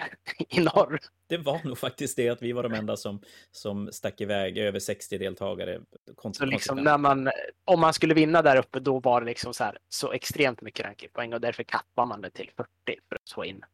i 0.50 0.60
norr. 0.60 1.00
Det 1.28 1.38
var 1.38 1.62
nog 1.64 1.78
faktiskt 1.78 2.18
det 2.18 2.30
att 2.30 2.42
vi 2.42 2.52
var 2.52 2.64
de 2.64 2.74
enda 2.74 2.98
som, 2.98 3.22
som 3.52 3.92
stack 3.92 4.22
iväg 4.22 4.58
över 4.58 4.80
60 4.80 5.18
deltagare. 5.18 5.82
Så 6.34 6.46
liksom 6.46 6.78
när 6.78 6.98
man, 6.98 7.32
om 7.66 7.80
man 7.80 7.94
skulle 7.94 8.14
vinna 8.14 8.42
där 8.42 8.58
uppe, 8.58 8.80
då 8.80 9.00
var 9.00 9.22
det 9.22 9.26
liksom 9.26 9.54
så 9.54 9.64
här 9.64 9.78
så 9.90 10.12
extremt 10.12 10.62
mycket 10.62 10.86
rankingpoäng 10.86 11.34
och 11.34 11.42
därför 11.42 11.64
kappar 11.64 12.06
man 12.06 12.22
det 12.22 12.30
till 12.30 12.52
40 12.58 12.70
för 13.10 13.16
att 13.16 13.30
få 13.36 13.46
in, 13.46 13.66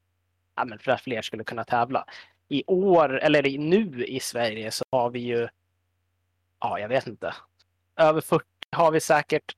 ja, 0.56 0.66
men 0.66 0.80
för 0.80 0.92
att 0.92 1.02
fler 1.02 1.22
skulle 1.22 1.44
kunna 1.44 1.64
tävla. 1.64 2.06
I 2.48 2.64
år, 2.68 3.20
eller 3.20 3.58
nu 3.58 4.06
i 4.06 4.20
Sverige 4.20 4.72
så 4.72 4.86
har 4.92 5.10
vi 5.10 5.20
ju, 5.20 5.48
ja, 6.60 6.80
jag 6.80 6.90
vet 6.90 7.08
inte, 7.08 7.36
över 7.96 8.22
40 8.22 8.46
har 8.72 8.92
vi 8.92 9.00
säkert 9.00 9.56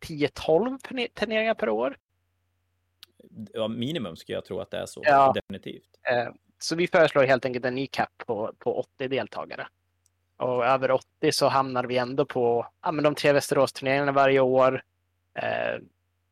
10-12 0.00 1.08
turneringar 1.14 1.54
per 1.54 1.68
år 1.68 1.96
ja, 3.52 3.68
minimum 3.68 4.16
skulle 4.16 4.36
jag 4.36 4.44
tro 4.44 4.60
att 4.60 4.70
det 4.70 4.78
är 4.78 4.86
så. 4.86 5.02
Ja. 5.04 5.32
Definitivt. 5.34 5.88
Eh, 6.10 6.28
så 6.58 6.76
vi 6.76 6.86
föreslår 6.86 7.24
helt 7.24 7.44
enkelt 7.44 7.64
en 7.64 7.74
ny 7.74 7.86
cap 7.86 8.10
på, 8.26 8.52
på 8.58 8.78
80 8.78 9.08
deltagare. 9.08 9.66
Och 10.36 10.66
över 10.66 10.90
80 10.90 11.32
så 11.32 11.48
hamnar 11.48 11.84
vi 11.84 11.96
ändå 11.96 12.24
på 12.24 12.66
ja, 12.82 12.92
men 12.92 13.04
de 13.04 13.14
tre 13.14 13.32
Västerås-turneringarna 13.32 14.12
varje 14.12 14.40
år. 14.40 14.82
Eh, 15.34 15.82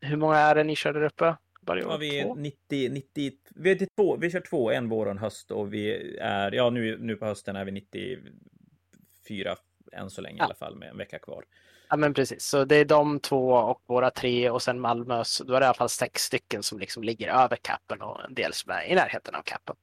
hur 0.01 0.17
många 0.17 0.37
är 0.37 0.55
det 0.55 0.65
ni 0.65 0.77
kör 0.77 0.93
där 0.93 1.03
uppe? 1.03 1.37
Varje 1.61 1.85
år? 1.85 1.93
Ja, 1.93 1.97
vi 1.97 2.21
är 2.21 2.35
90, 2.35 2.91
90, 2.91 3.33
vi, 3.55 3.71
är 3.71 3.87
två, 3.97 4.17
vi 4.17 4.31
kör 4.31 4.41
två, 4.41 4.71
en 4.71 4.89
vår 4.89 5.07
och 5.07 5.11
en 5.11 5.19
höst 5.19 5.51
och 5.51 5.75
vi 5.75 6.17
är, 6.19 6.53
ja 6.53 6.71
nu, 6.71 6.99
nu 6.99 7.17
på 7.17 7.27
hösten 7.27 7.57
är 7.57 7.65
vi 7.65 7.73
94 7.73 9.57
än 9.93 10.11
så 10.11 10.21
länge 10.21 10.39
ja. 10.39 10.45
i 10.45 10.47
alla 10.47 10.55
fall 10.55 10.77
med 10.77 10.89
en 10.89 10.99
vecka 10.99 11.19
kvar. 11.19 11.45
Ja, 11.89 11.97
men 11.97 12.15
precis. 12.15 12.45
Så 12.45 12.65
det 12.65 12.77
är 12.77 12.85
de 12.85 13.21
två 13.21 13.53
och 13.53 13.83
våra 13.87 14.11
tre 14.11 14.51
och 14.51 14.63
sen 14.63 14.81
Malmös. 14.81 15.43
Då 15.47 15.55
är 15.55 15.61
det 15.61 15.65
i 15.65 15.67
alla 15.67 15.75
fall 15.75 15.89
sex 15.89 16.23
stycken 16.23 16.63
som 16.63 16.79
liksom 16.79 17.03
ligger 17.03 17.29
över 17.29 17.57
kappen 17.57 18.03
och 18.03 18.25
en 18.25 18.35
del 18.35 18.53
som 18.53 18.73
är 18.73 18.85
i 18.85 18.95
närheten 18.95 19.35
av 19.35 19.43
kappen. 19.43 19.77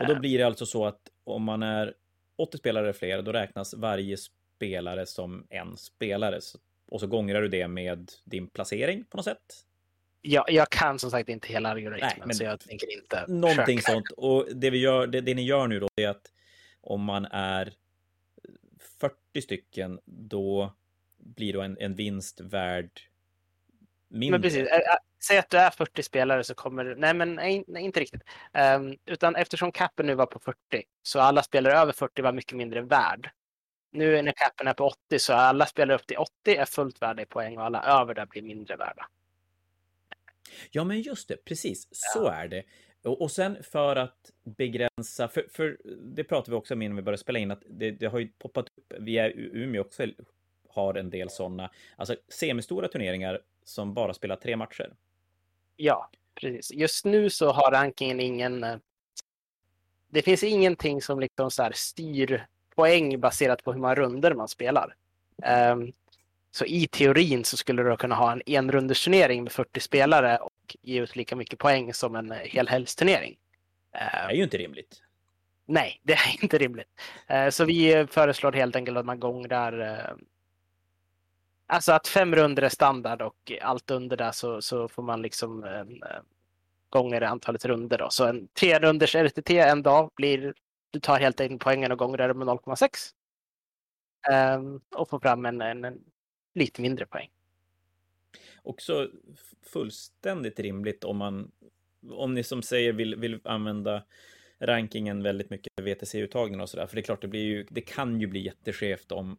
Och 0.00 0.06
då 0.06 0.12
eh. 0.12 0.18
blir 0.18 0.38
det 0.38 0.44
alltså 0.44 0.66
så 0.66 0.86
att 0.86 1.00
om 1.24 1.42
man 1.42 1.62
är 1.62 1.94
80 2.36 2.58
spelare 2.58 2.84
eller 2.84 2.92
fler, 2.92 3.22
då 3.22 3.32
räknas 3.32 3.74
varje 3.74 4.16
spelare 4.16 5.06
som 5.06 5.46
en 5.50 5.76
spelare. 5.76 6.40
Och 6.88 7.00
så 7.00 7.06
gångrar 7.06 7.42
du 7.42 7.48
det 7.48 7.68
med 7.68 8.10
din 8.24 8.48
placering 8.48 9.04
på 9.04 9.16
något 9.16 9.24
sätt. 9.24 9.64
Ja, 10.22 10.44
jag 10.48 10.70
kan 10.70 10.98
som 10.98 11.10
sagt 11.10 11.28
inte 11.28 11.48
hela 11.48 11.70
algoritmen, 11.70 12.34
så 12.34 12.44
jag 12.44 12.60
tänker 12.60 12.92
inte 12.92 13.24
Någonting 13.28 13.78
försöka. 13.78 13.92
sånt. 13.92 14.10
Och 14.16 14.46
det, 14.54 14.70
vi 14.70 14.78
gör, 14.78 15.06
det, 15.06 15.20
det 15.20 15.34
ni 15.34 15.42
gör 15.42 15.66
nu 15.66 15.80
då, 15.80 15.88
är 15.96 16.08
att 16.08 16.32
om 16.80 17.04
man 17.04 17.24
är 17.24 17.72
40 19.00 19.42
stycken, 19.42 20.00
då 20.04 20.74
blir 21.24 21.52
då 21.52 21.60
en, 21.60 21.76
en 21.80 21.94
vinst 21.94 22.40
värd 22.40 22.90
mindre. 24.08 24.30
Men 24.30 24.42
precis. 24.42 24.68
Säg 25.26 25.38
att 25.38 25.50
du 25.50 25.56
är 25.56 25.70
40 25.70 26.02
spelare 26.02 26.44
så 26.44 26.54
kommer 26.54 26.94
Nej, 26.94 27.14
men 27.14 27.34
nej, 27.34 27.64
nej 27.66 27.84
inte 27.84 28.00
riktigt. 28.00 28.22
Um, 28.76 28.96
utan 29.06 29.36
eftersom 29.36 29.72
capen 29.72 30.06
nu 30.06 30.14
var 30.14 30.26
på 30.26 30.38
40 30.38 30.58
så 31.02 31.20
alla 31.20 31.42
spelare 31.42 31.78
över 31.78 31.92
40 31.92 32.22
var 32.22 32.32
mycket 32.32 32.56
mindre 32.56 32.80
värd. 32.80 33.30
Nu 33.90 34.22
när 34.22 34.32
capen 34.32 34.66
är 34.66 34.74
på 34.74 34.84
80 34.84 35.18
så 35.18 35.32
alla 35.32 35.66
spelare 35.66 35.96
upp 35.96 36.06
till 36.06 36.16
80 36.16 36.30
är 36.56 36.64
fullt 36.64 37.02
värda 37.02 37.22
i 37.22 37.26
poäng 37.26 37.58
och 37.58 37.64
alla 37.64 38.00
över 38.00 38.14
där 38.14 38.26
blir 38.26 38.42
mindre 38.42 38.76
värda. 38.76 39.08
Ja, 40.70 40.84
men 40.84 41.00
just 41.00 41.28
det, 41.28 41.44
precis. 41.44 41.88
Så 41.90 42.22
ja. 42.24 42.32
är 42.32 42.48
det. 42.48 42.62
Och, 43.02 43.22
och 43.22 43.30
sen 43.30 43.62
för 43.62 43.96
att 43.96 44.30
begränsa, 44.42 45.28
för, 45.28 45.46
för 45.50 45.78
det 46.14 46.24
pratade 46.24 46.50
vi 46.50 46.56
också 46.56 46.74
om 46.74 46.82
innan 46.82 46.96
vi 46.96 47.02
började 47.02 47.20
spela 47.22 47.38
in, 47.38 47.50
att 47.50 47.62
det, 47.66 47.90
det 47.90 48.06
har 48.06 48.18
ju 48.18 48.28
poppat 48.38 48.68
upp 48.68 48.92
via 48.98 49.30
Umeå 49.30 49.80
också 49.80 50.06
har 50.74 50.94
en 50.94 51.10
del 51.10 51.30
sådana, 51.30 51.70
alltså 51.96 52.16
semistora 52.28 52.88
turneringar 52.88 53.40
som 53.64 53.94
bara 53.94 54.14
spelar 54.14 54.36
tre 54.36 54.56
matcher. 54.56 54.92
Ja, 55.76 56.10
precis. 56.34 56.72
Just 56.72 57.04
nu 57.04 57.30
så 57.30 57.52
har 57.52 57.70
rankingen 57.70 58.20
ingen... 58.20 58.64
eh, 58.64 58.76
Det 60.08 60.22
finns 60.22 60.42
ingenting 60.42 61.02
som 61.02 61.20
liksom 61.20 61.50
så 61.50 61.62
här 61.62 61.72
styr 61.74 62.46
poäng 62.74 63.20
baserat 63.20 63.64
på 63.64 63.72
hur 63.72 63.80
många 63.80 63.94
runder 63.94 64.34
man 64.34 64.48
spelar. 64.48 64.94
Ehm, 65.42 65.92
så 66.50 66.64
i 66.64 66.86
teorin 66.86 67.44
så 67.44 67.56
skulle 67.56 67.82
du 67.82 67.96
kunna 67.96 68.14
ha 68.14 68.32
en 68.32 68.42
enrundersturnering 68.46 69.42
med 69.42 69.52
40 69.52 69.80
spelare 69.80 70.36
och 70.38 70.76
ge 70.82 71.00
ut 71.00 71.16
lika 71.16 71.36
mycket 71.36 71.58
poäng 71.58 71.94
som 71.94 72.16
en 72.16 72.30
helhelgsturnering. 72.30 73.36
Det 73.92 73.98
är 73.98 74.30
ju 74.32 74.42
inte 74.42 74.58
rimligt. 74.58 75.00
Nej, 75.66 76.00
det 76.02 76.12
är 76.12 76.42
inte 76.42 76.58
rimligt. 76.58 76.88
Eh, 77.26 77.48
Så 77.48 77.64
vi 77.64 78.06
föreslår 78.10 78.52
helt 78.52 78.76
enkelt 78.76 78.98
att 78.98 79.06
man 79.06 79.20
gångrar 79.20 79.80
eh, 79.80 80.16
Alltså 81.66 81.92
att 81.92 82.08
fem 82.08 82.34
runder 82.34 82.62
är 82.62 82.68
standard 82.68 83.22
och 83.22 83.52
allt 83.62 83.90
under 83.90 84.16
det 84.16 84.32
så, 84.32 84.62
så 84.62 84.88
får 84.88 85.02
man 85.02 85.22
liksom 85.22 85.64
en, 85.64 86.02
eh, 86.02 86.20
gånger 86.88 87.20
antalet 87.20 87.64
runder. 87.64 87.98
Då. 87.98 88.10
Så 88.10 88.26
en 88.26 88.48
tre 88.48 88.78
runders 88.78 89.14
RTT 89.14 89.50
en 89.50 89.82
dag 89.82 90.10
blir, 90.16 90.54
du 90.90 91.00
tar 91.00 91.20
helt 91.20 91.40
enkelt 91.40 91.62
poängen 91.62 91.92
och 91.92 91.98
gånger 91.98 92.18
det 92.18 92.34
med 92.34 92.46
0,6. 92.48 92.88
Ehm, 94.30 94.80
och 94.96 95.08
får 95.08 95.20
fram 95.20 95.46
en, 95.46 95.60
en, 95.60 95.84
en 95.84 96.00
lite 96.54 96.82
mindre 96.82 97.06
poäng. 97.06 97.30
Också 98.62 99.08
fullständigt 99.62 100.60
rimligt 100.60 101.04
om 101.04 101.16
man, 101.16 101.50
om 102.10 102.34
ni 102.34 102.42
som 102.42 102.62
säger 102.62 102.92
vill, 102.92 103.16
vill 103.16 103.40
använda 103.44 104.02
rankingen 104.58 105.22
väldigt 105.22 105.50
mycket 105.50 105.72
för 105.76 105.82
VTC-uttagen 105.82 106.60
och 106.60 106.70
sådär. 106.70 106.86
För 106.86 106.96
det 106.96 107.00
är 107.00 107.04
klart, 107.04 107.22
det, 107.22 107.28
blir 107.28 107.44
ju, 107.44 107.66
det 107.70 107.80
kan 107.80 108.20
ju 108.20 108.26
bli 108.26 108.40
jätteskevt 108.40 109.12
om, 109.12 109.36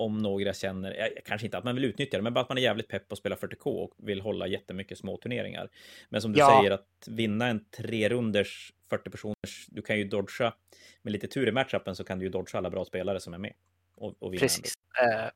om 0.00 0.18
några 0.18 0.52
känner, 0.54 1.10
kanske 1.24 1.46
inte 1.46 1.58
att 1.58 1.64
man 1.64 1.74
vill 1.74 1.84
utnyttja 1.84 2.16
det, 2.16 2.22
men 2.22 2.34
bara 2.34 2.40
att 2.40 2.48
man 2.48 2.58
är 2.58 2.62
jävligt 2.62 2.88
pepp 2.88 3.08
på 3.08 3.12
att 3.12 3.18
spela 3.18 3.36
40K 3.36 3.64
och 3.66 3.92
vill 3.96 4.20
hålla 4.20 4.46
jättemycket 4.46 4.98
små 4.98 5.16
turneringar. 5.16 5.68
Men 6.08 6.22
som 6.22 6.32
du 6.32 6.38
Ja. 6.38 6.58
säger, 6.60 6.70
att 6.70 7.08
vinna 7.08 7.46
en 7.46 7.64
tre 7.70 8.08
runders 8.08 8.72
40 8.90 9.10
personers, 9.10 9.66
du 9.68 9.82
kan 9.82 9.98
ju 9.98 10.04
dodga, 10.04 10.54
med 11.02 11.12
lite 11.12 11.26
tur 11.26 11.48
i 11.48 11.52
matchupen 11.52 11.96
så 11.96 12.04
kan 12.04 12.18
du 12.18 12.24
ju 12.24 12.30
dodga 12.30 12.58
alla 12.58 12.70
bra 12.70 12.84
spelare 12.84 13.20
som 13.20 13.34
är 13.34 13.38
med. 13.38 13.52
Och, 13.94 14.14
och 14.18 14.32
vinna 14.32 14.40
Precis. 14.40 14.74
Eh, 15.02 15.30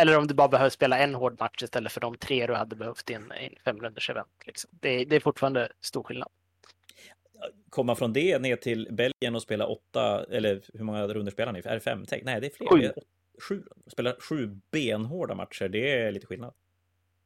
eller 0.00 0.18
om 0.18 0.26
du 0.26 0.34
bara 0.34 0.48
behöver 0.48 0.70
spela 0.70 0.98
en 0.98 1.14
hård 1.14 1.40
match 1.40 1.62
istället 1.62 1.92
för 1.92 2.00
de 2.00 2.16
tre 2.16 2.46
du 2.46 2.54
hade 2.54 2.76
behövt 2.76 3.10
i 3.10 3.14
en, 3.14 3.32
i 3.40 3.44
en 3.46 3.54
fem 3.64 3.80
runders 3.80 4.10
event. 4.10 4.28
Liksom. 4.46 4.70
Det, 4.80 5.04
det 5.04 5.16
är 5.16 5.20
fortfarande 5.20 5.72
stor 5.80 6.02
skillnad. 6.02 6.28
komma 7.70 7.94
från 7.94 8.12
det 8.12 8.38
ner 8.38 8.56
till 8.56 8.88
Belgien 8.90 9.34
och 9.34 9.42
spela 9.42 9.66
åtta, 9.66 10.24
eller 10.30 10.62
hur 10.74 10.84
många 10.84 11.06
runder 11.06 11.32
spelar 11.32 11.52
ni? 11.52 11.58
Är 11.64 11.74
det 11.74 11.80
fem? 11.80 12.04
Nej, 12.22 12.40
det 12.40 12.46
är 12.46 12.50
fler. 12.56 12.68
Sju. 12.68 12.78
Det 12.78 12.86
är 12.86 12.98
åt- 12.98 13.04
Sju. 13.40 13.62
Spela 13.86 14.16
sju 14.20 14.58
benhårda 14.70 15.34
matcher, 15.34 15.68
det 15.68 15.92
är 15.92 16.12
lite 16.12 16.26
skillnad. 16.26 16.54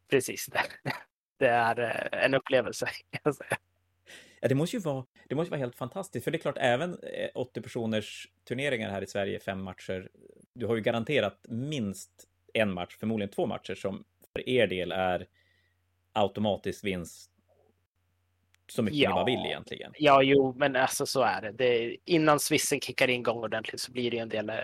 Precis. 0.08 0.46
Det, 0.46 0.62
det 1.36 1.48
är 1.48 1.80
eh, 1.80 2.24
en 2.24 2.34
upplevelse. 2.34 2.86
kan 3.10 3.20
jag 3.24 3.34
säga. 3.34 3.58
Ja, 4.40 4.48
det 4.48 4.54
måste 4.54 4.76
ju 4.76 4.80
vara, 4.82 5.04
det 5.28 5.34
måste 5.34 5.50
vara 5.50 5.60
helt 5.60 5.76
fantastiskt, 5.76 6.24
för 6.24 6.30
det 6.30 6.36
är 6.38 6.40
klart, 6.40 6.58
även 6.58 6.90
eh, 7.02 7.30
80 7.34 7.60
personers 7.60 8.28
turneringar 8.44 8.90
här 8.90 9.02
i 9.02 9.06
Sverige, 9.06 9.38
fem 9.40 9.62
matcher, 9.62 10.10
du 10.54 10.66
har 10.66 10.74
ju 10.76 10.80
garanterat 10.82 11.46
minst 11.48 12.10
en 12.54 12.72
match, 12.72 12.96
förmodligen 13.00 13.30
två 13.30 13.46
matcher, 13.46 13.74
som 13.74 14.04
för 14.32 14.48
er 14.48 14.66
del 14.66 14.92
är 14.92 15.26
automatisk 16.12 16.84
vinst 16.84 17.30
så 18.72 18.82
mycket 18.82 18.98
Ja. 18.98 19.08
ni 19.08 19.14
bara 19.14 19.24
vill 19.24 19.46
egentligen. 19.46 19.92
Ja, 19.98 20.22
jo, 20.22 20.54
men 20.56 20.76
alltså 20.76 21.06
så 21.06 21.22
är 21.22 21.42
det. 21.42 21.52
det 21.52 21.96
innan 22.04 22.40
Swissen 22.40 22.80
kickar 22.80 23.08
in 23.08 23.22
gång 23.22 23.38
ordentligt 23.38 23.80
så 23.80 23.92
blir 23.92 24.10
det 24.10 24.18
en 24.18 24.28
del 24.28 24.50
eh, 24.50 24.56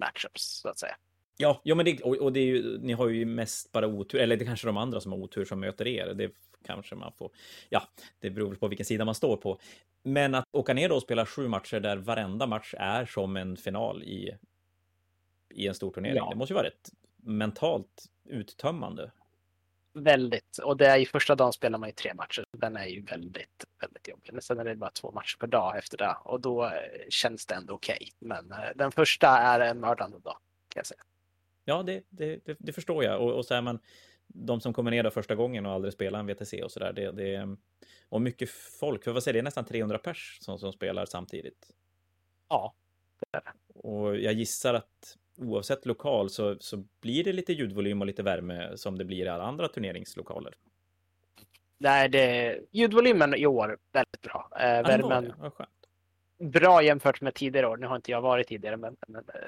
miss-matchups, 0.00 0.60
så 0.60 0.68
att 0.68 0.78
säga. 0.78 0.96
Ja, 1.36 1.60
ja 1.64 1.74
men 1.74 1.84
det, 1.84 2.00
och, 2.00 2.16
och 2.16 2.32
det 2.32 2.40
är 2.40 2.44
ju, 2.44 2.78
ni 2.78 2.92
har 2.92 3.08
ju 3.08 3.24
mest 3.24 3.72
bara 3.72 3.86
otur, 3.86 4.20
eller 4.20 4.36
det 4.36 4.44
är 4.44 4.46
kanske 4.46 4.66
de 4.66 4.76
andra 4.76 5.00
som 5.00 5.12
har 5.12 5.18
otur 5.18 5.44
som 5.44 5.60
möter 5.60 5.86
er. 5.86 6.14
Det 6.14 6.30
kanske 6.66 6.94
man 6.94 7.12
får, 7.18 7.30
ja, 7.68 7.82
det 8.20 8.30
beror 8.30 8.54
på 8.54 8.68
vilken 8.68 8.86
sida 8.86 9.04
man 9.04 9.14
står 9.14 9.36
på. 9.36 9.60
Men 10.02 10.34
att 10.34 10.44
åka 10.52 10.74
ner 10.74 10.88
då 10.88 10.94
och 10.94 11.02
spela 11.02 11.26
sju 11.26 11.48
matcher 11.48 11.80
där 11.80 11.96
varenda 11.96 12.46
match 12.46 12.74
är 12.78 13.06
som 13.06 13.36
en 13.36 13.56
final 13.56 14.02
i, 14.02 14.36
i 15.54 15.66
en 15.66 15.74
stor 15.74 15.90
turnering. 15.90 16.16
Ja. 16.16 16.30
Det 16.30 16.36
måste 16.36 16.52
ju 16.52 16.56
vara 16.56 16.66
rätt 16.66 16.90
mentalt 17.16 18.04
uttömmande. 18.24 19.10
Väldigt. 19.92 20.58
Och 20.58 20.76
det 20.76 20.86
är 20.86 20.96
ju 20.96 21.06
första 21.06 21.34
dagen 21.34 21.52
spelar 21.52 21.78
man 21.78 21.88
ju 21.88 21.92
tre 21.92 22.14
matcher. 22.14 22.44
Den 22.52 22.76
är 22.76 22.86
ju 22.86 23.02
väldigt, 23.02 23.64
väldigt 23.80 24.08
jobbig. 24.08 24.32
Men 24.32 24.42
Sen 24.42 24.58
är 24.58 24.64
det 24.64 24.76
bara 24.76 24.90
två 24.90 25.12
matcher 25.12 25.36
per 25.40 25.46
dag 25.46 25.78
efter 25.78 25.98
det. 25.98 26.16
Och 26.24 26.40
då 26.40 26.64
eh, 26.64 26.72
känns 27.08 27.46
det 27.46 27.54
ändå 27.54 27.74
okej. 27.74 28.10
Men 28.18 28.52
eh, 28.52 28.58
den 28.76 28.92
första 28.92 29.28
är 29.28 29.60
en 29.60 29.80
mördande 29.80 30.18
dag, 30.18 30.36
kan 30.68 30.80
jag 30.80 30.86
säga. 30.86 31.02
Ja, 31.64 31.82
det, 31.82 32.02
det, 32.08 32.44
det, 32.44 32.56
det 32.58 32.72
förstår 32.72 33.04
jag. 33.04 33.20
Och, 33.20 33.32
och 33.32 33.46
så 33.46 33.54
är 33.54 33.62
man, 33.62 33.78
de 34.26 34.60
som 34.60 34.72
kommer 34.72 34.90
ner 34.90 35.02
då 35.02 35.10
första 35.10 35.34
gången 35.34 35.66
och 35.66 35.72
aldrig 35.72 35.94
spelar 35.94 36.18
en 36.20 36.26
VTC 36.26 36.62
och 36.62 36.72
sådär, 36.72 36.92
det, 36.92 37.12
det, 37.12 37.56
och 38.08 38.22
mycket 38.22 38.50
folk, 38.50 39.04
för 39.04 39.12
vad 39.12 39.22
säger 39.22 39.32
det, 39.32 39.36
det 39.38 39.40
är 39.40 39.44
nästan 39.44 39.64
300 39.64 39.98
pers 39.98 40.38
som, 40.40 40.58
som 40.58 40.72
spelar 40.72 41.06
samtidigt. 41.06 41.70
Ja, 42.48 42.74
Och 43.74 44.16
jag 44.16 44.32
gissar 44.32 44.74
att 44.74 45.16
oavsett 45.40 45.86
lokal 45.86 46.30
så, 46.30 46.56
så 46.60 46.84
blir 47.00 47.24
det 47.24 47.32
lite 47.32 47.52
ljudvolym 47.52 48.00
och 48.00 48.06
lite 48.06 48.22
värme 48.22 48.76
som 48.76 48.98
det 48.98 49.04
blir 49.04 49.24
i 49.24 49.28
alla 49.28 49.44
andra 49.44 49.68
turneringslokaler. 49.68 50.54
Nej, 51.78 52.08
det, 52.08 52.58
ljudvolymen 52.70 53.34
i 53.34 53.46
år 53.46 53.78
väldigt 53.92 54.20
bra. 54.20 54.48
Eh, 54.60 54.66
Ja, 54.68 54.82
värmen. 54.82 55.32
Vad 55.38 55.52
skönt. 55.52 55.70
bra 56.38 56.82
jämfört 56.82 57.20
med 57.20 57.34
tidigare 57.34 57.66
år. 57.68 57.76
Nu 57.76 57.86
har 57.86 57.96
inte 57.96 58.10
jag 58.10 58.20
varit 58.20 58.48
tidigare, 58.48 58.76
men, 58.76 58.96
men 59.08 59.24
eh, 59.34 59.40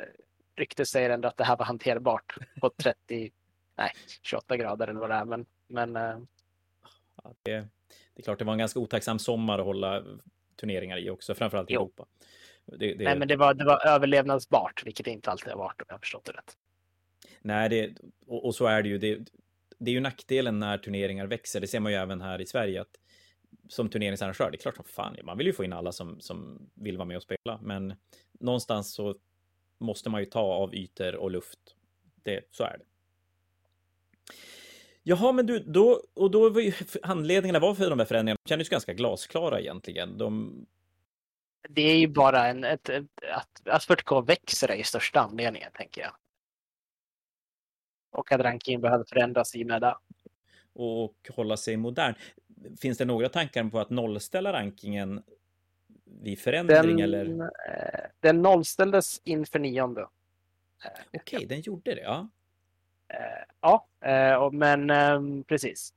ryktet 0.57 0.89
säger 0.89 1.11
ändå 1.11 1.29
att 1.29 1.37
det 1.37 1.45
här 1.45 1.57
var 1.57 1.65
hanterbart 1.65 2.37
på 2.61 2.71
30, 2.77 3.31
nej, 3.77 3.91
28 4.23 4.57
grader 4.57 4.89
eller 4.89 5.01
vad 5.01 5.11
det 5.11 5.15
är. 5.17 5.25
Men, 5.25 5.47
men 5.67 5.97
eh, 5.97 6.19
Ja, 7.25 7.31
det, 7.43 7.53
det 8.15 8.21
är 8.21 8.23
klart, 8.23 8.39
det 8.39 8.45
var 8.45 8.53
en 8.53 8.59
ganska 8.59 8.81
otacksam 8.81 9.19
sommar 9.19 9.59
att 9.59 9.65
hålla 9.65 10.03
turneringar 10.61 10.99
i 10.99 11.11
också, 11.11 11.35
framförallt 11.35 11.71
i 11.71 11.75
Jo. 11.75 11.81
Europa. 11.81 12.07
Det, 12.67 12.95
det, 12.95 13.05
nej, 13.05 13.19
men 13.19 13.29
det 13.29 13.37
var, 13.37 13.55
det 13.55 13.65
var 13.65 13.87
överlevnadsbart, 13.87 14.87
vilket 14.87 15.05
det 15.05 15.11
inte 15.11 15.31
alltid 15.31 15.49
har 15.49 15.59
varit 15.59 15.81
om 15.81 15.87
jag 15.89 15.95
har 15.95 15.99
förstått 15.99 16.25
det 16.25 16.33
rätt. 16.33 16.57
Nej, 17.41 17.69
det, 17.69 17.95
och, 18.27 18.45
och 18.45 18.55
så 18.55 18.67
är 18.67 18.83
det 18.83 18.89
ju. 18.89 18.99
Det, 18.99 19.19
det 19.79 19.91
är 19.91 19.95
ju 19.95 20.01
nackdelen 20.01 20.59
när 20.59 20.79
turneringar 20.79 21.27
växer. 21.27 21.61
Det 21.61 21.67
ser 21.67 21.81
man 21.81 21.93
ju 21.93 21.99
även 21.99 22.21
här 22.21 22.41
i 22.41 22.47
Sverige. 22.47 22.81
att 22.81 22.99
Som 23.69 23.89
turneringsarrangör, 23.89 24.51
det 24.51 24.57
är 24.57 24.63
klart 24.63 24.77
som 24.77 24.85
fan, 24.85 25.17
man 25.25 25.39
vill 25.39 25.47
ju 25.47 25.53
få 25.53 25.65
in 25.65 25.73
alla 25.73 25.93
som, 25.93 26.21
som 26.21 26.69
vill 26.75 26.97
vara 26.97 27.07
med 27.07 27.17
och 27.17 27.23
spela. 27.23 27.59
Men 27.63 27.95
någonstans 28.41 28.95
så 28.95 29.17
måste 29.79 30.11
man 30.11 30.21
ju 30.21 30.27
ta 30.27 30.41
av 30.41 30.75
ytor 30.75 31.15
och 31.15 31.31
luft. 31.31 31.59
Det, 32.23 32.41
så 32.51 32.65
är 32.65 32.79
det. 32.79 32.85
Jaha, 35.03 35.33
men 35.33 35.47
du, 35.47 35.59
då, 35.59 36.03
och 36.15 36.31
då 36.31 36.51
var 36.51 36.61
ju 36.61 36.73
anledningarna 37.03 37.59
var 37.59 37.75
för 37.75 37.91
de 37.91 37.99
här 37.99 38.07
förändringarna, 38.07 38.39
de 38.45 38.49
kändes 38.49 38.69
ganska 38.69 38.95
glasklara 38.95 39.61
egentligen. 39.61 40.19
De, 40.19 40.67
Det 41.69 41.83
är 41.83 41.97
ju 41.97 42.07
bara 42.09 42.47
en, 42.47 42.65
ett, 42.65 42.89
ett, 42.89 43.07
att, 43.67 43.87
40K 43.89 44.27
växer 44.27 44.69
är 44.71 44.77
ju 44.77 44.83
största 44.83 45.21
anledningen, 45.21 45.71
tänker 45.75 46.01
jag. 46.03 46.13
Och 48.11 48.33
att 48.33 48.41
rankingen 48.41 48.81
behöver 48.81 49.05
förändras 49.05 49.55
i 49.55 49.63
och 49.63 49.67
med 49.67 49.81
det. 49.83 49.97
och 50.73 51.31
hålla 51.37 51.57
sig 51.57 51.77
modern. 51.77 52.15
Finns 52.81 52.99
det 52.99 53.05
några 53.05 53.29
tankar 53.29 53.65
på 53.65 53.81
att 53.81 53.91
nollställa 53.91 54.53
rankingen 54.53 55.23
vid 56.05 56.39
förändring 56.39 56.97
Den, 56.97 57.01
eller? 57.01 57.41
eh, 57.41 58.01
den 58.21 58.43
nollställdes 58.43 59.21
inför 59.25 59.59
nionde. 59.59 60.01
Eh, 60.85 61.01
Okej, 61.13 61.47
den 61.47 61.61
gjorde 61.61 61.95
det, 61.95 62.01
ja. 62.01 62.29
Eh, 63.09 63.47
ja, 63.61 64.51
men 64.53 64.91
ehm, 64.91 65.45
precis. 65.45 65.95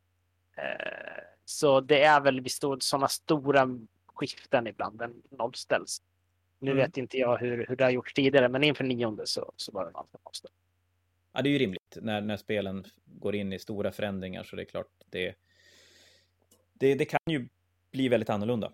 Så 1.45 1.81
det 1.81 2.03
är 2.03 2.21
väl 2.21 2.41
vid 2.41 2.51
stor, 2.51 2.77
sådana 2.79 3.07
stora 3.07 3.67
skiften 4.15 4.67
ibland 4.67 4.99
den 4.99 5.23
nollställs. 5.29 6.01
Nu 6.59 6.71
Mm. 6.71 6.83
vet 6.85 6.97
inte 6.97 7.17
jag 7.17 7.37
hur, 7.37 7.65
hur 7.69 7.75
det 7.75 7.83
har 7.83 7.91
gjorts 7.91 8.13
tidigare, 8.13 8.49
men 8.49 8.63
inför 8.63 8.83
nionde 8.83 9.27
så, 9.27 9.51
så 9.55 9.71
var 9.71 9.85
den 9.85 9.95
alltid 9.95 10.19
nollställd. 10.25 10.53
Ja, 11.33 11.41
det 11.41 11.49
är 11.49 11.51
ju 11.51 11.57
rimligt 11.57 11.97
när, 12.01 12.21
när 12.21 12.37
spelen 12.37 12.85
går 13.05 13.35
in 13.35 13.53
i 13.53 13.59
stora 13.59 13.91
förändringar 13.91 14.43
så 14.43 14.55
det 14.55 14.61
är 14.61 14.65
klart 14.65 14.87
det, 15.09 15.35
det, 16.73 16.95
det 16.95 17.05
kan 17.05 17.19
ju 17.29 17.47
bli 17.91 18.09
väldigt 18.09 18.29
annorlunda. 18.29 18.71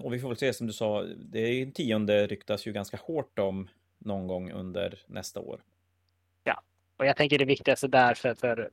Och 0.00 0.14
vi 0.14 0.18
får 0.18 0.28
väl 0.28 0.36
se 0.36 0.52
som 0.52 0.66
du 0.66 0.72
sa, 0.72 1.02
det 1.16 1.74
tionde 1.74 2.26
ryktas 2.26 2.66
ju 2.66 2.72
ganska 2.72 2.96
hårt 2.96 3.38
om 3.38 3.68
någon 3.98 4.26
gång 4.26 4.52
under 4.52 4.98
nästa 5.06 5.40
år. 5.40 5.62
Och 7.00 7.06
jag 7.06 7.16
tänker 7.16 7.38
det 7.38 7.44
viktigaste 7.44 7.88
där 7.88 8.14
för, 8.14 8.34
för 8.34 8.70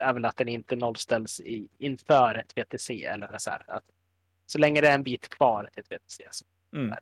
är 0.00 0.12
väl 0.12 0.24
att 0.24 0.36
den 0.36 0.48
inte 0.48 0.76
nollställs 0.76 1.40
i, 1.40 1.68
inför 1.78 2.34
ett 2.34 2.58
VTC. 2.58 3.04
Eller 3.04 3.38
så, 3.38 3.50
här, 3.50 3.64
att, 3.66 3.84
så 4.46 4.58
länge 4.58 4.80
det 4.80 4.88
är 4.88 4.94
en 4.94 5.02
bit 5.02 5.28
kvar 5.28 5.68
till 5.72 5.80
ett 5.80 5.92
VTC. 5.92 6.22
Så, 6.30 6.44
Mm. 6.72 6.96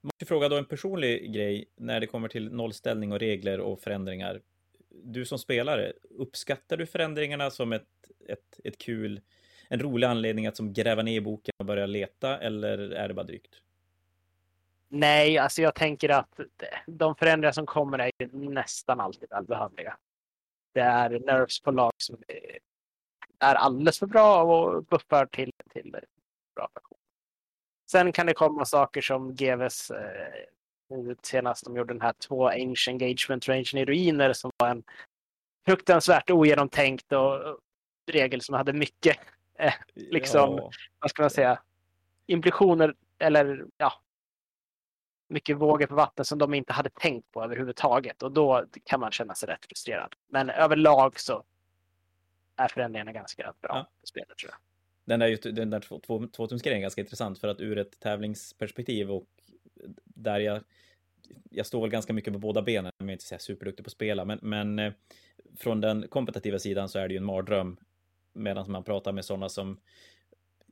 Måste 0.00 0.26
fråga 0.26 0.48
då 0.48 0.56
en 0.56 0.64
personlig 0.64 1.32
grej 1.32 1.68
när 1.76 2.00
det 2.00 2.06
kommer 2.06 2.28
till 2.28 2.52
nollställning 2.52 3.12
och 3.12 3.18
regler 3.18 3.60
och 3.60 3.80
förändringar. 3.80 4.40
Du 4.88 5.24
som 5.24 5.38
spelare, 5.38 5.92
uppskattar 6.10 6.76
du 6.76 6.86
förändringarna 6.86 7.50
som 7.50 7.72
ett, 7.72 7.86
ett, 8.28 8.60
ett 8.64 8.78
kul 8.78 9.20
en 9.68 9.80
rolig 9.80 10.06
anledning 10.06 10.46
att 10.46 10.56
som 10.56 10.72
gräva 10.72 11.02
ner 11.02 11.16
i 11.16 11.20
boken 11.20 11.52
och 11.58 11.66
börja 11.66 11.86
leta 11.86 12.38
eller 12.38 12.78
är 12.78 13.08
det 13.08 13.14
bara 13.14 13.26
drygt? 13.26 13.54
Nej, 14.88 15.38
alltså 15.38 15.62
jag 15.62 15.74
tänker 15.74 16.08
att 16.08 16.40
de 16.86 17.14
förändringar 17.14 17.52
som 17.52 17.66
kommer 17.66 17.98
är 17.98 18.12
nästan 18.32 19.00
alltid 19.00 19.30
välbehövliga. 19.30 19.96
Det 20.72 20.80
är 20.80 21.10
nerfs 21.10 21.60
på 21.60 21.70
lag 21.70 21.92
som 21.96 22.16
är 23.38 23.54
alldeles 23.54 23.98
för 23.98 24.06
bra 24.06 24.42
och 24.42 24.84
buffar 24.84 25.26
till, 25.26 25.52
till 25.82 25.90
bra 26.54 26.68
faktion. 26.74 26.98
Sen 27.90 28.12
kan 28.12 28.26
det 28.26 28.34
komma 28.34 28.64
saker 28.64 29.00
som 29.00 29.34
GVs 29.34 29.90
eh, 29.90 30.44
senast 31.22 31.64
de 31.64 31.76
gjorde 31.76 31.94
den 31.94 32.00
här 32.00 32.12
två 32.12 32.48
Ancient 32.48 33.02
Engagement 33.02 33.48
Range 33.48 33.70
i 33.74 33.84
ruiner 33.84 34.32
som 34.32 34.50
var 34.56 34.68
en 34.68 34.82
fruktansvärt 35.66 36.30
ogenomtänkt 36.30 37.12
och 37.12 37.60
regel 38.06 38.40
som 38.40 38.54
hade 38.54 38.72
mycket 38.72 39.18
eh, 39.58 39.74
liksom, 39.94 40.56
ja. 40.56 40.70
vad 40.98 41.10
ska 41.10 41.22
man 41.22 41.30
säga, 41.30 41.62
implikationer 42.26 42.94
eller 43.18 43.66
ja, 43.76 43.92
mycket 45.28 45.56
vågor 45.56 45.86
på 45.86 45.94
vatten 45.94 46.24
som 46.24 46.38
de 46.38 46.54
inte 46.54 46.72
hade 46.72 46.90
tänkt 46.90 47.32
på 47.32 47.44
överhuvudtaget 47.44 48.22
och 48.22 48.32
då 48.32 48.64
kan 48.84 49.00
man 49.00 49.12
känna 49.12 49.34
sig 49.34 49.48
rätt 49.48 49.66
frustrerad. 49.66 50.14
Men 50.28 50.50
överlag 50.50 51.20
så 51.20 51.44
är 52.56 52.68
förändringarna 52.68 53.12
ganska 53.12 53.42
bra 53.60 53.70
ja. 53.76 53.86
på 54.00 54.06
spelet 54.06 54.38
tror 54.38 54.50
jag. 54.50 54.67
Den 55.08 55.20
där, 55.20 55.52
den 55.52 55.70
där 55.70 55.80
tvåtumsgrejen 56.28 56.78
är 56.78 56.82
ganska 56.82 57.00
intressant 57.00 57.38
för 57.38 57.48
att 57.48 57.60
ur 57.60 57.78
ett 57.78 58.00
tävlingsperspektiv 58.00 59.10
och 59.10 59.26
där 60.04 60.40
jag 60.40 60.62
jag 61.50 61.66
står 61.66 61.80
väl 61.80 61.90
ganska 61.90 62.12
mycket 62.12 62.32
på 62.32 62.38
båda 62.38 62.62
benen, 62.62 62.92
jag 62.98 63.08
är 63.08 63.12
inte 63.12 63.24
så 63.24 63.38
superduktig 63.38 63.84
på 63.84 63.88
att 63.88 63.92
spela, 63.92 64.24
men, 64.24 64.38
men 64.42 64.78
eh, 64.78 64.92
från 65.56 65.80
den 65.80 66.08
kompetitiva 66.08 66.58
sidan 66.58 66.88
så 66.88 66.98
är 66.98 67.08
det 67.08 67.14
ju 67.14 67.18
en 67.18 67.24
mardröm 67.24 67.76
medan 68.32 68.70
man 68.70 68.84
pratar 68.84 69.12
med 69.12 69.24
sådana 69.24 69.48
som 69.48 69.80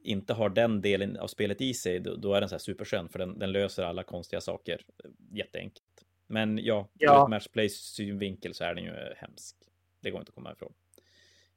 inte 0.03 0.35
har 0.35 0.49
den 0.49 0.81
delen 0.81 1.17
av 1.17 1.27
spelet 1.27 1.61
i 1.61 1.75
sig, 1.75 2.01
då, 2.01 2.17
då 2.17 2.35
är 2.35 2.41
den 2.41 2.49
så 2.49 2.55
här 2.55 2.61
superskön 2.61 3.09
för 3.09 3.19
den, 3.19 3.39
den, 3.39 3.53
löser 3.53 3.83
alla 3.83 4.03
konstiga 4.03 4.41
saker 4.41 4.81
jätteenkelt. 5.33 6.05
Men 6.27 6.59
ja, 6.59 6.89
ja. 6.99 7.25
ur 7.25 7.31
matchplay 7.31 7.69
synvinkel 7.69 8.55
så 8.55 8.65
är 8.65 8.75
den 8.75 8.85
ju 8.85 8.95
hemsk. 9.17 9.57
Det 10.01 10.11
går 10.11 10.21
inte 10.21 10.31
att 10.31 10.35
komma 10.35 10.53
ifrån. 10.53 10.73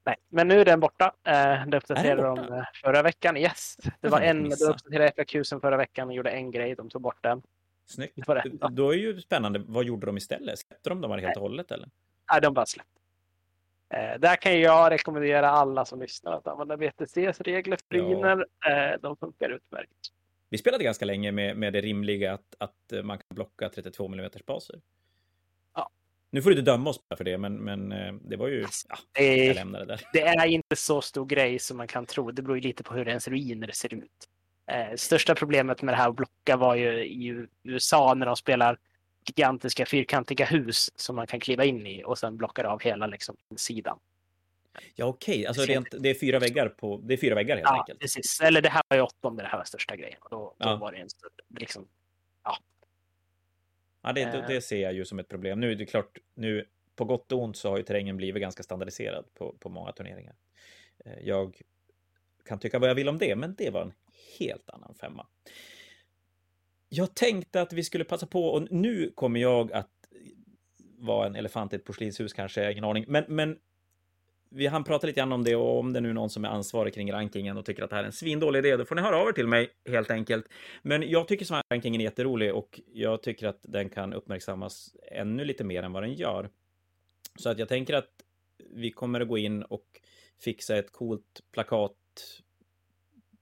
Nej, 0.10 0.18
men 0.30 0.48
nu 0.48 0.62
är 0.62 0.66
den 0.66 0.80
borta. 0.80 1.14
Eh, 1.24 1.68
det 1.68 1.78
uppdaterade 1.78 2.22
de 2.22 2.40
eh, 2.40 2.64
förra 2.84 3.02
veckan. 3.02 3.38
Yes, 3.38 3.78
det 4.02 4.08
var 4.08 4.22
en, 4.22 4.50
de 4.50 4.66
uppdaterade 4.66 5.12
FAQsen 5.16 5.62
förra 5.62 5.78
veckan 5.78 6.08
och 6.08 6.14
gjorde 6.14 6.30
en 6.30 6.52
grej. 6.52 6.76
De 6.76 6.90
tog 6.90 7.02
bort 7.02 7.24
den. 7.24 7.42
Snyggt. 7.86 8.18
Då 8.72 8.92
är 8.94 8.98
ju 8.98 9.22
spännande. 9.22 9.60
Vad 9.68 9.86
gjorde 9.86 10.06
de 10.06 10.18
istället? 10.18 10.60
Släppte 10.60 10.90
de 10.90 11.02
dem 11.02 11.20
helt 11.20 11.38
och 11.38 11.42
hållet 11.42 11.72
eller? 11.72 11.90
Nej, 12.32 12.42
de 12.42 12.54
bara 12.54 12.66
släppte. 12.66 12.92
Eh, 13.94 14.20
där 14.20 14.36
kan 14.36 14.60
jag 14.60 14.92
rekommendera 14.92 15.50
alla 15.50 15.86
som 15.86 16.02
lyssnar 16.02 16.38
att 16.38 16.48
använda 16.48 16.76
VTCs 16.76 17.42
regler 17.42 17.78
för 17.90 17.98
ja. 17.98 18.32
eh, 18.72 19.00
De 19.02 19.18
funkar 19.18 19.50
utmärkt. 19.50 19.92
Vi 20.50 20.58
spelade 20.58 20.84
ganska 20.84 21.06
länge 21.06 21.32
med, 21.32 21.58
med 21.58 21.74
det 21.74 21.82
rimliga 21.82 22.34
att, 22.34 22.56
att 22.58 23.04
man 23.04 23.18
kan 23.18 23.36
blocka 23.36 23.70
32 23.70 24.06
mm 24.06 24.30
baser. 24.46 24.80
Nu 26.32 26.42
får 26.42 26.50
du 26.50 26.60
inte 26.60 26.72
döma 26.72 26.90
oss 26.90 27.00
för 27.18 27.24
det, 27.24 27.38
men, 27.38 27.54
men 27.54 27.92
eh, 27.92 28.14
det 28.14 28.36
var 28.36 28.48
ju... 28.48 28.64
Alltså, 28.64 28.88
ja, 28.90 28.98
det, 29.12 29.46
jag 29.46 29.56
lämnar 29.56 29.80
det 29.80 29.86
där. 29.86 30.02
Det 30.14 30.22
är 30.22 30.46
inte 30.46 30.76
så 30.76 31.02
stor 31.02 31.26
grej 31.26 31.60
som 31.60 31.78
man 31.78 31.88
kan 31.88 32.06
tro. 32.06 32.32
Det 32.32 32.42
beror 32.42 32.58
ju 32.58 32.64
lite 32.64 32.84
på 32.84 32.94
hur 32.94 33.08
ens 33.08 33.28
ruiner 33.28 33.72
ser 33.72 33.94
ut. 33.94 34.28
Eh, 34.72 34.96
största 34.96 35.36
problemet 35.36 35.82
med 35.82 35.94
det 35.94 35.98
här 35.98 36.10
att 36.10 36.16
blocka 36.16 36.58
var 36.58 36.76
ju 36.76 37.06
i 37.06 37.46
USA 37.64 38.14
när 38.14 38.26
de 38.26 38.36
spelar 38.36 38.78
gigantiska 39.28 39.86
fyrkantiga 39.86 40.46
hus 40.46 40.92
som 40.96 41.16
man 41.16 41.28
kan 41.28 41.40
kliva 41.40 41.66
in 41.66 41.88
i 41.88 42.04
och 42.06 42.18
sen 42.18 42.38
blockar 42.38 42.64
av 42.64 42.82
hela 42.82 43.08
liksom, 43.08 43.36
sidan. 43.56 44.00
Ja, 44.96 45.06
okej, 45.06 45.34
okay. 45.34 45.46
alltså 45.46 45.62
rent, 45.64 45.88
det 46.00 46.10
är 46.10 46.14
fyra 46.14 46.40
väggar 46.40 46.70
på, 46.70 46.98
det 47.04 47.14
är 47.14 47.18
fyra 47.18 47.36
väggar 47.36 47.56
helt 47.56 47.68
ja, 47.70 47.80
enkelt. 47.80 48.00
precis. 48.00 48.42
Eller 48.42 48.62
det 48.62 48.70
här 48.70 48.82
var 48.88 48.98
ju 48.98 49.04
åttonde, 49.04 49.44
det 49.44 49.48
här 49.48 49.58
var 49.58 49.66
största 49.66 49.96
grejen. 49.96 50.20
Då, 50.30 50.38
då 50.38 50.56
ja. 50.58 50.76
var 50.76 50.92
det 50.92 50.98
en 50.98 51.08
liksom, 51.60 51.88
ja. 52.44 52.58
Ja, 54.02 54.14
det, 54.14 54.26
det, 54.48 54.56
eh. 54.56 54.62
ser 54.62 54.82
jag 54.82 54.94
ju 54.94 55.06
som 55.06 55.20
ett 55.20 55.28
problem. 55.28 55.60
Nu 55.60 55.72
är 55.72 55.76
det 55.76 55.86
klart, 55.86 56.18
nu 56.34 56.66
på 56.96 57.06
gott 57.06 57.32
och 57.32 57.44
ont 57.44 57.58
så 57.58 57.70
har 57.70 57.78
ju 57.78 57.84
terrängen 57.84 58.18
blivit 58.18 58.42
ganska 58.42 58.64
standardiserad 58.64 59.26
på, 59.34 59.56
på 59.60 59.70
många 59.70 59.92
turneringar. 59.92 60.36
Eh, 61.06 61.20
jag 61.24 61.62
kan 62.46 62.60
tycka 62.60 62.80
vad 62.80 62.90
jag 62.90 62.96
vill 62.96 63.10
om 63.10 63.18
det, 63.18 63.36
men 63.36 63.56
det 63.58 63.70
var 63.70 63.82
en 63.82 63.94
helt 64.40 64.70
annan 64.70 64.96
femma. 64.96 65.28
Jag 66.90 67.16
tänkte 67.16 67.62
att 67.62 67.74
vi 67.74 67.84
skulle 67.84 68.04
passa 68.04 68.28
på 68.28 68.46
och 68.46 68.72
nu 68.72 69.12
kommer 69.16 69.40
jag 69.40 69.72
att 69.74 69.92
vara 70.98 71.28
en 71.28 71.36
elefant 71.36 71.74
i 71.74 71.76
ett 71.76 71.84
porslinshus 71.84 72.34
kanske, 72.34 72.62
jag 72.62 72.68
har 72.68 72.72
ingen 72.72 72.84
aning. 72.84 73.06
Men, 73.08 73.24
men 73.28 73.60
vi 74.50 74.68
hann 74.68 74.84
prata 74.84 75.08
lite 75.08 75.20
grann 75.20 75.32
om 75.32 75.44
det 75.44 75.56
och 75.56 75.80
om 75.80 75.94
det 75.94 76.02
nu 76.02 76.10
är 76.10 76.14
någon 76.14 76.30
som 76.30 76.46
är 76.46 76.50
ansvarig 76.50 76.94
kring 76.94 77.12
rankingen 77.12 77.58
och 77.58 77.66
tycker 77.66 77.84
att 77.84 77.90
det 77.90 77.96
här 77.96 78.04
är 78.04 78.08
en 78.08 78.14
svindålig 78.14 78.60
idé, 78.60 78.78
då 78.78 78.86
får 78.86 78.96
ni 78.96 79.02
höra 79.02 79.18
av 79.18 79.28
er 79.28 79.32
till 79.32 79.48
mig 79.48 79.70
helt 79.90 80.12
enkelt. 80.12 80.46
Men 80.82 81.10
jag 81.10 81.28
tycker 81.28 81.46
så 81.46 81.54
här, 81.54 81.64
rankingen 81.70 82.02
är 82.02 82.06
jätterolig 82.06 82.54
och 82.54 82.80
jag 82.94 83.24
tycker 83.24 83.48
att 83.48 83.60
den 83.62 83.90
kan 83.90 84.14
uppmärksammas 84.14 84.96
ännu 85.12 85.46
lite 85.46 85.64
mer 85.64 85.84
än 85.84 85.94
vad 85.94 86.04
den 86.04 86.14
gör. 86.14 86.50
Så 87.36 87.50
att 87.50 87.60
jag 87.60 87.70
tänker 87.70 87.94
att 87.94 88.12
vi 88.70 88.92
kommer 88.92 89.22
att 89.22 89.28
gå 89.28 89.38
in 89.38 89.64
och 89.64 89.86
fixa 90.40 90.78
ett 90.78 90.92
coolt 90.92 91.42
plakat 91.52 91.96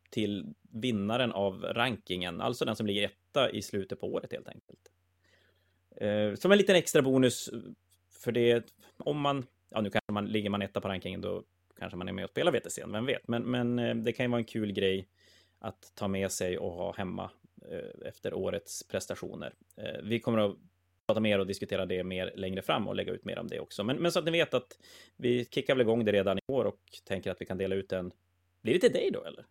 till 0.10 0.54
vinnaren 0.72 1.32
av 1.32 1.62
rankingen, 1.62 2.42
alltså 2.42 2.66
den 2.66 2.76
som 2.76 2.88
ligger 2.88 3.04
etta 3.04 3.50
i 3.50 3.62
slutet 3.62 4.00
på 4.00 4.14
året 4.14 4.32
helt 4.32 4.48
enkelt. 4.48 4.92
Eh, 6.02 6.36
som 6.36 6.52
en 6.52 6.58
liten 6.58 6.76
extra 6.76 7.02
bonus 7.02 7.50
för 8.10 8.32
det, 8.32 8.74
om 8.98 9.20
man, 9.20 9.46
ja 9.70 9.82
nu 9.82 9.90
kanske 9.90 10.12
man 10.12 10.26
ligger 10.26 10.50
man 10.50 10.62
etta 10.62 10.82
på 10.82 10.88
rankingen, 10.88 11.22
då 11.22 11.44
kanske 11.80 11.98
man 11.98 12.08
är 12.08 12.14
med 12.14 12.24
och 12.24 12.30
spelar 12.30 12.52
VTC, 12.52 12.86
vem 12.88 13.06
vet, 13.06 13.28
men, 13.28 13.44
men 13.44 13.80
eh, 13.80 13.96
det 13.96 14.14
kan 14.14 14.26
ju 14.26 14.30
vara 14.30 14.40
en 14.40 14.46
kul 14.46 14.72
grej 14.72 15.08
att 15.60 15.92
ta 15.96 16.08
med 16.08 16.32
sig 16.32 16.58
och 16.58 16.72
ha 16.72 16.94
hemma 16.94 17.32
eh, 17.72 18.08
efter 18.08 18.34
årets 18.34 18.88
prestationer. 18.88 19.54
Vi 20.04 20.20
kommer 20.20 20.40
att 20.40 20.56
prata 21.08 21.20
mer 21.20 21.40
och 21.40 21.48
diskutera 21.48 21.86
det 21.86 22.04
mer 22.04 22.34
längre 22.36 22.62
fram 22.62 22.88
och 22.88 22.96
lägga 22.96 23.14
ut 23.14 23.26
mer 23.26 23.40
om 23.40 23.48
det 23.48 23.60
också. 23.60 23.84
Men, 23.84 23.98
men 23.98 24.12
så 24.12 24.20
att 24.20 24.26
ni 24.26 24.32
vet 24.32 24.54
att 24.54 24.78
vi 25.16 25.46
kickar 25.46 25.76
väl 25.76 25.82
igång 25.82 26.06
det 26.06 26.12
redan 26.12 26.38
i 26.38 26.42
år 26.48 26.66
och 26.66 26.80
tänker 27.04 27.32
att 27.32 27.42
vi 27.42 27.46
kan 27.46 27.58
dela 27.58 27.76
ut 27.76 27.92
en. 27.92 28.12
Blir 28.62 28.74
det 28.74 28.80
till 28.80 28.92
dig 28.92 29.10
då 29.14 29.24
eller? 29.24 29.46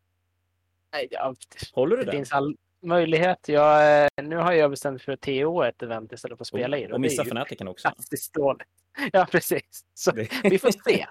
Ja, 1.10 1.34
Håller 1.72 1.96
du? 1.96 2.04
Det 2.04 2.10
finns 2.10 2.32
all 2.32 2.56
möjlighet. 2.86 3.48
Jag, 3.48 4.04
eh, 4.04 4.08
nu 4.22 4.36
har 4.36 4.52
jag 4.52 4.70
bestämt 4.70 5.02
för 5.02 5.16
TO 5.16 5.62
ett 5.62 5.82
event 5.82 6.12
istället 6.12 6.38
för 6.38 6.42
att 6.42 6.48
spela 6.48 6.76
och, 6.76 6.82
i 6.82 6.86
det. 6.86 6.94
Och 6.94 7.00
missa 7.00 7.24
Fanatiken 7.24 7.68
också. 7.68 7.88
Fantastiskt 7.88 8.34
dåligt. 8.34 8.68
Ja, 9.12 9.26
precis. 9.30 9.84
Så 9.94 10.12
vi 10.42 10.58
får 10.58 10.90
se. 10.90 11.06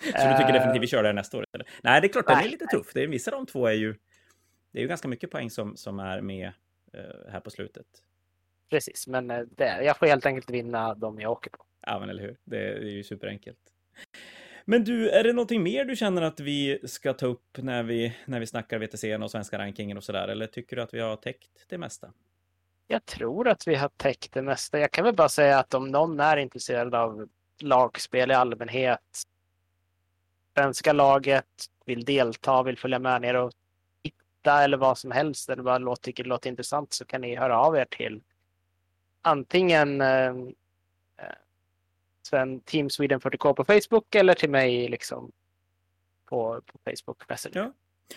Så 0.00 0.28
du 0.28 0.36
tycker 0.36 0.52
definitivt 0.52 0.82
vi 0.82 0.86
kör 0.86 1.02
det 1.02 1.12
nästa 1.12 1.38
år? 1.38 1.46
Eller? 1.52 1.66
Nej, 1.82 2.00
det 2.00 2.06
är 2.06 2.08
klart, 2.08 2.24
nej, 2.28 2.36
den 2.36 2.46
är 2.46 2.50
lite 2.50 2.66
tuff. 2.66 2.92
Det 2.94 3.28
av 3.28 3.32
de 3.32 3.46
två 3.46 3.66
är 3.66 3.72
ju... 3.72 3.94
Det 4.72 4.78
är 4.78 4.82
ju 4.82 4.88
ganska 4.88 5.08
mycket 5.08 5.30
poäng 5.30 5.50
som, 5.50 5.76
som 5.76 5.98
är 5.98 6.20
med 6.20 6.52
uh, 6.96 7.30
här 7.32 7.40
på 7.40 7.50
slutet. 7.50 7.86
Precis, 8.70 9.06
men 9.06 9.26
det, 9.28 9.84
jag 9.84 9.98
får 9.98 10.06
helt 10.06 10.26
enkelt 10.26 10.50
vinna 10.50 10.94
de 10.94 11.20
jag 11.20 11.32
åker 11.32 11.50
på. 11.50 11.64
Ja, 11.86 11.98
men 11.98 12.10
eller 12.10 12.22
hur. 12.22 12.36
Det, 12.44 12.58
det 12.58 12.86
är 12.88 12.92
ju 12.92 13.04
superenkelt. 13.04 13.71
Men 14.64 14.84
du, 14.84 15.10
är 15.10 15.24
det 15.24 15.32
någonting 15.32 15.62
mer 15.62 15.84
du 15.84 15.96
känner 15.96 16.22
att 16.22 16.40
vi 16.40 16.78
ska 16.84 17.12
ta 17.12 17.26
upp 17.26 17.58
när 17.58 17.82
vi, 17.82 18.16
när 18.24 18.40
vi 18.40 18.46
snackar 18.46 18.78
VTC 18.78 19.16
och 19.16 19.30
svenska 19.30 19.58
rankingen 19.58 19.96
och 19.96 20.04
sådär? 20.04 20.28
Eller 20.28 20.46
tycker 20.46 20.76
du 20.76 20.82
att 20.82 20.94
vi 20.94 21.00
har 21.00 21.16
täckt 21.16 21.68
det 21.68 21.78
mesta? 21.78 22.12
Jag 22.86 23.04
tror 23.04 23.48
att 23.48 23.68
vi 23.68 23.74
har 23.74 23.88
täckt 23.88 24.32
det 24.32 24.42
mesta. 24.42 24.78
Jag 24.78 24.90
kan 24.90 25.04
väl 25.04 25.14
bara 25.14 25.28
säga 25.28 25.58
att 25.58 25.74
om 25.74 25.88
någon 25.88 26.20
är 26.20 26.36
intresserad 26.36 26.94
av 26.94 27.28
lagspel 27.60 28.30
i 28.30 28.34
allmänhet, 28.34 29.22
svenska 30.54 30.92
laget, 30.92 31.46
vill 31.84 32.04
delta, 32.04 32.62
vill 32.62 32.78
följa 32.78 32.98
med 32.98 33.20
ner 33.20 33.34
och 33.34 33.52
titta 34.02 34.64
eller 34.64 34.76
vad 34.76 34.98
som 34.98 35.10
helst, 35.10 35.50
eller 35.50 35.62
bara 35.62 35.78
låter, 35.78 36.02
tycker 36.02 36.22
det 36.22 36.28
låter 36.28 36.50
intressant 36.50 36.92
så 36.92 37.04
kan 37.04 37.20
ni 37.20 37.36
höra 37.36 37.58
av 37.58 37.76
er 37.76 37.84
till 37.84 38.20
antingen 39.22 40.00
eh, 40.00 40.34
Sven 42.22 42.60
Team 42.60 42.90
Sweden 42.90 43.20
40K 43.20 43.54
på 43.54 43.64
Facebook 43.64 44.14
eller 44.14 44.34
till 44.34 44.50
mig 44.50 44.88
liksom 44.88 45.32
på, 46.24 46.62
på 46.66 46.78
Facebook 46.84 47.28
Messenger. 47.28 47.60
Ja. 47.60 47.72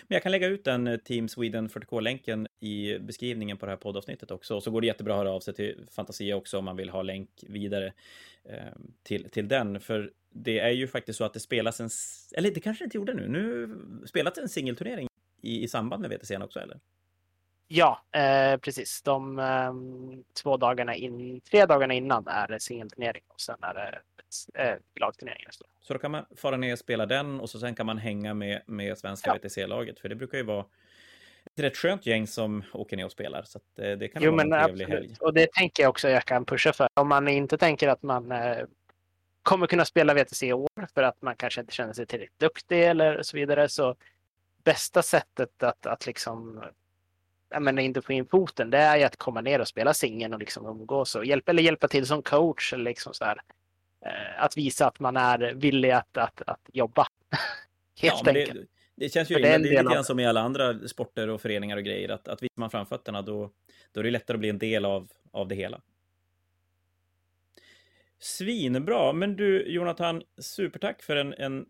Men 0.07 0.15
jag 0.15 0.23
kan 0.23 0.31
lägga 0.31 0.47
ut 0.47 0.63
den 0.63 0.87
eh, 0.87 0.97
Team 0.97 1.27
Sweden 1.27 1.69
40K-länken 1.69 2.47
i 2.59 2.99
beskrivningen 2.99 3.57
på 3.57 3.65
det 3.65 3.71
här 3.71 3.77
poddavsnittet 3.77 4.31
också. 4.31 4.55
Och 4.55 4.63
Så 4.63 4.71
går 4.71 4.81
det 4.81 4.87
jättebra 4.87 5.13
att 5.13 5.19
höra 5.19 5.31
av 5.31 5.39
sig 5.39 5.53
till 5.53 5.85
Fantasia 5.91 6.35
också 6.35 6.57
om 6.57 6.65
man 6.65 6.75
vill 6.75 6.89
ha 6.89 7.01
länk 7.01 7.29
vidare 7.47 7.93
eh, 8.43 8.57
till, 9.03 9.29
till 9.29 9.47
den. 9.47 9.79
För 9.79 10.11
det 10.29 10.59
är 10.59 10.71
ju 10.71 10.87
faktiskt 10.87 11.17
så 11.17 11.23
att 11.23 11.33
det 11.33 11.39
spelas 11.39 11.79
en, 11.79 11.89
eller 12.37 12.51
det 12.51 12.59
kanske 12.59 12.83
det 12.83 12.85
inte 12.85 12.97
gjorde 12.97 13.13
nu, 13.13 13.27
nu 13.27 13.77
spelas 14.07 14.37
en 14.37 14.49
singelturnering 14.49 15.07
i, 15.41 15.63
i 15.63 15.67
samband 15.67 16.01
med 16.01 16.11
WTC 16.11 16.37
också 16.37 16.59
eller? 16.59 16.79
Ja, 17.68 18.01
eh, 18.11 18.57
precis. 18.57 19.01
De 19.01 19.39
eh, 19.39 19.74
två 20.43 20.57
dagarna 20.57 20.95
in, 20.95 21.41
tre 21.41 21.66
dagarna 21.66 21.93
innan 21.93 22.28
är 22.28 22.47
det 22.47 22.59
singelturnering 22.59 23.24
och 23.28 23.41
sen 23.41 23.57
är 23.61 23.74
det 23.74 24.01
eh, 24.63 24.78
lagturnering. 24.99 25.45
Så 25.80 25.93
då 25.93 25.99
kan 25.99 26.11
man 26.11 26.26
fara 26.36 26.57
ner 26.57 26.74
och 26.74 26.80
spela 26.80 27.05
den 27.05 27.39
och 27.39 27.49
så 27.49 27.59
sen 27.59 27.76
kan 27.76 27.86
man 27.86 27.97
hänga 27.97 28.34
med, 28.34 28.61
med 28.66 28.97
svenska 28.97 29.30
ja. 29.30 29.49
VTC-laget. 29.49 29.99
För 29.99 30.09
det 30.09 30.16
brukar 30.16 30.38
ju 30.38 30.43
vara 30.43 30.66
ett 31.45 31.59
rätt 31.59 31.78
skönt 31.78 32.05
gäng 32.05 32.28
som 32.28 32.63
åker 32.74 32.97
ner 32.97 33.05
och 33.05 33.11
spelar. 33.11 33.43
Så 33.43 33.57
att, 33.57 33.80
eh, 33.80 33.91
det 33.91 34.07
kan 34.07 34.24
jo, 34.24 34.32
vara 34.32 34.41
en 34.41 34.49
trevlig 34.49 34.86
absolut. 34.86 34.89
helg. 34.89 35.16
Och 35.20 35.34
det 35.34 35.53
tänker 35.53 35.84
jag 35.84 35.89
också 35.89 36.09
jag 36.09 36.26
kan 36.26 36.45
pusha 36.45 36.74
för. 36.74 36.88
Om 36.93 37.07
man 37.07 37.28
inte 37.28 37.57
tänker 37.57 37.88
att 37.88 38.03
man 38.03 38.32
eh, 38.32 38.66
kommer 39.43 39.68
kunna 39.68 39.86
spela 39.86 40.13
VTC 40.13 40.47
i 40.47 40.53
år 40.53 40.88
för 40.93 41.03
att 41.03 41.22
man 41.22 41.36
kanske 41.36 41.61
inte 41.61 41.74
känner 41.74 41.93
sig 41.93 42.05
tillräckligt 42.05 42.39
duktig 42.39 42.84
eller 42.84 43.24
så 43.24 43.38
vidare 43.38 43.70
så 43.70 43.95
bästa 44.63 45.01
sättet 45.01 45.63
att, 45.63 45.86
att 45.86 46.05
liksom 46.05 46.63
menar, 47.63 47.81
inte 47.81 48.01
få 48.01 48.13
in 48.13 48.25
foten, 48.25 48.69
det 48.69 48.77
är 48.77 48.97
ju 48.97 49.03
att 49.03 49.17
komma 49.17 49.41
ner 49.41 49.61
och 49.61 49.67
spela 49.67 49.93
singeln 49.93 50.33
och 50.33 50.39
liksom 50.39 50.65
umgås 50.65 51.15
och 51.15 51.25
hjälpa, 51.25 51.51
eller 51.51 51.63
hjälpa 51.63 51.87
till 51.87 52.05
som 52.05 52.21
coach 52.21 52.73
eller 52.73 52.83
liksom 52.83 53.13
så 53.13 53.25
här. 53.25 53.41
Eh, 54.05 54.43
att 54.43 54.57
visa 54.57 54.87
att 54.87 54.99
man 54.99 55.17
är 55.17 55.53
villig 55.53 55.91
att, 55.91 56.17
att, 56.17 56.41
att 56.47 56.69
jobba. 56.73 57.07
Helt 58.01 58.21
ja, 58.23 58.31
enkelt. 58.31 58.53
Det, 58.53 58.67
det 58.95 59.09
känns 59.09 59.31
ju 59.31 59.35
det 59.35 59.49
är 59.49 59.55
en 59.55 59.61
det 59.61 59.67
är 59.67 59.83
lite 59.83 59.93
grann 59.93 60.03
som 60.03 60.19
i 60.19 60.25
alla 60.25 60.41
andra 60.41 60.87
sporter 60.87 61.29
och 61.29 61.41
föreningar 61.41 61.77
och 61.77 61.83
grejer, 61.83 62.09
att, 62.09 62.27
att 62.27 62.43
visar 62.43 62.59
man 62.59 62.69
framfötterna 62.69 63.21
då, 63.21 63.51
då 63.91 63.99
är 63.99 64.03
det 64.03 64.11
lättare 64.11 64.35
att 64.35 64.39
bli 64.39 64.49
en 64.49 64.59
del 64.59 64.85
av, 64.85 65.07
av 65.31 65.47
det 65.47 65.55
hela. 65.55 65.81
Svinbra, 68.19 69.13
men 69.13 69.35
du 69.35 69.67
Jonathan, 69.67 70.23
supertack 70.37 71.03
för 71.03 71.15
en, 71.15 71.33
en 71.33 71.65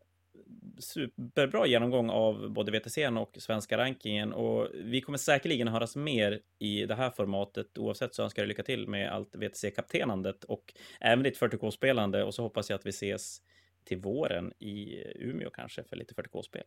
superbra 0.80 1.68
genomgång 1.68 2.10
av 2.10 2.50
både 2.50 2.72
VTC 2.72 3.08
och 3.08 3.38
svenska 3.38 3.78
rankingen 3.78 4.34
och 4.34 4.68
vi 4.74 5.02
kommer 5.02 5.18
säkerligen 5.18 5.68
höras 5.68 5.96
mer 5.96 6.42
i 6.60 6.86
det 6.86 6.96
här 6.96 7.10
formatet. 7.10 7.78
Oavsett 7.78 8.16
så 8.16 8.24
önskar 8.24 8.42
jag 8.42 8.48
lycka 8.48 8.64
till 8.64 8.88
med 8.88 9.12
allt 9.12 9.36
VTC-kaptenandet 9.36 10.44
och 10.44 10.74
även 11.00 11.24
ditt 11.24 11.40
40K-spelande 11.40 12.24
och 12.24 12.34
så 12.34 12.42
hoppas 12.42 12.70
jag 12.70 12.78
att 12.78 12.86
vi 12.86 12.90
ses 12.90 13.42
till 13.84 13.98
våren 13.98 14.54
i 14.60 15.04
Umeå 15.16 15.50
kanske 15.50 15.84
för 15.84 15.96
lite 15.96 16.14
40K-spel. 16.14 16.64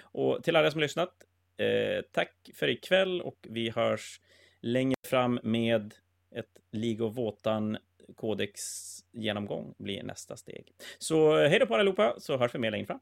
Och 0.00 0.44
till 0.44 0.56
alla 0.56 0.70
som 0.70 0.80
lyssnat, 0.80 1.14
eh, 1.56 2.04
tack 2.12 2.50
för 2.54 2.68
ikväll 2.68 3.20
och 3.20 3.46
vi 3.50 3.70
hörs 3.70 4.20
längre 4.60 4.94
fram 5.06 5.40
med 5.42 5.94
ett 6.34 6.58
League 6.70 7.06
of 7.06 7.18
kodexgenomgång 8.16 8.16
Codex 8.16 8.62
genomgång 9.12 9.74
blir 9.78 10.02
nästa 10.02 10.36
steg. 10.36 10.72
Så 10.98 11.36
hej 11.36 11.58
då 11.58 11.66
på 11.66 11.74
allihopa, 11.74 12.14
så 12.18 12.36
hörs 12.36 12.54
vi 12.54 12.58
mer 12.58 12.70
längre 12.70 12.86
fram. 12.86 13.00